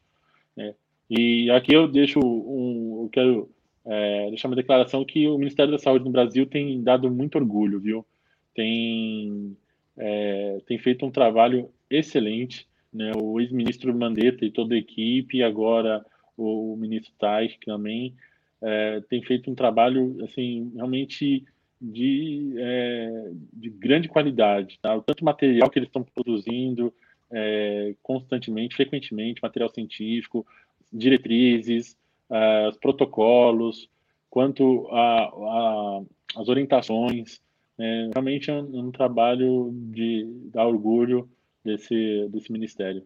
Né? 0.56 0.74
E 1.08 1.50
aqui 1.50 1.72
eu 1.72 1.88
deixo 1.88 2.20
um, 2.20 3.04
eu 3.04 3.08
quero 3.10 3.50
é, 3.88 4.28
deixar 4.28 4.48
uma 4.48 4.56
declaração 4.56 5.04
que 5.04 5.26
o 5.26 5.38
Ministério 5.38 5.72
da 5.72 5.78
Saúde 5.78 6.04
no 6.04 6.10
Brasil 6.10 6.46
tem 6.46 6.82
dado 6.82 7.10
muito 7.10 7.38
orgulho, 7.38 7.80
viu? 7.80 8.06
Tem, 8.54 9.56
é, 9.96 10.60
tem 10.66 10.78
feito 10.78 11.06
um 11.06 11.10
trabalho 11.10 11.70
excelente, 11.90 12.68
né? 12.92 13.12
O 13.16 13.40
ex-ministro 13.40 13.96
Mandetta 13.96 14.44
e 14.44 14.50
toda 14.50 14.74
a 14.74 14.78
equipe, 14.78 15.38
e 15.38 15.42
agora 15.42 16.04
o, 16.36 16.74
o 16.74 16.76
ministro 16.76 17.12
Taik 17.18 17.58
também, 17.64 18.14
é, 18.60 19.00
tem 19.08 19.22
feito 19.22 19.50
um 19.50 19.54
trabalho, 19.54 20.22
assim, 20.22 20.70
realmente 20.74 21.44
de, 21.80 22.54
é, 22.58 23.30
de 23.52 23.70
grande 23.70 24.08
qualidade, 24.08 24.78
tá? 24.82 25.00
Tanto 25.00 25.24
material 25.24 25.70
que 25.70 25.78
eles 25.78 25.88
estão 25.88 26.02
produzindo 26.02 26.92
é, 27.30 27.94
constantemente, 28.02 28.76
frequentemente, 28.76 29.42
material 29.42 29.70
científico, 29.70 30.46
diretrizes, 30.92 31.96
uh, 32.30 32.68
os 32.68 32.76
protocolos, 32.78 33.88
quanto 34.30 34.88
a, 34.90 35.24
a, 35.24 36.00
as 36.36 36.48
orientações. 36.48 37.40
É, 37.80 38.10
realmente 38.12 38.50
é 38.50 38.54
um, 38.54 38.86
um, 38.86 38.90
trabalho 38.90 39.70
de 39.72 40.26
dar 40.52 40.66
orgulho 40.66 41.28
desse, 41.64 42.28
desse 42.30 42.50
ministério. 42.52 43.04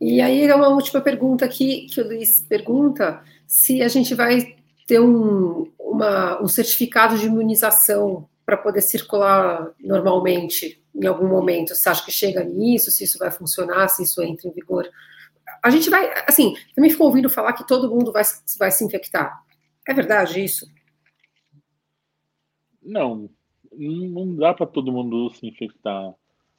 E 0.00 0.20
aí 0.20 0.42
é 0.44 0.54
uma 0.54 0.68
última 0.68 1.00
pergunta 1.00 1.44
aqui 1.44 1.86
que 1.86 2.00
o 2.00 2.06
Luiz 2.06 2.40
pergunta 2.42 3.22
se 3.46 3.82
a 3.82 3.88
gente 3.88 4.14
vai 4.14 4.56
ter 4.86 5.00
um, 5.00 5.70
uma, 5.78 6.42
um 6.42 6.48
certificado 6.48 7.18
de 7.18 7.26
imunização 7.26 8.28
para 8.44 8.56
poder 8.56 8.80
circular 8.80 9.70
normalmente 9.78 10.82
em 10.94 11.06
algum 11.06 11.28
momento. 11.28 11.74
Você 11.74 11.88
acha 11.88 12.04
que 12.04 12.12
chega 12.12 12.42
nisso, 12.42 12.90
se 12.90 13.04
isso 13.04 13.18
vai 13.18 13.30
funcionar, 13.30 13.88
se 13.88 14.02
isso 14.02 14.22
entra 14.22 14.48
em 14.48 14.52
vigor 14.52 14.88
a 15.62 15.70
gente 15.70 15.90
vai, 15.90 16.10
assim, 16.26 16.54
também 16.74 16.90
ficou 16.90 17.06
ouvindo 17.06 17.28
falar 17.28 17.52
que 17.52 17.66
todo 17.66 17.90
mundo 17.90 18.12
vai, 18.12 18.22
vai 18.58 18.70
se 18.70 18.84
infectar. 18.84 19.42
É 19.86 19.92
verdade 19.92 20.42
isso? 20.42 20.66
Não, 22.82 23.28
não 23.72 24.34
dá 24.36 24.54
para 24.54 24.66
todo 24.66 24.92
mundo 24.92 25.30
se 25.30 25.46
infectar. 25.46 26.14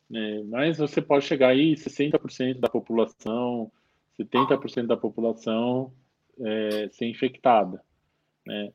Né? 0.10 0.44
Mas 0.46 0.78
você 0.78 1.02
pode 1.02 1.26
chegar 1.26 1.50
aí 1.50 1.74
60% 1.74 2.60
da 2.60 2.70
população, 2.70 3.72
70% 4.20 4.88
da 4.88 4.98
população 4.98 5.92
é, 6.40 6.90
ser 6.92 7.08
infectada. 7.08 7.82
Né? 8.46 8.72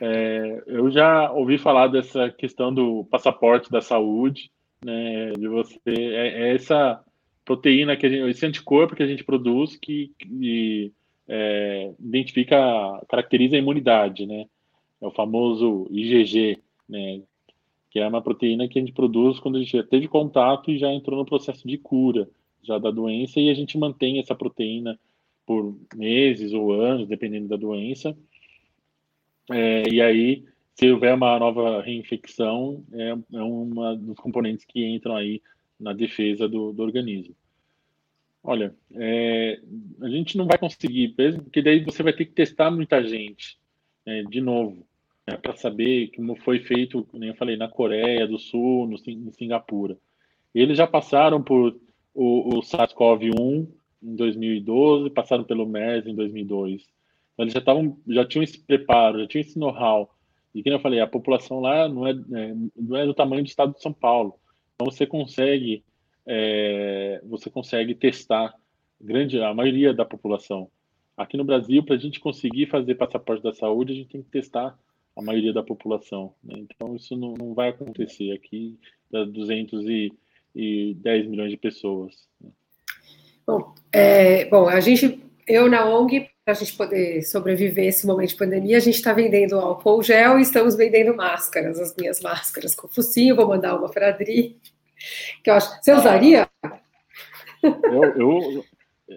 É, 0.00 0.62
eu 0.66 0.90
já 0.90 1.30
ouvi 1.32 1.58
falar 1.58 1.88
dessa 1.88 2.30
questão 2.30 2.72
do 2.72 3.04
passaporte 3.04 3.70
da 3.70 3.80
saúde, 3.80 4.50
né, 4.84 5.32
de 5.32 5.48
você, 5.48 5.80
é, 5.86 6.42
é 6.42 6.54
essa 6.54 7.02
proteína 7.48 7.96
que 7.96 8.04
a 8.04 8.10
gente, 8.10 8.28
esse 8.28 8.44
anticorpo 8.44 8.94
que 8.94 9.02
a 9.02 9.06
gente 9.06 9.24
produz 9.24 9.74
que, 9.74 10.12
que 10.18 10.92
é, 11.26 11.94
identifica, 11.98 12.56
caracteriza 13.08 13.56
a 13.56 13.58
imunidade, 13.58 14.26
né? 14.26 14.44
É 15.00 15.06
o 15.06 15.10
famoso 15.10 15.86
IgG, 15.90 16.58
né? 16.86 17.22
Que 17.90 18.00
é 18.00 18.06
uma 18.06 18.20
proteína 18.20 18.68
que 18.68 18.78
a 18.78 18.82
gente 18.82 18.92
produz 18.92 19.40
quando 19.40 19.56
a 19.56 19.60
gente 19.60 19.74
já 19.74 19.82
teve 19.82 20.06
contato 20.06 20.70
e 20.70 20.78
já 20.78 20.92
entrou 20.92 21.18
no 21.18 21.24
processo 21.24 21.66
de 21.66 21.78
cura 21.78 22.28
já 22.62 22.76
da 22.76 22.90
doença 22.90 23.40
e 23.40 23.48
a 23.48 23.54
gente 23.54 23.78
mantém 23.78 24.18
essa 24.18 24.34
proteína 24.34 25.00
por 25.46 25.74
meses 25.96 26.52
ou 26.52 26.70
anos, 26.70 27.08
dependendo 27.08 27.48
da 27.48 27.56
doença. 27.56 28.14
É, 29.50 29.88
e 29.88 30.02
aí, 30.02 30.44
se 30.74 30.90
houver 30.90 31.14
uma 31.14 31.38
nova 31.38 31.80
reinfecção, 31.80 32.84
é, 32.92 33.16
é 33.32 33.42
uma 33.42 33.96
dos 33.96 34.18
componentes 34.18 34.66
que 34.66 34.84
entram 34.84 35.16
aí 35.16 35.40
na 35.78 35.92
defesa 35.92 36.48
do, 36.48 36.72
do 36.72 36.82
organismo. 36.82 37.34
Olha, 38.42 38.74
é, 38.94 39.60
a 40.00 40.08
gente 40.08 40.36
não 40.36 40.46
vai 40.46 40.58
conseguir, 40.58 41.14
porque 41.42 41.60
daí 41.60 41.84
você 41.84 42.02
vai 42.02 42.12
ter 42.12 42.24
que 42.24 42.32
testar 42.32 42.70
muita 42.70 43.02
gente, 43.04 43.58
né, 44.06 44.22
de 44.22 44.40
novo, 44.40 44.86
né, 45.26 45.36
para 45.36 45.54
saber 45.54 46.10
como 46.14 46.36
foi 46.36 46.60
feito, 46.60 47.04
como 47.04 47.24
eu 47.24 47.34
falei, 47.34 47.56
na 47.56 47.68
Coreia 47.68 48.26
do 48.26 48.38
Sul, 48.38 48.86
no, 48.86 48.96
em 49.06 49.30
Singapura. 49.32 49.98
Eles 50.54 50.78
já 50.78 50.86
passaram 50.86 51.42
por 51.42 51.78
o, 52.14 52.56
o 52.56 52.62
SARS-CoV-1 52.62 53.68
em 54.02 54.16
2012, 54.16 55.10
passaram 55.10 55.44
pelo 55.44 55.66
MERS 55.66 56.06
em 56.06 56.14
2002. 56.14 56.82
Então, 57.32 57.44
eles 57.44 57.54
já, 57.54 57.60
tavam, 57.60 57.96
já 58.08 58.24
tinham 58.24 58.42
esse 58.42 58.58
preparo, 58.58 59.20
já 59.20 59.26
tinham 59.26 59.42
esse 59.42 59.58
know-how. 59.58 60.10
E 60.54 60.62
como 60.62 60.74
eu 60.74 60.80
falei, 60.80 61.00
a 61.00 61.06
população 61.06 61.60
lá 61.60 61.88
não 61.88 62.06
é, 62.06 62.10
é, 62.10 62.54
não 62.76 62.96
é 62.96 63.06
do 63.06 63.14
tamanho 63.14 63.42
do 63.42 63.48
estado 63.48 63.74
de 63.74 63.82
São 63.82 63.92
Paulo. 63.92 64.34
Então 64.80 64.92
você 64.92 65.04
consegue 65.04 65.82
é, 66.24 67.20
você 67.24 67.50
consegue 67.50 67.96
testar 67.96 68.54
grande 69.00 69.42
a 69.42 69.52
maioria 69.52 69.92
da 69.92 70.04
população. 70.04 70.70
Aqui 71.16 71.36
no 71.36 71.42
Brasil, 71.42 71.82
para 71.82 71.96
a 71.96 71.98
gente 71.98 72.20
conseguir 72.20 72.66
fazer 72.66 72.94
passaporte 72.94 73.42
da 73.42 73.52
saúde, 73.52 73.92
a 73.92 73.96
gente 73.96 74.10
tem 74.10 74.22
que 74.22 74.30
testar 74.30 74.78
a 75.16 75.22
maioria 75.22 75.52
da 75.52 75.64
população. 75.64 76.32
Né? 76.44 76.58
Então 76.58 76.94
isso 76.94 77.16
não, 77.16 77.34
não, 77.34 77.54
vai 77.54 77.70
acontecer 77.70 78.30
aqui 78.30 78.78
das 79.10 79.28
210 79.32 81.26
milhões 81.26 81.50
de 81.50 81.56
pessoas. 81.56 82.28
Né? 82.40 82.50
Bom, 83.44 83.74
é, 83.90 84.44
bom, 84.44 84.68
a 84.68 84.78
gente, 84.78 85.24
eu 85.44 85.68
na 85.68 85.88
ONG, 85.88 86.30
para 86.48 86.54
a 86.54 86.60
gente 86.60 86.78
poder 86.78 87.22
sobreviver 87.24 87.88
esse 87.88 88.06
momento 88.06 88.30
de 88.30 88.36
pandemia, 88.36 88.78
a 88.78 88.80
gente 88.80 88.94
está 88.94 89.12
vendendo 89.12 89.58
álcool 89.58 90.02
gel 90.02 90.38
e 90.38 90.40
estamos 90.40 90.74
vendendo 90.74 91.14
máscaras, 91.14 91.78
as 91.78 91.94
minhas 91.94 92.22
máscaras 92.22 92.74
com 92.74 92.88
focinho, 92.88 93.36
vou 93.36 93.46
mandar 93.46 93.76
uma 93.76 93.90
para 93.90 94.06
a 94.06 94.08
Adri, 94.08 94.56
que 95.44 95.50
eu 95.50 95.54
acho. 95.54 95.68
Você 95.82 95.92
usaria? 95.92 96.48
Eu, 97.62 98.04
eu, 98.16 98.64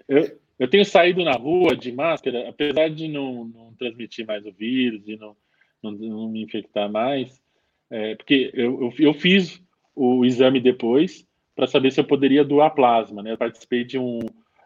eu, 0.06 0.38
eu, 0.58 0.68
tenho 0.68 0.84
saído 0.84 1.24
na 1.24 1.32
rua 1.32 1.74
de 1.74 1.90
máscara, 1.90 2.50
apesar 2.50 2.90
de 2.90 3.08
não, 3.08 3.46
não 3.46 3.74
transmitir 3.78 4.26
mais 4.26 4.44
o 4.44 4.52
vírus 4.52 5.08
e 5.08 5.16
não, 5.16 5.34
não, 5.82 5.92
não 5.92 6.28
me 6.28 6.42
infectar 6.42 6.92
mais, 6.92 7.40
é, 7.88 8.14
porque 8.14 8.50
eu, 8.52 8.78
eu, 8.82 9.06
eu 9.06 9.14
fiz 9.14 9.58
o 9.96 10.22
exame 10.26 10.60
depois 10.60 11.26
para 11.56 11.66
saber 11.66 11.92
se 11.92 11.98
eu 11.98 12.04
poderia 12.04 12.44
doar 12.44 12.74
plasma, 12.74 13.22
né? 13.22 13.32
Eu 13.32 13.38
participei 13.38 13.84
de 13.84 13.98
um 13.98 14.18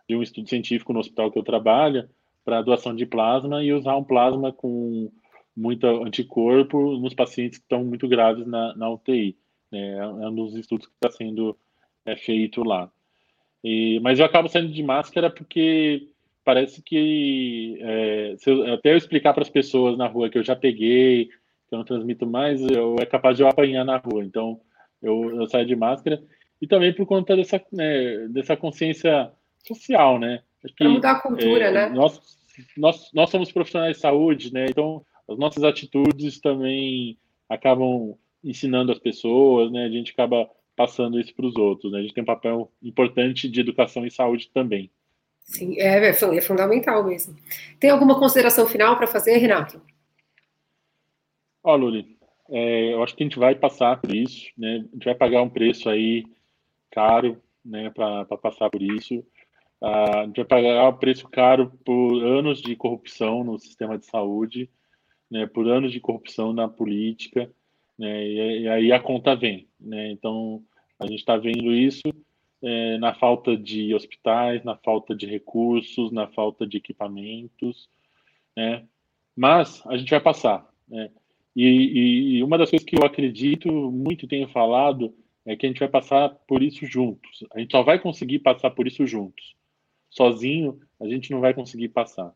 de 0.09 0.17
um 0.17 0.23
estudo 0.23 0.49
científico 0.49 0.93
no 0.93 0.99
hospital 0.99 1.31
que 1.31 1.39
eu 1.39 1.45
trabalho 1.45 2.09
para 2.47 2.63
doação 2.63 2.95
de 2.95 3.05
plasma 3.05 3.61
e 3.65 3.73
usar 3.73 3.97
um 3.97 4.05
plasma 4.05 4.53
com 4.53 5.11
muito 5.57 5.85
anticorpo 5.85 6.97
nos 6.97 7.13
pacientes 7.13 7.59
que 7.59 7.65
estão 7.65 7.85
muito 7.85 8.07
graves 8.07 8.47
na, 8.47 8.73
na 8.77 8.89
UTI. 8.89 9.37
Né? 9.73 9.99
É 9.99 10.07
um 10.07 10.35
dos 10.35 10.55
estudos 10.55 10.87
que 10.87 10.93
está 10.95 11.11
sendo 11.11 11.59
é, 12.05 12.15
feito 12.15 12.63
lá. 12.63 12.89
E, 13.65 13.99
mas 13.99 14.21
eu 14.21 14.25
acabo 14.25 14.49
saindo 14.49 14.73
de 14.73 14.81
máscara 14.81 15.29
porque 15.29 16.09
parece 16.45 16.81
que 16.81 17.79
é, 17.81 18.37
eu, 18.47 18.75
até 18.75 18.93
eu 18.93 18.97
explicar 18.97 19.35
para 19.35 19.43
as 19.43 19.51
pessoas 19.51 19.99
na 19.99 20.07
rua 20.07 20.31
que 20.31 20.39
eu 20.39 20.45
já 20.45 20.55
peguei, 20.55 21.27
que 21.27 21.75
eu 21.75 21.79
não 21.79 21.85
transmito 21.85 22.25
mais, 22.29 22.63
eu 22.63 22.95
é 23.01 23.07
capaz 23.07 23.37
de 23.37 23.43
eu 23.43 23.49
apanhar 23.49 23.85
na 23.85 23.97
rua. 23.97 24.25
Então 24.25 24.61
eu, 25.03 25.35
eu 25.35 25.49
saio 25.49 25.67
de 25.67 25.75
máscara 25.75 26.23
e 26.63 26.67
também 26.69 26.95
por 26.95 27.07
conta 27.07 27.35
dessa 27.35 27.61
né, 27.73 28.29
dessa 28.29 28.57
consciência 28.57 29.33
social, 29.67 30.21
né? 30.21 30.43
Para 30.77 30.89
mudar 30.89 31.13
a 31.13 31.21
cultura, 31.21 31.67
é, 31.67 31.71
né? 31.71 31.89
Nós, 31.91 32.21
nós, 32.77 33.11
nós 33.13 33.31
somos 33.31 33.53
profissionais 33.53 33.97
de 33.97 34.03
saúde, 34.03 34.53
né? 34.53 34.67
Então 34.69 35.05
as 35.29 35.39
nossas 35.39 35.65
atitudes 35.65 36.41
também 36.41 37.19
acabam 37.49 38.17
ensinando 38.43 38.93
as 38.93 38.99
pessoas, 38.99 39.71
né? 39.73 39.85
A 39.85 39.89
gente 39.89 40.13
acaba 40.13 40.49
passando 40.77 41.19
isso 41.19 41.35
para 41.35 41.47
os 41.47 41.57
outros, 41.57 41.91
né? 41.93 41.99
A 41.99 42.03
gente 42.03 42.15
tem 42.15 42.23
um 42.23 42.27
papel 42.27 42.71
importante 42.83 43.49
de 43.49 43.61
educação 43.61 44.07
e 44.07 44.11
saúde 44.11 44.51
também. 44.53 44.91
Sim, 45.41 45.79
é, 45.79 45.99
é, 45.99 46.11
é 46.11 46.41
fundamental 46.41 47.05
mesmo. 47.05 47.37
Tem 47.79 47.91
alguma 47.91 48.19
consideração 48.19 48.67
final 48.67 48.97
para 48.97 49.07
fazer, 49.07 49.37
Renato? 49.37 49.81
Ó, 51.63 51.75
Luli, 51.75 52.17
é, 52.51 52.93
eu 52.93 53.03
acho 53.03 53.15
que 53.17 53.23
a 53.23 53.27
gente 53.27 53.39
vai 53.39 53.55
passar 53.55 54.01
por 54.01 54.15
isso, 54.15 54.47
né? 54.57 54.85
A 54.91 54.95
gente 54.95 55.05
vai 55.05 55.15
pagar 55.15 55.43
um 55.43 55.49
preço 55.49 55.89
aí 55.89 56.25
caro, 56.91 57.41
né, 57.65 57.91
para 57.91 58.25
passar 58.39 58.71
por 58.71 58.81
isso. 58.81 59.25
Ah, 59.83 60.21
a 60.21 60.25
gente 60.27 60.37
vai 60.37 60.45
pagar 60.45 60.89
um 60.89 60.97
preço 60.97 61.29
caro 61.29 61.71
por 61.85 62.23
anos 62.25 62.63
de 62.63 62.75
corrupção 62.77 63.45
no 63.45 63.59
sistema 63.59 63.99
de 63.99 64.07
saúde, 64.07 64.71
né, 65.31 65.47
por 65.47 65.69
anos 65.69 65.93
de 65.93 66.01
corrupção 66.01 66.53
na 66.53 66.69
política, 66.69 67.51
né, 67.99 68.27
e, 68.27 68.63
e 68.63 68.69
aí 68.69 68.93
a 68.93 69.01
conta 69.01 69.35
vem, 69.35 69.69
né? 69.81 70.11
Então 70.13 70.63
a 70.99 71.07
gente 71.07 71.19
está 71.19 71.37
vendo 71.37 71.73
isso 71.75 72.03
é, 72.63 72.99
na 72.99 73.15
falta 73.15 73.57
de 73.57 73.95
hospitais, 73.95 74.65
na 74.65 74.77
falta 74.77 75.15
de 75.15 75.27
recursos, 75.27 76.11
na 76.11 76.27
falta 76.29 76.67
de 76.67 76.79
equipamentos, 76.79 77.89
né? 78.57 78.87
Mas 79.37 79.83
a 79.87 79.97
gente 79.97 80.11
vai 80.11 80.21
passar, 80.21 80.69
né? 80.89 81.11
E, 81.55 82.37
e, 82.37 82.43
uma 82.43 82.59
das 82.59 82.69
coisas 82.69 82.87
que 82.87 82.99
eu 82.99 83.05
acredito 83.05 83.71
muito 83.91 84.27
e 84.27 84.29
tenho 84.29 84.47
falado 84.49 85.15
é 85.47 85.57
que 85.57 85.65
a 85.65 85.69
gente 85.69 85.79
vai 85.79 85.89
passar 85.89 86.29
por 86.47 86.63
isso 86.63 86.85
juntos. 86.85 87.45
A 87.55 87.59
gente 87.59 87.71
só 87.71 87.83
vai 87.83 87.99
conseguir 87.99 88.41
passar 88.41 88.71
por 88.71 88.87
isso 88.87 89.07
juntos. 89.07 89.56
Sozinho, 90.11 90.81
a 91.01 91.07
gente 91.07 91.31
não 91.31 91.41
vai 91.41 91.53
conseguir 91.53 91.89
passar. 91.89 92.33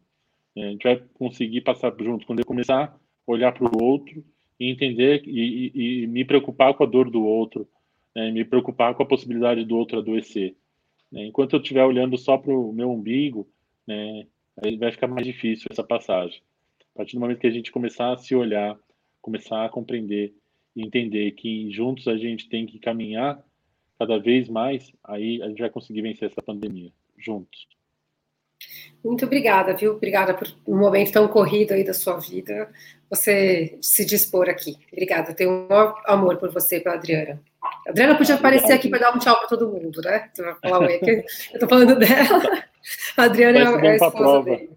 A 0.56 0.60
gente 0.60 0.82
vai 0.82 1.02
conseguir 1.14 1.60
passar 1.60 1.94
junto 1.98 2.26
quando 2.26 2.40
eu 2.40 2.46
começar 2.46 2.84
a 2.84 2.98
olhar 3.26 3.52
para 3.52 3.64
o 3.64 3.82
outro 3.82 4.24
e 4.58 4.70
entender 4.70 5.22
e, 5.26 5.72
e, 5.74 6.02
e, 6.02 6.06
me 6.06 6.24
preocupar 6.24 6.74
com 6.74 6.84
a 6.84 6.86
dor 6.86 7.10
do 7.10 7.24
outro, 7.24 7.68
né, 8.14 8.30
me 8.30 8.44
preocupar 8.44 8.94
com 8.94 9.02
a 9.02 9.06
possibilidade 9.06 9.64
do 9.64 9.76
outro 9.76 9.98
adoecer. 9.98 10.56
Né, 11.10 11.26
enquanto 11.26 11.54
eu 11.54 11.60
estiver 11.60 11.84
olhando 11.84 12.18
só 12.18 12.36
para 12.36 12.52
o 12.52 12.72
meu 12.72 12.90
umbigo, 12.90 13.48
né, 13.86 14.26
aí 14.62 14.76
vai 14.76 14.92
ficar 14.92 15.06
mais 15.06 15.26
difícil 15.26 15.68
essa 15.70 15.84
passagem. 15.84 16.42
A 16.94 16.98
partir 16.98 17.14
do 17.14 17.20
momento 17.20 17.38
que 17.38 17.46
a 17.46 17.52
gente 17.52 17.72
começar 17.72 18.12
a 18.12 18.16
se 18.16 18.34
olhar, 18.34 18.78
começar 19.22 19.64
a 19.64 19.68
compreender 19.68 20.34
e 20.76 20.82
entender 20.82 21.32
que 21.32 21.70
juntos 21.70 22.06
a 22.08 22.16
gente 22.16 22.48
tem 22.48 22.66
que 22.66 22.78
caminhar 22.78 23.42
cada 23.98 24.18
vez 24.18 24.48
mais, 24.48 24.92
aí 25.04 25.42
a 25.42 25.48
gente 25.48 25.60
vai 25.60 25.70
conseguir 25.70 26.02
vencer 26.02 26.28
essa 26.28 26.42
pandemia, 26.42 26.90
juntos. 27.24 27.68
Muito 29.02 29.24
obrigada, 29.24 29.74
viu? 29.74 29.92
Obrigada 29.92 30.34
por 30.34 30.48
um 30.66 30.78
momento 30.78 31.12
tão 31.12 31.26
corrido 31.26 31.72
aí 31.72 31.82
da 31.82 31.94
sua 31.94 32.18
vida, 32.18 32.70
você 33.08 33.78
se 33.80 34.04
dispor 34.04 34.48
aqui. 34.48 34.76
Obrigada, 34.92 35.34
tenho 35.34 35.50
um 35.50 35.68
maior 35.68 36.00
amor 36.06 36.36
por 36.36 36.50
você, 36.52 36.78
pela 36.80 36.96
Adriana. 36.96 37.40
A 37.86 37.90
Adriana 37.90 38.16
podia 38.16 38.34
aparecer 38.34 38.72
aqui 38.72 38.88
para 38.88 38.98
dar 39.00 39.16
um 39.16 39.18
tchau 39.18 39.36
para 39.38 39.48
todo 39.48 39.68
mundo, 39.68 40.00
né? 40.02 40.30
Eu 41.52 41.58
tô 41.58 41.68
falando 41.68 41.98
dela. 41.98 42.64
A 43.16 43.24
Adriana 43.24 43.58
é, 43.58 43.86
é 43.86 43.90
a 43.90 43.96
esposa 43.96 44.42
dele. 44.44 44.70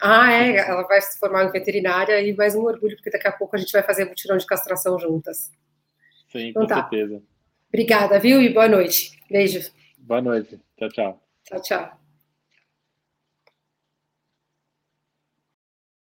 Ah, 0.00 0.32
é, 0.32 0.56
ela 0.56 0.82
vai 0.84 1.00
se 1.00 1.18
formar 1.18 1.44
em 1.44 1.52
veterinária 1.52 2.20
e 2.22 2.34
mais 2.34 2.54
um 2.54 2.62
orgulho, 2.62 2.96
porque 2.96 3.10
daqui 3.10 3.28
a 3.28 3.32
pouco 3.32 3.54
a 3.54 3.58
gente 3.58 3.72
vai 3.72 3.82
fazer 3.82 4.06
mutirão 4.06 4.36
de 4.36 4.46
castração 4.46 4.98
juntas. 4.98 5.52
Sim, 6.30 6.48
então, 6.48 6.62
com 6.62 6.68
tá. 6.68 6.88
certeza. 6.88 7.22
Obrigada, 7.68 8.18
viu? 8.18 8.40
E 8.40 8.48
boa 8.48 8.66
noite. 8.66 9.18
Beijo. 9.30 9.70
Boa 9.98 10.22
noite. 10.22 10.58
Tchau, 10.78 10.88
tchau. 10.88 11.21
Tchau, 11.44 11.60
tchau. 11.62 12.01